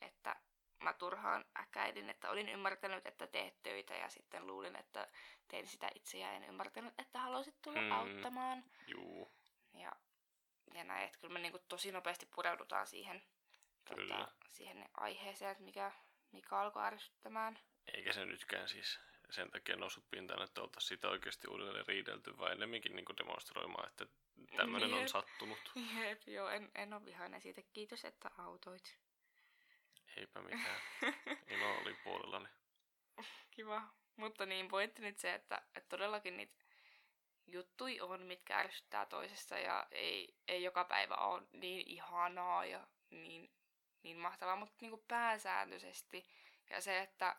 että 0.00 0.36
mä 0.84 0.92
turhaan 0.92 1.44
äkäilin, 1.60 2.10
että 2.10 2.30
olin 2.30 2.48
ymmärtänyt, 2.48 3.06
että 3.06 3.26
teet 3.26 3.62
töitä 3.62 3.94
ja 3.94 4.08
sitten 4.08 4.46
luulin, 4.46 4.76
että 4.76 5.08
tein 5.48 5.66
sitä 5.66 5.90
itse 5.94 6.18
ja 6.18 6.32
en 6.32 6.44
ymmärtänyt, 6.44 6.94
että 6.98 7.18
haluaisit 7.18 7.54
tulla 7.62 7.80
Mm. 7.80 7.92
auttamaan. 7.92 8.64
Juu, 8.86 9.32
Ja, 9.74 9.92
ja 10.74 10.84
näin, 10.84 11.06
että 11.06 11.18
kyllä 11.18 11.32
me 11.32 11.38
niinku 11.40 11.58
tosi 11.68 11.92
nopeasti 11.92 12.26
pureudutaan 12.34 12.86
siihen, 12.86 13.22
Kyllä. 13.84 14.14
tota, 14.16 14.32
siihen 14.48 14.88
aiheeseen, 14.94 15.50
että 15.50 15.64
mikä, 15.64 15.92
mikä 16.32 16.58
alkoi 16.58 16.82
ärsyttämään. 16.84 17.58
eikä 17.94 18.12
se 18.12 18.24
nytkään 18.26 18.68
siis 18.68 19.00
sen 19.30 19.50
takia 19.50 19.76
noussut 19.76 20.10
pintaan, 20.10 20.42
että 20.42 20.60
oltaisiin 20.62 20.88
sitä 20.88 21.08
oikeasti 21.08 21.48
uudelleen 21.48 21.86
riidelty, 21.86 22.38
vaan 22.38 22.52
ennemminkin 22.52 22.96
niin 22.96 23.04
demonstroimaan, 23.18 23.88
että 23.88 24.06
tämmöinen 24.56 24.94
on 24.94 25.08
sattunut. 25.08 25.72
Jep, 26.00 26.22
joo, 26.28 26.48
en, 26.48 26.70
en 26.74 26.94
ole 26.94 27.04
vihainen 27.04 27.40
siitä. 27.40 27.62
Kiitos, 27.72 28.04
että 28.04 28.30
autoit. 28.38 28.98
Eipä 30.16 30.42
mitään. 30.42 30.80
Ilo 31.46 31.78
oli 31.78 31.94
puolellani. 32.04 32.48
Kiva. 33.50 33.82
Mutta 34.16 34.46
niin, 34.46 34.68
pointti 34.68 35.02
nyt 35.02 35.18
se, 35.18 35.34
että, 35.34 35.62
että 35.74 35.88
todellakin 35.88 36.36
niitä 36.36 36.64
juttui 37.46 38.00
on, 38.00 38.22
mitkä 38.22 38.58
ärsyttää 38.58 39.06
toisessa 39.06 39.58
ja 39.58 39.86
ei, 39.90 40.36
ei 40.48 40.62
joka 40.62 40.84
päivä 40.84 41.14
ole 41.14 41.42
niin 41.52 41.88
ihanaa 41.88 42.64
ja 42.64 42.86
niin, 43.10 43.52
niin 44.02 44.16
mahtavaa, 44.16 44.56
mutta 44.56 44.74
niin 44.80 44.90
kuin 44.90 45.04
pääsääntöisesti. 45.08 46.26
Ja 46.70 46.80
se, 46.80 47.00
että, 47.00 47.36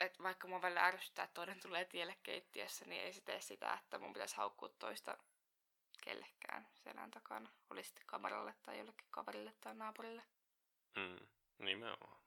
että 0.00 0.22
vaikka 0.22 0.48
mua 0.48 0.62
välillä 0.62 0.86
ärsyttää, 0.86 1.24
että 1.24 1.34
toinen 1.34 1.60
tulee 1.60 1.84
tielle 1.84 2.16
keittiössä, 2.22 2.84
niin 2.84 3.02
ei 3.02 3.12
se 3.12 3.20
tee 3.20 3.40
sitä, 3.40 3.74
että 3.74 3.98
mun 3.98 4.12
pitäisi 4.12 4.36
haukkua 4.36 4.68
toista 4.68 5.18
kellekään 6.04 6.68
selän 6.74 7.10
takana. 7.10 7.50
Oli 7.70 7.84
sitten 7.84 8.06
kameralle 8.06 8.54
tai 8.62 8.78
jollekin 8.78 9.08
kaverille 9.10 9.54
tai 9.60 9.74
naapurille. 9.74 10.22
Mm, 10.96 11.26
nimenomaan. 11.58 12.18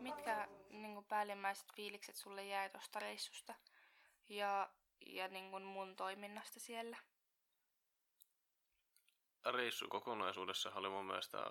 Mitkä 0.00 0.48
niin 0.70 1.04
päällimmäiset 1.04 1.72
fiilikset 1.76 2.16
sulle 2.16 2.44
jäi 2.44 2.70
tuosta 2.70 2.98
reissusta 2.98 3.54
ja, 4.28 4.70
ja 5.06 5.28
niin 5.28 5.62
mun 5.62 5.96
toiminnasta 5.96 6.60
siellä? 6.60 6.96
Reissu 9.44 9.88
kokonaisuudessa 9.88 10.72
oli 10.74 10.88
mun 10.88 11.04
mielestä 11.04 11.50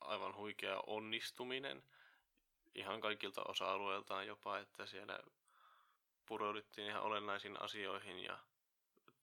aivan 0.00 0.36
huikea 0.36 0.80
onnistuminen. 0.86 1.82
Ihan 2.74 3.00
kaikilta 3.00 3.42
osa-alueiltaan 3.48 4.26
jopa, 4.26 4.58
että 4.58 4.86
siellä 4.86 5.18
pureuduttiin 6.26 6.86
ihan 6.86 7.02
olennaisiin 7.02 7.62
asioihin 7.62 8.18
ja 8.18 8.38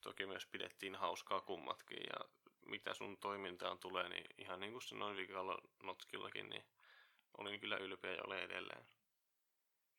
toki 0.01 0.25
myös 0.25 0.45
pidettiin 0.45 0.95
hauskaa 0.95 1.41
kummatkin. 1.41 2.03
Ja 2.09 2.29
mitä 2.65 2.93
sun 2.93 3.17
toimintaan 3.17 3.79
tulee, 3.79 4.09
niin 4.09 4.25
ihan 4.37 4.59
niin 4.59 4.71
kuin 4.71 4.81
sanoin 4.81 5.17
viikolla 5.17 5.57
Notskillakin, 5.83 6.49
niin 6.49 6.63
olin 7.37 7.59
kyllä 7.59 7.77
ylpeä 7.77 8.11
ja 8.11 8.23
olen 8.23 8.43
edelleen 8.43 8.85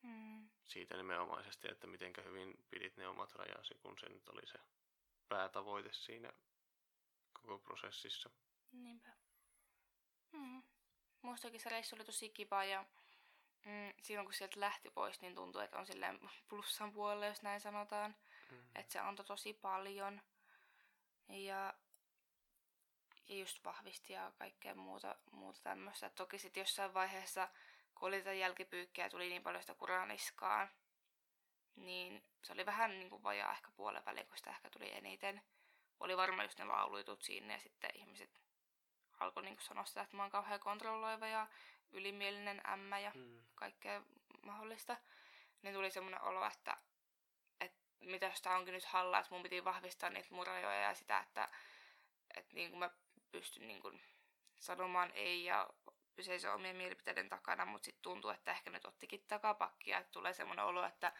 Hmm. 0.04 0.48
siitä 0.64 0.96
nimenomaisesti, 0.96 1.68
että 1.70 1.86
mitenkä 1.86 2.22
hyvin 2.22 2.54
pidit 2.70 2.96
ne 2.96 3.08
omat 3.08 3.34
rajasi, 3.34 3.74
kun 3.74 3.98
se 3.98 4.08
nyt 4.08 4.28
oli 4.28 4.46
se 4.46 4.58
päätavoite 5.28 5.92
siinä 5.92 6.32
koko 7.32 7.58
prosessissa. 7.58 8.30
Niinpä. 8.72 9.10
Hmm. 10.32 10.62
Muistakin 11.22 11.60
se 11.60 11.70
reissu 11.70 11.96
oli 11.96 12.04
tosi 12.04 12.28
kiva 12.28 12.64
ja 12.64 12.84
mm, 13.64 13.92
silloin 14.02 14.26
kun 14.26 14.34
sieltä 14.34 14.60
lähti 14.60 14.90
pois, 14.90 15.20
niin 15.20 15.34
tuntui, 15.34 15.64
että 15.64 15.78
on 15.78 15.86
silleen 15.86 16.20
plussan 16.48 16.92
puolella, 16.92 17.26
jos 17.26 17.42
näin 17.42 17.60
sanotaan. 17.60 18.16
Mm. 18.50 18.58
Että 18.74 18.92
se 18.92 18.98
antoi 18.98 19.24
tosi 19.24 19.52
paljon. 19.52 20.20
Ja, 21.28 21.74
ja 23.28 23.36
just 23.36 23.64
vahvisti 23.64 24.12
ja 24.12 24.32
kaikkea 24.38 24.74
muuta, 24.74 25.16
muuta 25.30 25.60
tämmöistä. 25.62 26.10
Toki 26.10 26.38
sitten 26.38 26.60
jossain 26.60 26.94
vaiheessa, 26.94 27.48
kun 27.94 28.08
oli 28.08 28.18
tätä 28.18 28.32
jälkipyykkiä 28.32 29.08
tuli 29.08 29.28
niin 29.28 29.42
paljon 29.42 29.62
sitä 29.62 29.74
kuraa 29.74 30.06
niskaan, 30.06 30.68
niin 31.76 32.24
se 32.42 32.52
oli 32.52 32.66
vähän 32.66 32.90
niin 32.90 33.10
kuin 33.10 33.22
vajaa 33.22 33.52
ehkä 33.52 33.70
puolen 33.76 34.04
väliin, 34.04 34.26
kun 34.26 34.36
sitä 34.36 34.50
ehkä 34.50 34.70
tuli 34.70 34.96
eniten. 34.96 35.42
Oli 36.00 36.16
varmaan 36.16 36.44
just 36.44 36.58
ne 36.58 36.64
laulujutut 36.64 37.22
siinä 37.22 37.52
ja 37.52 37.60
sitten 37.60 37.90
ihmiset 37.94 38.40
alkoi 39.20 39.42
niin 39.42 39.60
sanoa 39.60 39.84
sitä, 39.84 40.00
että 40.00 40.16
mä 40.16 40.22
oon 40.22 40.30
kauhean 40.30 40.60
kontrolloiva 40.60 41.26
ja 41.26 41.46
ylimielinen 41.92 42.60
ämmä 42.68 42.98
ja 42.98 43.12
Mm. 43.14 43.44
kaikkea 43.54 44.02
mahdollista, 44.42 44.96
niin 45.62 45.74
tuli 45.74 45.90
semmoinen 45.90 46.22
olo, 46.22 46.46
että, 46.46 46.76
että 47.60 47.78
mitä 48.00 48.26
jos 48.26 48.42
tää 48.42 48.56
onkin 48.56 48.74
nyt 48.74 48.84
halla, 48.84 49.18
että 49.18 49.34
mun 49.34 49.42
piti 49.42 49.64
vahvistaa 49.64 50.10
niitä 50.10 50.34
mun 50.34 50.46
rajoja 50.46 50.80
ja 50.80 50.94
sitä, 50.94 51.18
että, 51.18 51.48
että 52.36 52.54
niin 52.54 52.70
kuin 52.70 52.78
mä 52.78 52.90
pystyn 53.34 53.68
niin 53.68 53.80
kuin 53.80 54.00
sanomaan 54.60 55.10
ei 55.14 55.44
ja 55.44 55.70
pyseisen 56.16 56.52
omien 56.52 56.76
mielipiteiden 56.76 57.28
takana, 57.28 57.64
mutta 57.64 57.84
sitten 57.84 58.02
tuntuu, 58.02 58.30
että 58.30 58.50
ehkä 58.50 58.70
nyt 58.70 58.84
ottikin 58.84 59.24
takapakkia, 59.28 59.98
että 59.98 60.12
tulee 60.12 60.34
semmoinen 60.34 60.64
olo, 60.64 60.84
että 60.86 61.12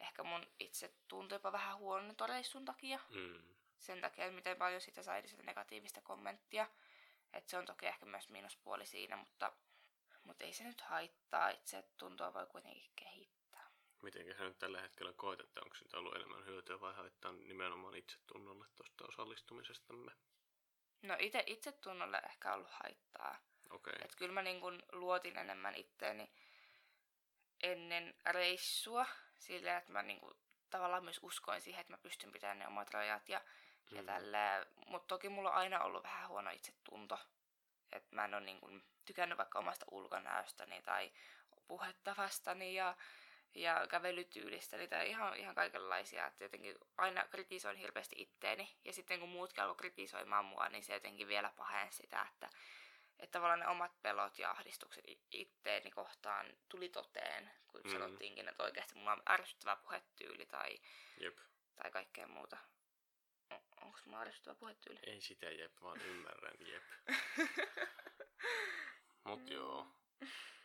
ehkä 0.00 0.22
mun 0.22 0.46
itse 0.60 0.94
tuntuu 1.08 1.36
jopa 1.36 1.52
vähän 1.52 1.78
huono 1.78 2.14
tuon 2.14 2.30
reissun 2.30 2.64
takia 2.64 3.00
Mm. 3.08 3.42
sen 3.78 4.00
takia, 4.00 4.24
että 4.24 4.34
miten 4.36 4.56
paljon 4.56 4.80
sitä 4.80 5.02
sai 5.02 5.28
sitä 5.28 5.42
negatiivista 5.42 6.00
kommenttia. 6.00 6.66
Että 7.32 7.50
se 7.50 7.58
on 7.58 7.66
toki 7.66 7.86
ehkä 7.86 8.06
myös 8.06 8.28
miinuspuoli 8.28 8.86
siinä, 8.86 9.16
mutta, 9.16 9.52
mutta 10.24 10.44
ei 10.44 10.52
se 10.52 10.64
nyt 10.64 10.80
haittaa. 10.80 11.48
Itse 11.50 11.84
tuntua 11.96 12.34
voi 12.34 12.46
kuitenkin 12.46 12.90
kehittää. 12.96 13.70
Mitenkä 14.02 14.34
sä 14.34 14.44
nyt 14.44 14.58
tällä 14.58 14.80
hetkellä 14.80 15.12
koet, 15.12 15.40
että 15.40 15.60
onko 15.64 15.76
siitä 15.76 15.98
ollut 15.98 16.16
enemmän 16.16 16.44
hyötyä 16.44 16.80
vai 16.80 16.94
haittaa 16.94 17.32
nimenomaan 17.32 17.94
itsetunnolle 17.94 18.66
tuosta 18.76 19.04
osallistumisestamme? 19.08 20.12
No 21.02 21.16
itse 21.18 21.42
itsetunnolle 21.46 22.22
ehkä 22.26 22.54
ollut 22.54 22.70
haittaa. 22.70 23.38
Okei. 23.70 23.90
Okay. 23.92 24.04
Että 24.04 24.16
kyllä 24.16 24.32
mä 24.32 24.42
niin 24.42 24.60
kun 24.60 24.82
luotin 24.92 25.38
enemmän 25.38 25.74
itteeni 25.74 26.30
ennen 27.62 28.14
reissua. 28.26 29.06
Sillä, 29.38 29.76
että 29.76 29.92
mä 29.92 30.02
niin 30.02 30.20
kun 30.20 30.36
tavallaan 30.70 31.04
myös 31.04 31.20
uskoin 31.22 31.60
siihen, 31.60 31.80
että 31.80 31.92
mä 31.92 31.98
pystyn 31.98 32.32
pitämään 32.32 32.58
ne 32.58 32.66
omat 32.66 32.90
rajat 32.90 33.28
ja, 33.28 33.40
ja 33.90 34.02
Mm. 34.02 34.06
tällä. 34.06 34.66
Mutta 34.86 35.06
toki 35.06 35.28
mulla 35.28 35.50
on 35.50 35.56
aina 35.56 35.80
ollut 35.80 36.02
vähän 36.02 36.28
huono 36.28 36.50
itsetunto. 36.50 37.18
Että 37.92 38.16
mä 38.16 38.24
en 38.24 38.34
ole 38.34 38.44
niin 38.44 38.60
kun 38.60 38.84
tykännyt 39.04 39.38
vaikka 39.38 39.58
omasta 39.58 39.86
ulkonäöstäni 39.90 40.82
tai 40.82 41.12
puhettavastani 41.68 42.74
ja, 42.74 42.96
ja 43.54 43.86
kävelytyylistä, 43.90 44.76
niitä 44.76 45.02
ihan, 45.02 45.36
ihan 45.36 45.54
kaikenlaisia. 45.54 46.26
Että 46.26 46.44
jotenkin 46.44 46.76
aina 46.96 47.24
kritisoin 47.30 47.76
hirveästi 47.76 48.16
itteeni. 48.18 48.76
Ja 48.84 48.92
sitten 48.92 49.20
kun 49.20 49.28
muutkin 49.28 49.62
alkoi 49.62 49.76
kritisoimaan 49.76 50.44
mua, 50.44 50.68
niin 50.68 50.84
se 50.84 50.94
jotenkin 50.94 51.28
vielä 51.28 51.52
pahensi 51.56 51.96
sitä, 51.96 52.26
että, 52.32 52.48
että 53.18 53.32
tavallaan 53.32 53.60
ne 53.60 53.68
omat 53.68 54.02
pelot 54.02 54.38
ja 54.38 54.50
ahdistukset 54.50 55.04
itteeni 55.32 55.90
kohtaan 55.90 56.46
tuli 56.68 56.88
toteen, 56.88 57.50
kun 57.68 57.80
mm. 57.84 57.90
sanottiinkin, 57.90 58.48
että 58.48 58.62
oikeasti 58.62 58.94
mulla 58.94 59.12
on 59.12 59.22
ärsyttävä 59.28 59.76
puhetyyli 59.76 60.46
tai, 60.46 60.78
Jep. 61.20 61.38
tai 61.76 61.90
kaikkea 61.90 62.28
muuta. 62.28 62.56
Onko 63.82 63.98
mulla 64.04 64.20
ärsyttävä 64.20 64.54
puhetyyli? 64.54 65.00
Ei 65.02 65.20
sitä 65.20 65.46
jep, 65.46 65.72
vaan 65.82 66.00
ymmärrän 66.00 66.56
jep. 66.60 66.82
Mut 69.24 69.50
joo. 69.50 69.86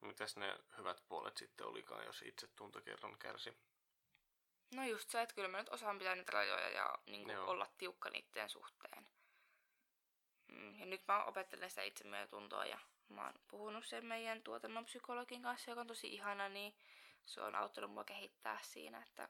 Mitäs 0.00 0.36
ne 0.36 0.58
hyvät 0.78 1.02
puolet 1.08 1.36
sitten 1.36 1.66
olikaan, 1.66 2.04
jos 2.04 2.22
itse 2.22 2.46
tunto 2.46 2.80
kerran 2.80 3.18
kärsi? 3.18 3.56
No 4.74 4.84
just 4.84 5.10
se, 5.10 5.22
että 5.22 5.34
kyllä 5.34 5.48
mä 5.48 5.58
nyt 5.58 5.68
osaan 5.68 5.98
pitää 5.98 6.14
niitä 6.14 6.32
rajoja 6.32 6.68
ja 6.68 6.98
niin 7.06 7.24
kuin 7.24 7.38
olla 7.38 7.66
tiukka 7.78 8.10
niiden 8.10 8.48
suhteen. 8.48 9.06
Mm, 10.48 10.78
ja 10.78 10.86
nyt 10.86 11.02
mä 11.08 11.24
opettelen 11.24 11.70
sitä 11.70 11.82
itsemyötuntoa 11.82 12.64
ja 12.64 12.78
mä 13.08 13.24
oon 13.24 13.34
puhunut 13.48 13.86
sen 13.86 14.06
meidän 14.06 14.42
tuotannon 14.42 14.84
psykologin 14.84 15.42
kanssa, 15.42 15.70
joka 15.70 15.80
on 15.80 15.86
tosi 15.86 16.14
ihana, 16.14 16.48
niin 16.48 16.74
se 17.24 17.40
on 17.40 17.54
auttanut 17.54 17.90
mua 17.90 18.04
kehittää 18.04 18.58
siinä, 18.62 19.02
että 19.02 19.28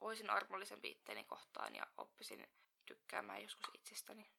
olisin 0.00 0.30
armollisempi 0.30 0.90
itteeni 0.90 1.24
kohtaan 1.24 1.74
ja 1.74 1.86
oppisin 1.96 2.46
tykkäämään 2.86 3.42
joskus 3.42 3.70
itsestäni. 3.74 4.30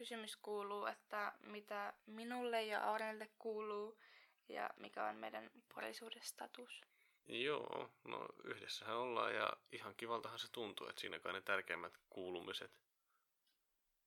Kysymys 0.00 0.36
kuuluu, 0.36 0.86
että 0.86 1.32
mitä 1.40 1.92
minulle 2.06 2.62
ja 2.62 2.92
Arnelle 2.92 3.30
kuuluu 3.38 3.98
ja 4.48 4.70
mikä 4.76 5.04
on 5.04 5.16
meidän 5.16 5.50
parisuudestatus. 5.74 6.80
Joo, 7.26 7.90
no 8.04 8.28
yhdessähän 8.44 8.96
ollaan 8.96 9.34
ja 9.34 9.52
ihan 9.72 9.94
kivaltahan 9.96 10.38
se 10.38 10.52
tuntuu, 10.52 10.86
että 10.86 11.00
siinä 11.00 11.18
kai 11.18 11.32
ne 11.32 11.40
tärkeimmät 11.40 11.98
kuulumiset. 12.10 12.70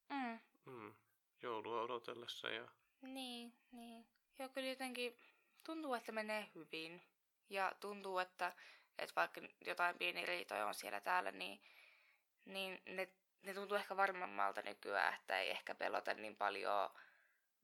Mm. 0.10 0.40
Mm. 0.66 0.94
Joulua 1.42 1.82
odotellessa 1.82 2.50
ja... 2.50 2.68
Niin, 3.02 3.54
niin. 3.72 4.06
Joo, 4.40 4.50
kyllä 4.50 4.68
jotenkin 4.68 5.20
tuntuu, 5.64 5.94
että 5.94 6.12
menee 6.12 6.52
hyvin. 6.56 7.02
Ja 7.50 7.72
tuntuu, 7.80 8.20
että, 8.20 8.54
että 8.98 9.16
vaikka 9.16 9.42
jotain 9.66 9.98
pieni 9.98 10.26
riitoja 10.26 10.68
on 10.68 10.76
siellä 10.76 11.02
täällä, 11.02 11.32
niin, 11.32 11.62
niin 12.46 12.82
ne, 12.86 13.10
ne 13.44 13.54
tuntuu 13.54 13.78
ehkä 13.78 13.98
varmemmalta 13.98 14.62
nykyään, 14.62 15.14
että 15.14 15.40
ei 15.40 15.50
ehkä 15.50 15.76
pelota 15.76 16.14
niin 16.14 16.36
paljon 16.36 16.90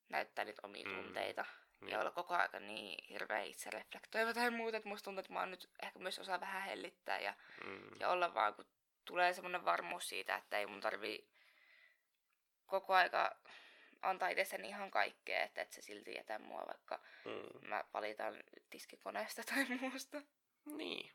näyttää 0.10 0.46
nyt 0.46 0.60
omia 0.64 0.88
mm. 0.88 0.96
tunteita. 0.96 1.46
Niin. 1.82 1.92
Ja 1.92 2.00
olla 2.00 2.12
koko 2.12 2.34
ajan 2.34 2.68
niin 2.68 3.06
hirveä 3.10 3.42
itsereflektoiva 3.42 4.34
tai 4.34 4.52
muuta, 4.52 4.78
että 4.78 4.90
musta 4.90 5.04
tuntuu, 5.04 5.20
että 5.20 5.34
mä 5.34 5.40
oon 5.40 5.52
nyt 5.52 5.70
ehkä 5.84 6.00
myös 6.00 6.20
osaa 6.20 6.40
vähän 6.40 6.64
hellittää 6.64 7.20
ja, 7.20 7.34
mm. 7.66 7.90
ja 8.00 8.10
olla 8.10 8.34
vaan, 8.34 8.54
kun 8.54 8.66
tulee 9.06 9.34
semmoinen 9.34 9.66
varmuus 9.66 10.10
siitä, 10.10 10.36
että 10.36 10.58
ei 10.58 10.66
mun 10.66 10.82
tarvii 10.82 11.30
koko 12.66 12.94
aika 12.94 13.36
antaa 14.02 14.30
itsessäni 14.30 14.68
ihan 14.68 14.92
kaikkea, 14.92 15.44
että 15.44 15.62
et 15.62 15.72
se 15.72 15.82
silti 15.82 16.14
jätä 16.14 16.40
mua, 16.40 16.64
vaikka 16.68 17.00
mm. 17.26 17.70
mä 17.70 17.84
valitan 17.94 18.44
tiskikoneesta 18.70 19.44
tai 19.44 19.66
muusta. 19.82 20.22
Niin. 20.66 21.12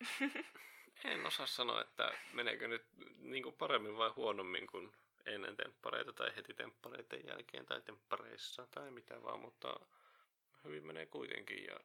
en 1.04 1.26
osaa 1.26 1.46
sanoa, 1.46 1.80
että 1.80 2.12
meneekö 2.32 2.68
nyt 2.68 2.84
niin 3.18 3.52
paremmin 3.52 3.96
vai 3.96 4.10
huonommin 4.10 4.66
kuin 4.66 4.92
ennen 5.26 5.56
temppareita 5.56 6.12
tai 6.12 6.36
heti 6.36 6.54
temppareiden 6.54 7.26
jälkeen 7.26 7.66
tai 7.66 7.82
temppareissa 7.82 8.66
tai 8.70 8.90
mitä 8.90 9.22
vaan, 9.22 9.40
mutta 9.40 9.80
hyvin 10.64 10.86
menee 10.86 11.06
kuitenkin. 11.06 11.64
Ja... 11.64 11.80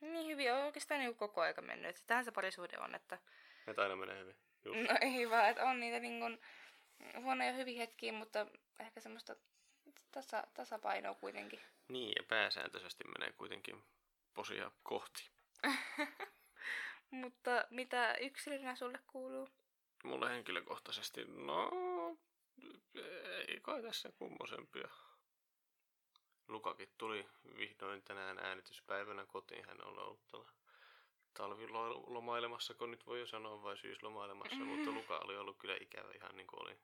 Niin 0.00 0.26
hyvin 0.26 0.52
on 0.52 0.64
oikeastaan 0.64 1.00
niin 1.00 1.14
koko 1.14 1.40
aika 1.40 1.62
mennyt. 1.62 1.96
Sitähän 1.96 2.24
se 2.24 2.30
parisuhde 2.30 2.78
on, 2.78 2.94
että... 2.94 3.18
Että 3.66 3.82
aina 3.82 3.96
menee 3.96 4.18
hyvin. 4.20 4.36
Just. 4.64 4.80
No 4.80 4.98
ei 5.00 5.30
vaan, 5.30 5.48
että 5.48 5.64
on 5.64 5.80
niitä 5.80 6.00
niin 6.00 6.20
kuin 6.20 6.40
huonoja 7.22 7.52
hyviä 7.52 7.78
hetkiä, 7.78 8.12
mutta 8.12 8.46
ehkä 8.80 9.00
semmoista 9.00 9.36
tasa, 10.12 10.44
tasapainoa 10.54 11.14
kuitenkin. 11.14 11.60
Niin, 11.88 12.12
ja 12.16 12.24
pääsääntöisesti 12.28 13.04
menee 13.04 13.32
kuitenkin 13.32 13.84
posia 14.34 14.70
kohti. 14.82 15.30
mutta 17.10 17.64
mitä 17.70 18.14
yksilönä 18.14 18.76
sulle 18.76 18.98
kuuluu? 19.06 19.48
Mulle 20.04 20.30
henkilökohtaisesti, 20.30 21.24
no 21.24 21.70
ei 23.48 23.60
kai 23.62 23.82
tässä 23.82 24.12
kummosempia. 24.12 24.88
Lukakin 26.48 26.88
tuli 26.98 27.28
vihdoin 27.56 28.02
tänään 28.02 28.38
äänityspäivänä 28.38 29.26
kotiin. 29.26 29.64
Hän 29.68 29.84
on 29.84 29.98
ollut 29.98 30.26
tällä 30.30 30.48
talvilomailemassa, 31.34 32.74
kun 32.74 32.90
nyt 32.90 33.06
voi 33.06 33.20
jo 33.20 33.26
sanoa, 33.26 33.62
vai 33.62 33.76
syyslomailemassa, 33.76 34.56
mm-hmm. 34.56 34.76
mutta 34.76 34.90
Luka 34.90 35.18
oli 35.24 35.36
ollut 35.36 35.58
kyllä 35.58 35.76
ikävä 35.80 36.12
ihan 36.12 36.36
niin 36.36 36.46
kuin 36.46 36.62
oli 36.62 36.78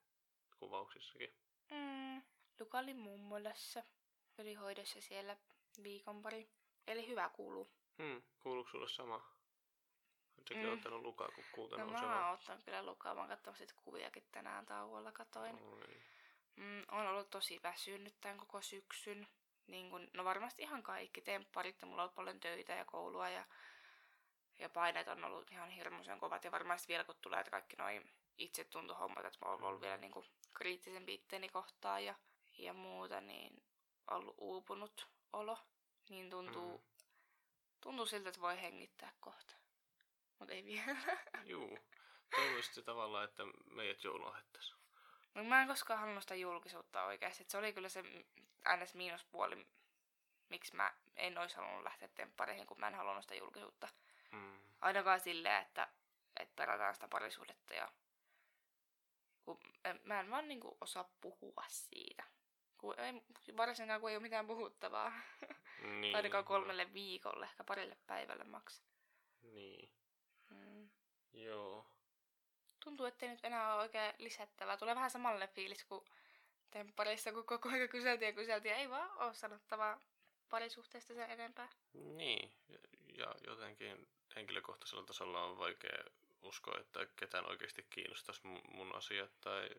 kuvauksissakin. 0.58 1.34
Mm. 1.70 2.22
Luka 2.60 2.78
oli 2.78 2.94
mummolassa. 2.94 3.82
Oli 4.38 4.54
hoidossa 4.54 5.00
siellä 5.00 5.36
viikon 5.82 6.22
pari. 6.22 6.48
Eli 6.86 7.08
hyvä 7.08 7.28
kuuluu. 7.28 7.70
Hmm. 8.02 8.22
Kuuluuko 8.38 8.70
sulle 8.70 8.88
sama? 8.88 9.33
Oletko 10.50 10.68
mm. 10.68 10.74
ottanut 10.74 11.02
Lukaa, 11.02 11.28
kun 11.34 11.44
kuutenut 11.52 11.92
no, 11.92 12.00
mä 12.00 12.26
oon 12.26 12.34
ottanut 12.34 12.64
kyllä 12.64 12.86
Lukaa. 12.86 13.14
Mä 13.14 13.20
oon 13.20 13.28
katsonut 13.28 13.58
sit 13.58 13.72
kuviakin 13.72 14.24
tänään 14.32 14.66
tauolla 14.66 15.12
katoin. 15.12 15.56
No, 15.56 15.76
niin. 15.86 16.02
mm, 16.56 16.84
on 16.90 17.06
ollut 17.06 17.30
tosi 17.30 17.60
väsynyt 17.62 18.14
tämän 18.20 18.38
koko 18.38 18.62
syksyn. 18.62 19.28
Niin 19.66 19.90
kun, 19.90 20.08
no 20.12 20.24
varmasti 20.24 20.62
ihan 20.62 20.82
kaikki 20.82 21.20
tempparit 21.20 21.80
ja 21.80 21.86
mulla 21.86 22.02
on 22.02 22.04
ollut 22.04 22.14
paljon 22.14 22.40
töitä 22.40 22.72
ja 22.72 22.84
koulua 22.84 23.28
ja, 23.28 23.44
ja 24.58 24.68
paineet 24.68 25.08
on 25.08 25.24
ollut 25.24 25.50
ihan 25.50 25.70
hirmuisen 25.70 26.20
kovat. 26.20 26.44
Ja 26.44 26.52
varmasti 26.52 26.88
vielä 26.88 27.04
kun 27.04 27.14
tulee 27.20 27.40
että 27.40 27.50
kaikki 27.50 27.76
noin 27.76 28.10
itsetuntohommat, 28.38 29.24
että 29.24 29.38
mä 29.44 29.50
oon 29.50 29.62
ollut 29.62 29.80
mm. 29.80 29.84
vielä 29.84 29.96
niinku 29.96 30.24
kriittisen 30.54 31.08
itteeni 31.08 31.48
kohtaan 31.48 32.04
ja, 32.04 32.14
ja 32.58 32.72
muuta, 32.72 33.20
niin 33.20 33.62
ollut 34.10 34.34
uupunut 34.38 35.08
olo. 35.32 35.58
Niin 36.08 36.30
tuntuu, 36.30 36.78
mm. 36.78 36.84
tuntuu 37.80 38.06
siltä, 38.06 38.28
että 38.28 38.40
voi 38.40 38.62
hengittää 38.62 39.12
kohta. 39.20 39.63
Mutta 40.38 40.54
ei 40.54 40.64
vielä. 40.64 40.96
Juu. 41.44 41.78
Toivoisitte 42.36 42.82
tavallaan, 42.82 43.24
että 43.24 43.42
meidät 43.70 44.04
jouluahettaisiin. 44.04 44.78
No 45.34 45.44
mä 45.44 45.62
en 45.62 45.68
koskaan 45.68 46.00
halunnut 46.00 46.22
sitä 46.22 46.34
julkisuutta 46.34 47.04
oikeasti. 47.04 47.42
Et 47.42 47.50
se 47.50 47.58
oli 47.58 47.72
kyllä 47.72 47.88
se 47.88 48.02
ns. 48.82 48.94
miinuspuoli, 48.94 49.66
miksi 50.48 50.76
mä 50.76 50.94
en 51.16 51.38
olisi 51.38 51.56
halunnut 51.56 51.84
lähteä 51.84 52.08
temppareihin, 52.08 52.66
kun 52.66 52.80
mä 52.80 52.88
en 52.88 52.94
halunnut 52.94 53.24
sitä 53.24 53.34
julkisuutta. 53.34 53.88
Mm. 54.30 54.58
Ainakaan 54.80 55.20
silleen, 55.20 55.62
että, 55.62 55.88
että 56.40 56.56
perataan 56.56 56.94
sitä 56.94 57.08
parisuhdetta 57.08 57.74
ja 57.74 57.92
kun 59.44 59.60
mä 60.04 60.20
en 60.20 60.30
vaan 60.30 60.48
niinku 60.48 60.76
osaa 60.80 61.10
puhua 61.20 61.64
siitä. 61.68 62.24
Kun 62.78 63.00
ei, 63.00 63.12
varsinkaan 63.56 64.00
kun 64.00 64.10
ei 64.10 64.16
ole 64.16 64.22
mitään 64.22 64.46
puhuttavaa. 64.46 65.12
Niin, 65.82 66.16
Ainakaan 66.16 66.44
kolmelle 66.44 66.92
viikolle, 66.92 67.44
ehkä 67.44 67.64
parille 67.64 67.96
päivälle 68.06 68.44
maks. 68.44 68.82
Niin. 69.42 69.90
Joo. 71.34 71.86
Tuntuu, 72.84 73.06
ettei 73.06 73.28
nyt 73.28 73.44
enää 73.44 73.74
ole 73.74 73.82
oikein 73.82 74.14
lisättävää. 74.18 74.76
Tulee 74.76 74.94
vähän 74.94 75.10
samalle 75.10 75.48
fiilis 75.48 75.84
kuin 75.84 76.04
temppareissa, 76.70 77.32
kun 77.32 77.46
koko 77.46 77.68
ajan 77.68 77.88
kyseltiin 77.88 78.26
ja 78.26 78.32
kyseltiin. 78.32 78.74
Ei 78.74 78.90
vaan 78.90 79.18
ole 79.18 79.34
sanottavaa 79.34 80.00
parisuhteesta 80.48 81.14
sen 81.14 81.30
enempää. 81.30 81.68
Niin, 81.92 82.52
ja 83.12 83.34
jotenkin 83.46 84.08
henkilökohtaisella 84.36 85.04
tasolla 85.04 85.44
on 85.44 85.58
vaikea 85.58 86.04
usko, 86.42 86.78
että 86.80 87.06
ketään 87.16 87.50
oikeasti 87.50 87.86
kiinnostaisi 87.90 88.40
mun 88.68 88.94
asiat 88.94 89.40
tai 89.40 89.70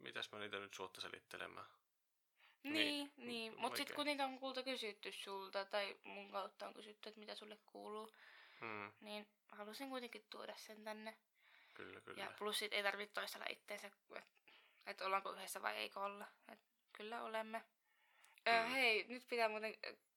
mitäs 0.00 0.32
mä 0.32 0.38
niitä 0.38 0.58
nyt 0.58 0.74
suotta 0.74 1.00
selittelemään. 1.00 1.66
Niin, 2.62 2.74
niin, 2.74 3.12
niin. 3.16 3.60
mutta 3.60 3.76
sitten 3.76 3.96
kun 3.96 4.06
niitä 4.06 4.24
on 4.24 4.38
kulta 4.38 4.62
kysytty 4.62 5.12
sulta 5.12 5.64
tai 5.64 5.96
mun 6.04 6.30
kautta 6.30 6.66
on 6.66 6.74
kysytty, 6.74 7.08
että 7.08 7.20
mitä 7.20 7.34
sulle 7.34 7.58
kuuluu, 7.66 8.12
hmm. 8.62 8.92
niin 9.00 9.28
halusin 9.48 9.88
kuitenkin 9.88 10.26
tuoda 10.30 10.54
sen 10.56 10.84
tänne. 10.84 11.16
Kyllä, 11.74 12.00
kyllä. 12.00 12.22
Ja 12.22 12.32
plus 12.38 12.58
sit 12.58 12.72
ei 12.72 12.82
tarvitse 12.82 13.14
toistella 13.14 13.46
itteensä, 13.50 13.86
että 13.86 14.22
et 14.86 15.00
ollaanko 15.00 15.32
yhdessä 15.32 15.62
vai 15.62 15.76
eikö 15.76 16.00
olla. 16.00 16.26
Et 16.52 16.60
kyllä 16.92 17.22
olemme. 17.22 17.58
Hmm. 17.58 18.54
Öö, 18.54 18.66
hei, 18.66 19.04
nyt 19.08 19.28
pitää 19.28 19.48
muuten 19.48 19.74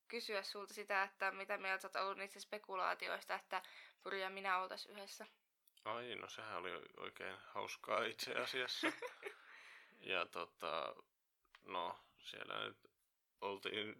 kysyä 0.07 0.43
sulta 0.43 0.73
sitä, 0.73 1.03
että 1.03 1.31
mitä 1.31 1.57
mieltä 1.57 1.87
oot 1.87 1.95
ollut 1.95 2.17
niistä 2.17 2.39
spekulaatioista, 2.39 3.35
että 3.35 3.61
Puri 4.03 4.21
ja 4.21 4.29
minä 4.29 4.59
oltais 4.61 4.85
yhdessä. 4.85 5.25
Ai, 5.85 6.15
no 6.15 6.29
sehän 6.29 6.57
oli 6.57 6.71
oikein 6.97 7.37
hauskaa 7.47 8.03
itse 8.03 8.33
asiassa. 8.33 8.87
ja 10.11 10.25
tota, 10.25 10.95
no 11.63 11.99
siellä 12.17 12.67
nyt 12.67 12.77
oltiin 13.41 13.95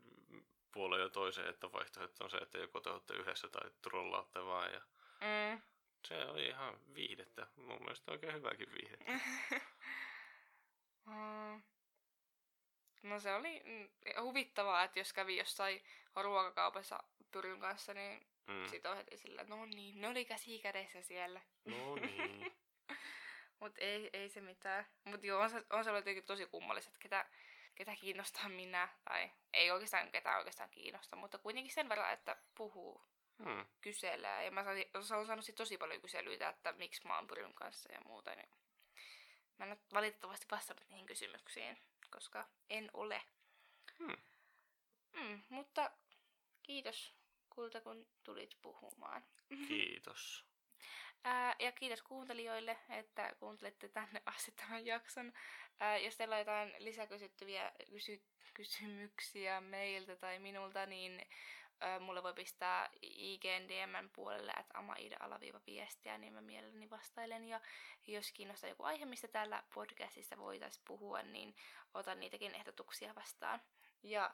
puoleen 0.76 1.02
jo 1.02 1.10
toiseen, 1.10 1.50
että 1.50 1.72
vaihtoehto 1.72 2.24
on 2.24 2.30
se, 2.30 2.38
että 2.38 2.58
joko 2.58 2.80
te 2.80 2.90
olette 2.90 3.14
yhdessä 3.14 3.50
tai 3.50 3.72
trollaatte 3.82 4.46
vaan. 4.46 4.74
Ja 4.74 4.82
mm. 5.22 5.62
Se 6.08 6.26
oli 6.26 6.48
ihan 6.48 6.80
viihdettä. 6.94 7.48
Mun 7.56 7.82
mielestä 7.82 8.12
oikein 8.12 8.34
hyväkin 8.34 8.72
viihdettä. 8.72 9.12
mm. 11.06 11.62
No 13.04 13.16
No 13.16 13.20
se 13.20 13.34
oli 13.34 13.62
mm, 13.66 13.90
huvittavaa, 14.22 14.84
että 14.84 15.00
jos 15.00 15.14
kävi 15.14 15.38
jossain 15.38 15.84
ruokakaupassa 16.16 17.04
Pyryn 17.32 17.60
kanssa, 17.60 17.94
niin 17.94 18.28
mm. 18.48 18.68
sit 18.68 18.86
on 18.86 18.98
heti 18.98 19.18
sillä, 19.18 19.44
no 19.44 19.66
niin, 19.66 20.02
ne 20.02 20.08
oli 20.08 20.26
käsi 20.26 20.60
kädessä 20.60 21.02
siellä. 21.02 21.42
No 21.66 21.96
niin. 21.96 22.56
Mut 23.60 23.74
ei, 23.78 24.10
ei 24.14 24.30
se 24.30 24.42
mitään. 24.42 24.86
Mut 25.04 25.24
joo, 25.24 25.42
on 25.42 25.50
se, 25.50 25.64
on 25.70 25.84
se 25.84 25.90
ollut 25.90 26.26
tosi 26.26 26.46
kummalliset, 26.46 26.98
ketä, 26.98 27.26
ketä 27.76 27.96
kiinnostaa 27.96 28.50
minä. 28.50 28.90
Tai 29.10 29.32
ei 29.54 29.72
oikeastaan 29.72 30.12
ketään 30.12 30.38
oikeastaan 30.38 30.70
kiinnosta, 30.70 31.16
mutta 31.16 31.38
kuitenkin 31.38 31.74
sen 31.74 31.90
verran, 31.90 32.14
että 32.14 32.38
puhuu, 32.56 33.02
hmm. 33.44 33.66
kyselee. 33.82 34.46
Ja 34.46 34.52
mä 34.52 34.66
olen 34.94 35.26
saanut 35.28 35.46
sit 35.46 35.56
tosi 35.56 35.78
paljon 35.78 36.02
kyselyitä, 36.02 36.50
että 36.50 36.72
miksi 36.72 37.08
mä 37.08 37.16
oon 37.16 37.28
Pyryn 37.28 37.54
kanssa 37.54 37.94
ja 37.94 38.02
muuta. 38.06 38.36
Niin 38.36 38.50
mä 39.58 39.66
en 39.66 39.72
ole 39.72 39.80
valitettavasti 39.94 40.46
vastannut 40.52 40.90
niihin 40.90 41.06
kysymyksiin, 41.06 41.78
koska 42.12 42.48
en 42.70 42.90
ole. 42.94 43.22
Hmm. 44.00 44.18
Mm, 45.14 45.44
mutta 45.50 45.92
kiitos 46.64 47.16
kulta, 47.50 47.82
kun 47.82 48.08
tulit 48.24 48.58
puhumaan. 48.62 49.26
Kiitos. 49.68 50.46
Ää, 51.28 51.56
ja 51.60 51.72
kiitos 51.72 52.02
kuuntelijoille, 52.02 52.78
että 52.90 53.36
kuuntelette 53.40 53.90
tänne 53.90 54.22
asti 54.26 54.52
tämän 54.52 54.86
jakson. 54.86 55.34
Ää, 55.80 55.98
jos 55.98 56.18
teillä 56.18 56.36
on 56.36 56.40
jotain 56.40 56.74
lisäkysyttäviä 56.80 57.72
kysy- 57.90 58.24
kysymyksiä 58.54 59.62
meiltä 59.62 60.16
tai 60.16 60.40
minulta, 60.40 60.86
niin 60.86 61.22
ää, 61.80 62.00
mulle 62.00 62.24
voi 62.24 62.34
pistää 62.34 62.90
IGN 63.02 63.70
DMn 63.70 64.10
puolelle, 64.16 64.54
että 64.60 64.78
amaida 64.78 65.18
alaviiva 65.20 65.62
viestiä, 65.68 66.18
niin 66.18 66.34
mä 66.34 66.42
mielelläni 66.42 66.90
vastailen. 66.90 67.48
Ja 67.48 67.62
jos 68.08 68.32
kiinnostaa 68.32 68.70
joku 68.70 68.84
aihe, 68.84 69.06
mistä 69.06 69.28
täällä 69.28 69.64
podcastissa 69.74 70.38
voitaisiin 70.38 70.86
puhua, 70.88 71.22
niin 71.22 71.56
otan 71.94 72.20
niitäkin 72.20 72.56
ehdotuksia 72.56 73.16
vastaan. 73.16 73.62
Ja 74.04 74.32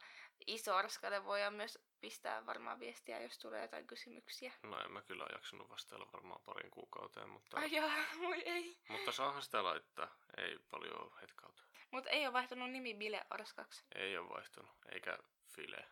iso 0.47 0.75
arskalle 0.75 1.25
voidaan 1.25 1.53
myös 1.53 1.79
pistää 2.01 2.45
varmaan 2.45 2.79
viestiä, 2.79 3.21
jos 3.21 3.37
tulee 3.39 3.61
jotain 3.61 3.87
kysymyksiä. 3.87 4.53
No 4.63 4.79
en 4.79 4.91
mä 4.91 5.01
kyllä 5.01 5.25
jaksanut 5.31 5.69
vastailla 5.69 6.09
varmaan 6.13 6.41
parin 6.45 6.71
kuukauteen, 6.71 7.29
mutta... 7.29 7.57
Ai 7.57 7.71
jaa, 7.71 8.03
voi 8.19 8.41
ei. 8.45 8.79
Mutta 8.89 9.11
saahan 9.11 9.41
sitä 9.41 9.63
laittaa, 9.63 10.15
ei 10.37 10.59
paljon 10.71 11.11
hetkauta. 11.21 11.63
Mutta 11.91 12.09
ei 12.09 12.25
ole 12.25 12.33
vaihtunut 12.33 12.71
nimi 12.71 12.93
Bile 12.93 13.25
Arskaksi. 13.29 13.85
Ei 13.95 14.17
ole 14.17 14.29
vaihtunut, 14.29 14.71
eikä 14.91 15.17
File. 15.47 15.85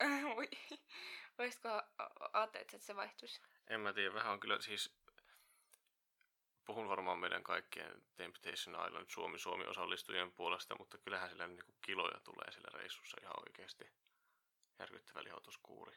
voi. 0.36 0.48
Voisitko 1.38 1.68
ajattelet, 2.32 2.74
että 2.74 2.86
se 2.86 2.96
vaihtuisi? 2.96 3.42
En 3.68 3.80
mä 3.80 3.92
tiedä, 3.92 4.14
vähän 4.14 4.32
on 4.32 4.40
kyllä 4.40 4.60
siis 4.60 4.99
puhun 6.64 6.88
varmaan 6.88 7.18
meidän 7.18 7.42
kaikkien 7.42 8.02
Temptation 8.16 8.86
Island 8.86 9.06
Suomi-Suomi 9.08 9.64
osallistujien 9.64 10.32
puolesta, 10.32 10.76
mutta 10.78 10.98
kyllähän 10.98 11.30
sillä 11.30 11.46
niin 11.46 11.64
kuin 11.64 11.78
kiloja 11.84 12.20
tulee 12.20 12.52
sillä 12.52 12.68
reissussa 12.72 13.16
ihan 13.22 13.40
oikeasti. 13.46 13.84
Järkyttävä 14.78 15.24
lihotuskuuri. 15.24 15.96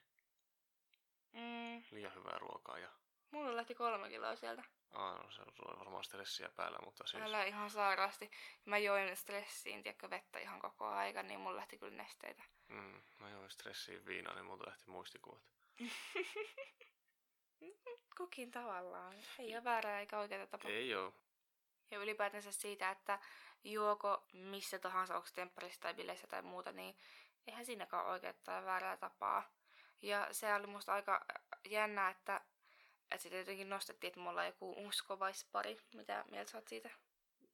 Mm. 1.34 1.84
Liian 1.92 2.16
hyvää 2.16 2.38
ruokaa 2.40 2.78
ja... 2.78 2.90
Mulla 3.32 3.56
lähti 3.56 3.76
kolme 3.76 4.10
kiloa 4.10 4.36
sieltä. 4.36 4.64
Aa, 4.94 5.24
no 5.24 5.32
se 5.32 5.42
on 5.42 5.80
varmaan 5.80 6.04
stressiä 6.04 6.50
päällä, 6.56 6.80
mutta 6.86 7.08
siis... 7.08 7.24
Älä 7.24 7.44
ihan 7.44 7.70
sairaasti. 7.70 8.32
Mä 8.66 8.78
join 8.78 9.16
stressiin, 9.16 9.84
tiedätkö, 9.84 10.10
vettä 10.10 10.40
ihan 10.40 10.60
koko 10.60 10.88
aika, 10.88 11.24
niin 11.24 11.40
mulla 11.40 11.56
lähti 11.56 11.78
kyllä 11.78 11.98
nesteitä. 11.98 12.44
Mm, 12.68 13.02
mä 13.20 13.30
join 13.30 13.50
stressiin 13.50 14.06
viinaa, 14.06 14.34
niin 14.34 14.46
multa 14.46 14.68
lähti 14.68 14.90
muistikuvat. 14.90 15.44
kukin 18.18 18.52
tavallaan. 18.52 19.16
Ei 19.40 19.56
ole 19.56 19.64
väärää 19.64 20.00
eikä 20.00 20.20
oikeaa 20.20 20.48
tapaa. 20.48 20.72
Ei 20.72 20.96
ole. 20.96 21.14
Ja 21.92 22.00
ylipäätänsä 22.00 22.52
siitä, 22.52 22.92
että 22.92 23.20
juoko 23.64 24.24
missä 24.34 24.80
tahansa, 24.80 25.16
onko 25.16 25.28
tempparissa 25.34 25.82
tai 25.82 25.94
bileissä 25.94 26.28
tai 26.28 26.42
muuta, 26.42 26.72
niin 26.72 26.96
eihän 27.48 27.66
siinäkään 27.66 28.06
oikeaa 28.06 28.34
tai 28.44 28.66
väärää 28.66 28.98
tapaa. 28.98 29.52
Ja 30.02 30.28
se 30.32 30.54
oli 30.54 30.68
musta 30.68 30.94
aika 30.94 31.26
jännää, 31.70 32.10
että, 32.10 32.42
että 33.12 33.22
sitten 33.24 33.40
jotenkin 33.40 33.70
nostettiin, 33.70 34.10
että 34.10 34.20
mulla 34.20 34.42
on 34.42 34.48
joku 34.48 34.88
uskovaispari. 34.88 35.78
Mitä 35.96 36.26
mieltä 36.32 36.52
sä 36.52 36.58
oot 36.58 36.68
siitä? 36.68 36.90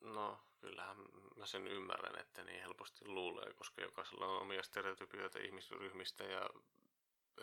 No, 0.02 0.40
kyllähän 0.60 0.98
mä 1.36 1.46
sen 1.46 1.68
ymmärrän, 1.68 2.20
että 2.20 2.44
niin 2.44 2.62
helposti 2.62 3.08
luulee, 3.08 3.54
koska 3.54 3.82
jokaisella 3.82 4.28
on 4.28 4.42
omia 4.42 4.64
stereotypioita 4.64 5.40
ihmisryhmistä 5.40 6.24
ja 6.24 6.50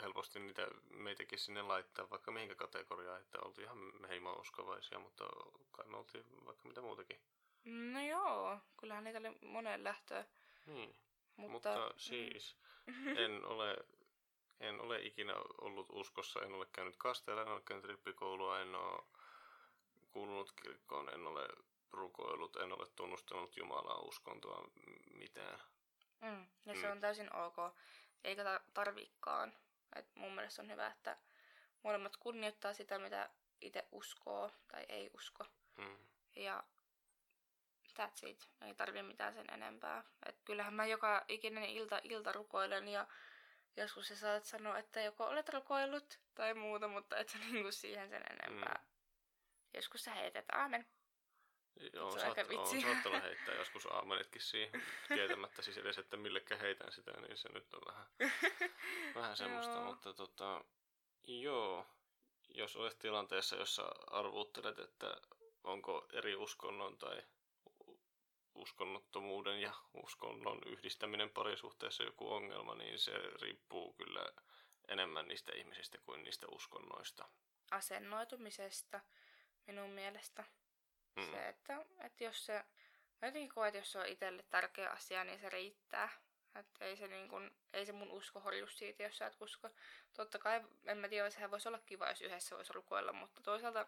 helposti 0.03 0.39
niitä 0.39 0.69
meitäkin 0.91 1.39
sinne 1.39 1.63
laittaa 1.63 2.11
vaikka 2.11 2.31
mihinkä 2.31 2.55
kategoriaan, 2.55 3.21
että 3.21 3.39
oltiin 3.41 3.65
ihan 3.65 3.79
heimo-uskovaisia, 4.09 4.99
mutta 4.99 5.25
kai 5.71 5.87
me 5.87 5.97
oltiin 5.97 6.25
vaikka 6.47 6.69
mitä 6.69 6.81
muutakin. 6.81 7.21
No 7.65 8.03
joo, 8.07 8.59
kyllähän 8.77 9.05
niitä 9.05 9.19
oli 9.19 9.39
monen 9.43 9.85
lähtöä. 9.85 10.25
Niin, 10.67 10.97
mutta, 11.37 11.53
mutta 11.53 11.95
siis 11.97 12.57
en 13.25 13.45
ole, 13.45 13.77
en 14.61 14.81
ole 14.81 15.01
ikinä 15.03 15.35
ollut 15.61 15.87
uskossa, 15.93 16.41
en 16.41 16.53
ole 16.53 16.67
käynyt 16.73 16.97
kasteella, 16.97 17.43
en 17.43 17.49
ole 17.49 17.63
käynyt 17.65 17.87
rippikoulua, 17.87 18.61
en 18.61 18.75
ole 18.75 19.03
kuulunut 20.11 20.53
kirkkoon, 20.63 21.15
en 21.15 21.27
ole 21.27 21.49
rukoillut, 21.93 22.57
en 22.57 22.73
ole 22.73 22.87
tunnustanut 22.97 23.57
Jumalaa 23.57 24.01
uskontoa 24.01 24.71
mitään. 25.15 25.61
Mm, 26.21 26.47
ja 26.67 26.75
se 26.75 26.87
mm. 26.87 26.93
on 26.93 27.01
täysin 27.01 27.35
ok, 27.37 27.57
eikä 28.25 28.61
tarvikaan. 28.75 29.53
Et 29.97 30.07
mun 30.15 30.35
mielestä 30.35 30.63
on 30.63 30.71
hyvä, 30.71 30.87
että 30.87 31.17
molemmat 31.83 32.17
kunnioittaa 32.17 32.75
sitä, 32.75 32.99
mitä 32.99 33.31
itse 33.61 33.89
uskoo 33.93 34.51
tai 34.69 34.87
ei 34.89 35.11
usko. 35.15 35.45
Hmm. 35.77 35.99
Ja 36.37 36.65
that's 37.99 38.29
it. 38.29 38.49
Ei 38.61 38.75
tarvi 38.75 39.03
mitään 39.03 39.35
sen 39.35 39.53
enempää. 39.53 40.05
Et 40.27 40.41
kyllähän 40.45 40.75
mä 40.75 40.87
joka 40.87 41.25
ikinen 41.29 41.65
ilta, 41.65 42.01
ilta 42.03 42.33
rukoilen 42.33 42.89
ja 42.89 43.07
joskus 43.77 44.09
sä 44.09 44.17
saat 44.17 44.45
sanoa, 44.45 44.79
että 44.79 45.01
joko 45.01 45.25
olet 45.25 45.49
rukoillut 45.49 46.21
tai 46.35 46.55
muuta, 46.55 46.89
mutta 46.89 47.17
et 47.17 47.29
sä 47.29 47.39
niinku 47.39 47.73
siihen 47.73 48.09
sen 48.09 48.23
enempää. 48.31 48.79
Hmm. 48.79 48.89
Joskus 49.75 50.05
sä 50.05 50.15
heität 50.15 50.45
aamen. 50.53 50.87
Joo, 51.93 52.07
on, 52.07 52.21
saat, 52.21 52.39
on 52.57 52.81
saattanut 52.81 53.23
heittää 53.29 53.55
joskus 53.55 53.87
aamenetkin 53.87 54.43
siihen, 54.43 54.83
tietämättä 55.09 55.63
siis 55.63 55.79
edes, 55.79 55.99
että 55.99 56.17
millekä 56.17 56.57
heitän 56.57 56.93
sitä, 56.93 57.13
niin 57.21 57.37
se 57.37 57.49
nyt 57.49 57.75
on 57.75 57.83
vähän, 57.87 58.07
vähän 59.15 59.37
semmoista, 59.37 59.81
mutta 59.81 60.15
tota, 60.15 60.65
joo, 61.25 61.87
jos 62.49 62.77
olet 62.77 62.99
tilanteessa, 62.99 63.57
jossa 63.57 63.93
arvuuttelet, 64.07 64.79
että 64.79 65.17
onko 65.65 66.07
eri 66.13 66.37
uskonnon 66.37 66.99
tai 66.99 67.23
uskonnottomuuden 68.55 69.61
ja 69.61 69.73
uskonnon 69.95 70.59
yhdistäminen 70.67 71.31
parisuhteessa 71.31 72.03
joku 72.03 72.33
ongelma, 72.33 72.75
niin 72.75 72.99
se 72.99 73.13
riippuu 73.43 73.93
kyllä 73.93 74.27
enemmän 74.89 75.29
niistä 75.29 75.53
ihmisistä 75.55 75.99
kuin 75.99 76.25
niistä 76.25 76.47
uskonnoista. 76.51 77.29
Asennoitumisesta 77.71 79.01
minun 79.67 79.91
mielestä. 79.91 80.45
Mm. 81.17 81.31
Se, 81.31 81.49
että, 81.49 81.85
että 82.01 82.25
jos 82.25 82.47
se, 82.47 82.65
mä 83.23 83.29
jotenkin 83.29 83.55
koen, 83.55 83.69
että 83.69 83.79
jos 83.79 83.93
se 83.93 83.99
on 83.99 84.07
itselle 84.07 84.45
tärkeä 84.51 84.91
asia, 84.91 85.25
niin 85.25 85.41
se 85.41 85.51
riittää. 85.51 86.09
Että 86.55 86.85
ei 86.85 86.97
se, 86.97 87.09
niin 87.09 87.29
kun, 87.29 87.51
ei 87.73 87.87
se 87.87 87.93
mun 87.93 88.11
usko 88.11 88.41
horju 88.41 88.67
siitä, 88.67 89.03
jos 89.03 89.19
sä 89.19 89.27
et 89.27 89.37
usko. 89.41 89.71
Totta 90.15 90.39
kai, 90.39 90.61
en 90.85 90.99
mä 90.99 91.09
tiedä, 91.09 91.31
sehän 91.31 91.51
voisi 91.51 91.69
olla 91.69 91.81
kiva, 91.87 92.09
jos 92.09 92.23
yhdessä 92.23 92.57
voisi 92.57 92.73
rukoilla, 92.73 93.13
mutta 93.13 93.43
toisaalta 93.43 93.87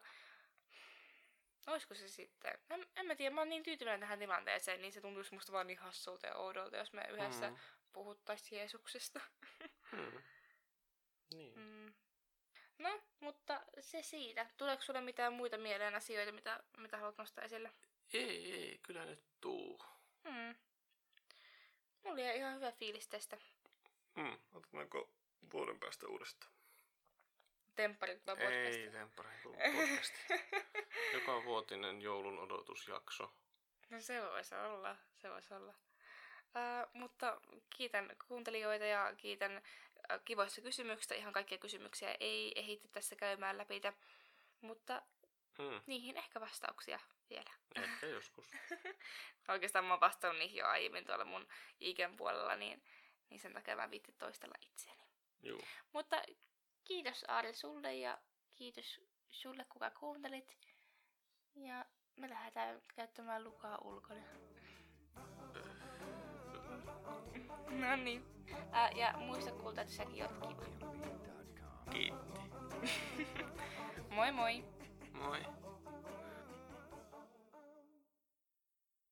olisiko 1.66 1.94
se 1.94 2.08
sitten? 2.08 2.58
En, 2.70 2.86
en 2.96 3.06
mä 3.06 3.14
tiedä, 3.14 3.34
mä 3.34 3.40
oon 3.40 3.48
niin 3.48 3.62
tyytyväinen 3.62 4.00
tähän 4.00 4.18
tilanteeseen, 4.18 4.80
niin 4.80 4.92
se 4.92 5.00
tuntuisi 5.00 5.34
musta 5.34 5.52
vaan 5.52 5.66
niin 5.66 5.78
hassulta 5.78 6.26
ja 6.26 6.34
oudolta, 6.34 6.76
jos 6.76 6.92
me 6.92 7.06
yhdessä 7.10 7.50
mm. 7.50 7.56
puhuttaisiin 7.92 8.58
Jeesuksesta. 8.58 9.20
mm. 9.92 10.22
Niin. 11.34 11.58
Mm. 11.58 11.94
No, 12.78 13.00
mutta 13.20 13.60
se 13.80 14.02
siitä. 14.02 14.46
Tuleeko 14.56 14.82
sulle 14.82 15.00
mitään 15.00 15.32
muita 15.32 15.58
mieleen 15.58 15.94
asioita, 15.94 16.32
mitä, 16.32 16.62
mitä 16.76 16.96
haluat 16.96 17.18
nostaa 17.18 17.44
esille? 17.44 17.70
Ei, 18.12 18.52
ei, 18.52 18.78
kyllä 18.82 19.04
nyt 19.04 19.22
tuu. 19.40 19.82
Hmm. 20.28 20.54
Mulla 22.04 22.12
oli 22.12 22.36
ihan 22.36 22.54
hyvä 22.54 22.72
fiilis 22.72 23.08
tästä. 23.08 23.36
Hmm, 24.16 24.38
otetaanko 24.52 25.10
vuoden 25.52 25.80
päästä 25.80 26.06
uudestaan? 26.06 26.52
Tempparit 27.74 28.26
vai 28.26 28.36
podcast? 28.36 28.78
Ei, 28.78 28.90
tempparit 28.90 29.42
podcast. 29.42 30.14
Joka 31.14 31.44
vuotinen 31.44 32.02
joulun 32.02 32.38
odotusjakso. 32.38 33.32
No 33.90 34.00
se 34.00 34.22
voisi 34.22 34.54
olla, 34.54 34.96
se 35.16 35.30
voisi 35.30 35.54
olla. 35.54 35.74
Uh, 36.48 36.90
mutta 36.92 37.40
kiitän 37.76 38.16
kuuntelijoita 38.28 38.84
ja 38.84 39.14
kiitän 39.16 39.62
kivoissa 40.24 40.60
kysymyksistä. 40.60 41.14
Ihan 41.14 41.32
kaikkia 41.32 41.58
kysymyksiä 41.58 42.16
ei 42.20 42.52
ehitä 42.56 42.88
tässä 42.88 43.16
käymään 43.16 43.58
läpi, 43.58 43.80
mutta 44.60 45.02
hmm. 45.58 45.80
niihin 45.86 46.16
ehkä 46.16 46.40
vastauksia 46.40 47.00
vielä. 47.30 47.50
Ehkä 47.74 48.06
joskus. 48.06 48.50
Oikeastaan 49.48 49.84
mä 49.84 49.92
oon 49.92 50.00
vastannut 50.00 50.38
niihin 50.38 50.58
jo 50.58 50.66
aiemmin 50.66 51.04
tuolla 51.04 51.24
mun 51.24 51.48
iken 51.80 52.16
puolella, 52.16 52.56
niin, 52.56 52.84
niin 53.30 53.40
sen 53.40 53.52
takia 53.52 53.76
mä 53.76 53.90
viittin 53.90 54.14
toistella 54.18 54.54
itseäni. 54.62 55.02
Juu. 55.42 55.60
Mutta 55.92 56.22
kiitos 56.84 57.24
Aari 57.28 57.52
sulle 57.52 57.94
ja 57.94 58.18
kiitos 58.54 59.00
sulle, 59.28 59.66
kuka 59.68 59.90
kuuntelit. 59.90 60.58
Ja 61.54 61.84
me 62.16 62.30
lähdetään 62.30 62.82
käyttämään 62.96 63.44
lukaa 63.44 63.78
ulkona. 63.78 64.22
no 67.80 67.96
niin. 67.96 68.37
Äh, 68.74 68.96
ja 68.96 69.14
muista 69.18 69.52
kulta, 69.52 69.80
että 69.80 69.92
säkin 69.94 70.24
oot 70.24 70.32
kiva. 70.48 70.62
Kiitti. 71.90 72.40
moi 74.16 74.32
moi! 74.32 74.64
Moi. 75.12 75.38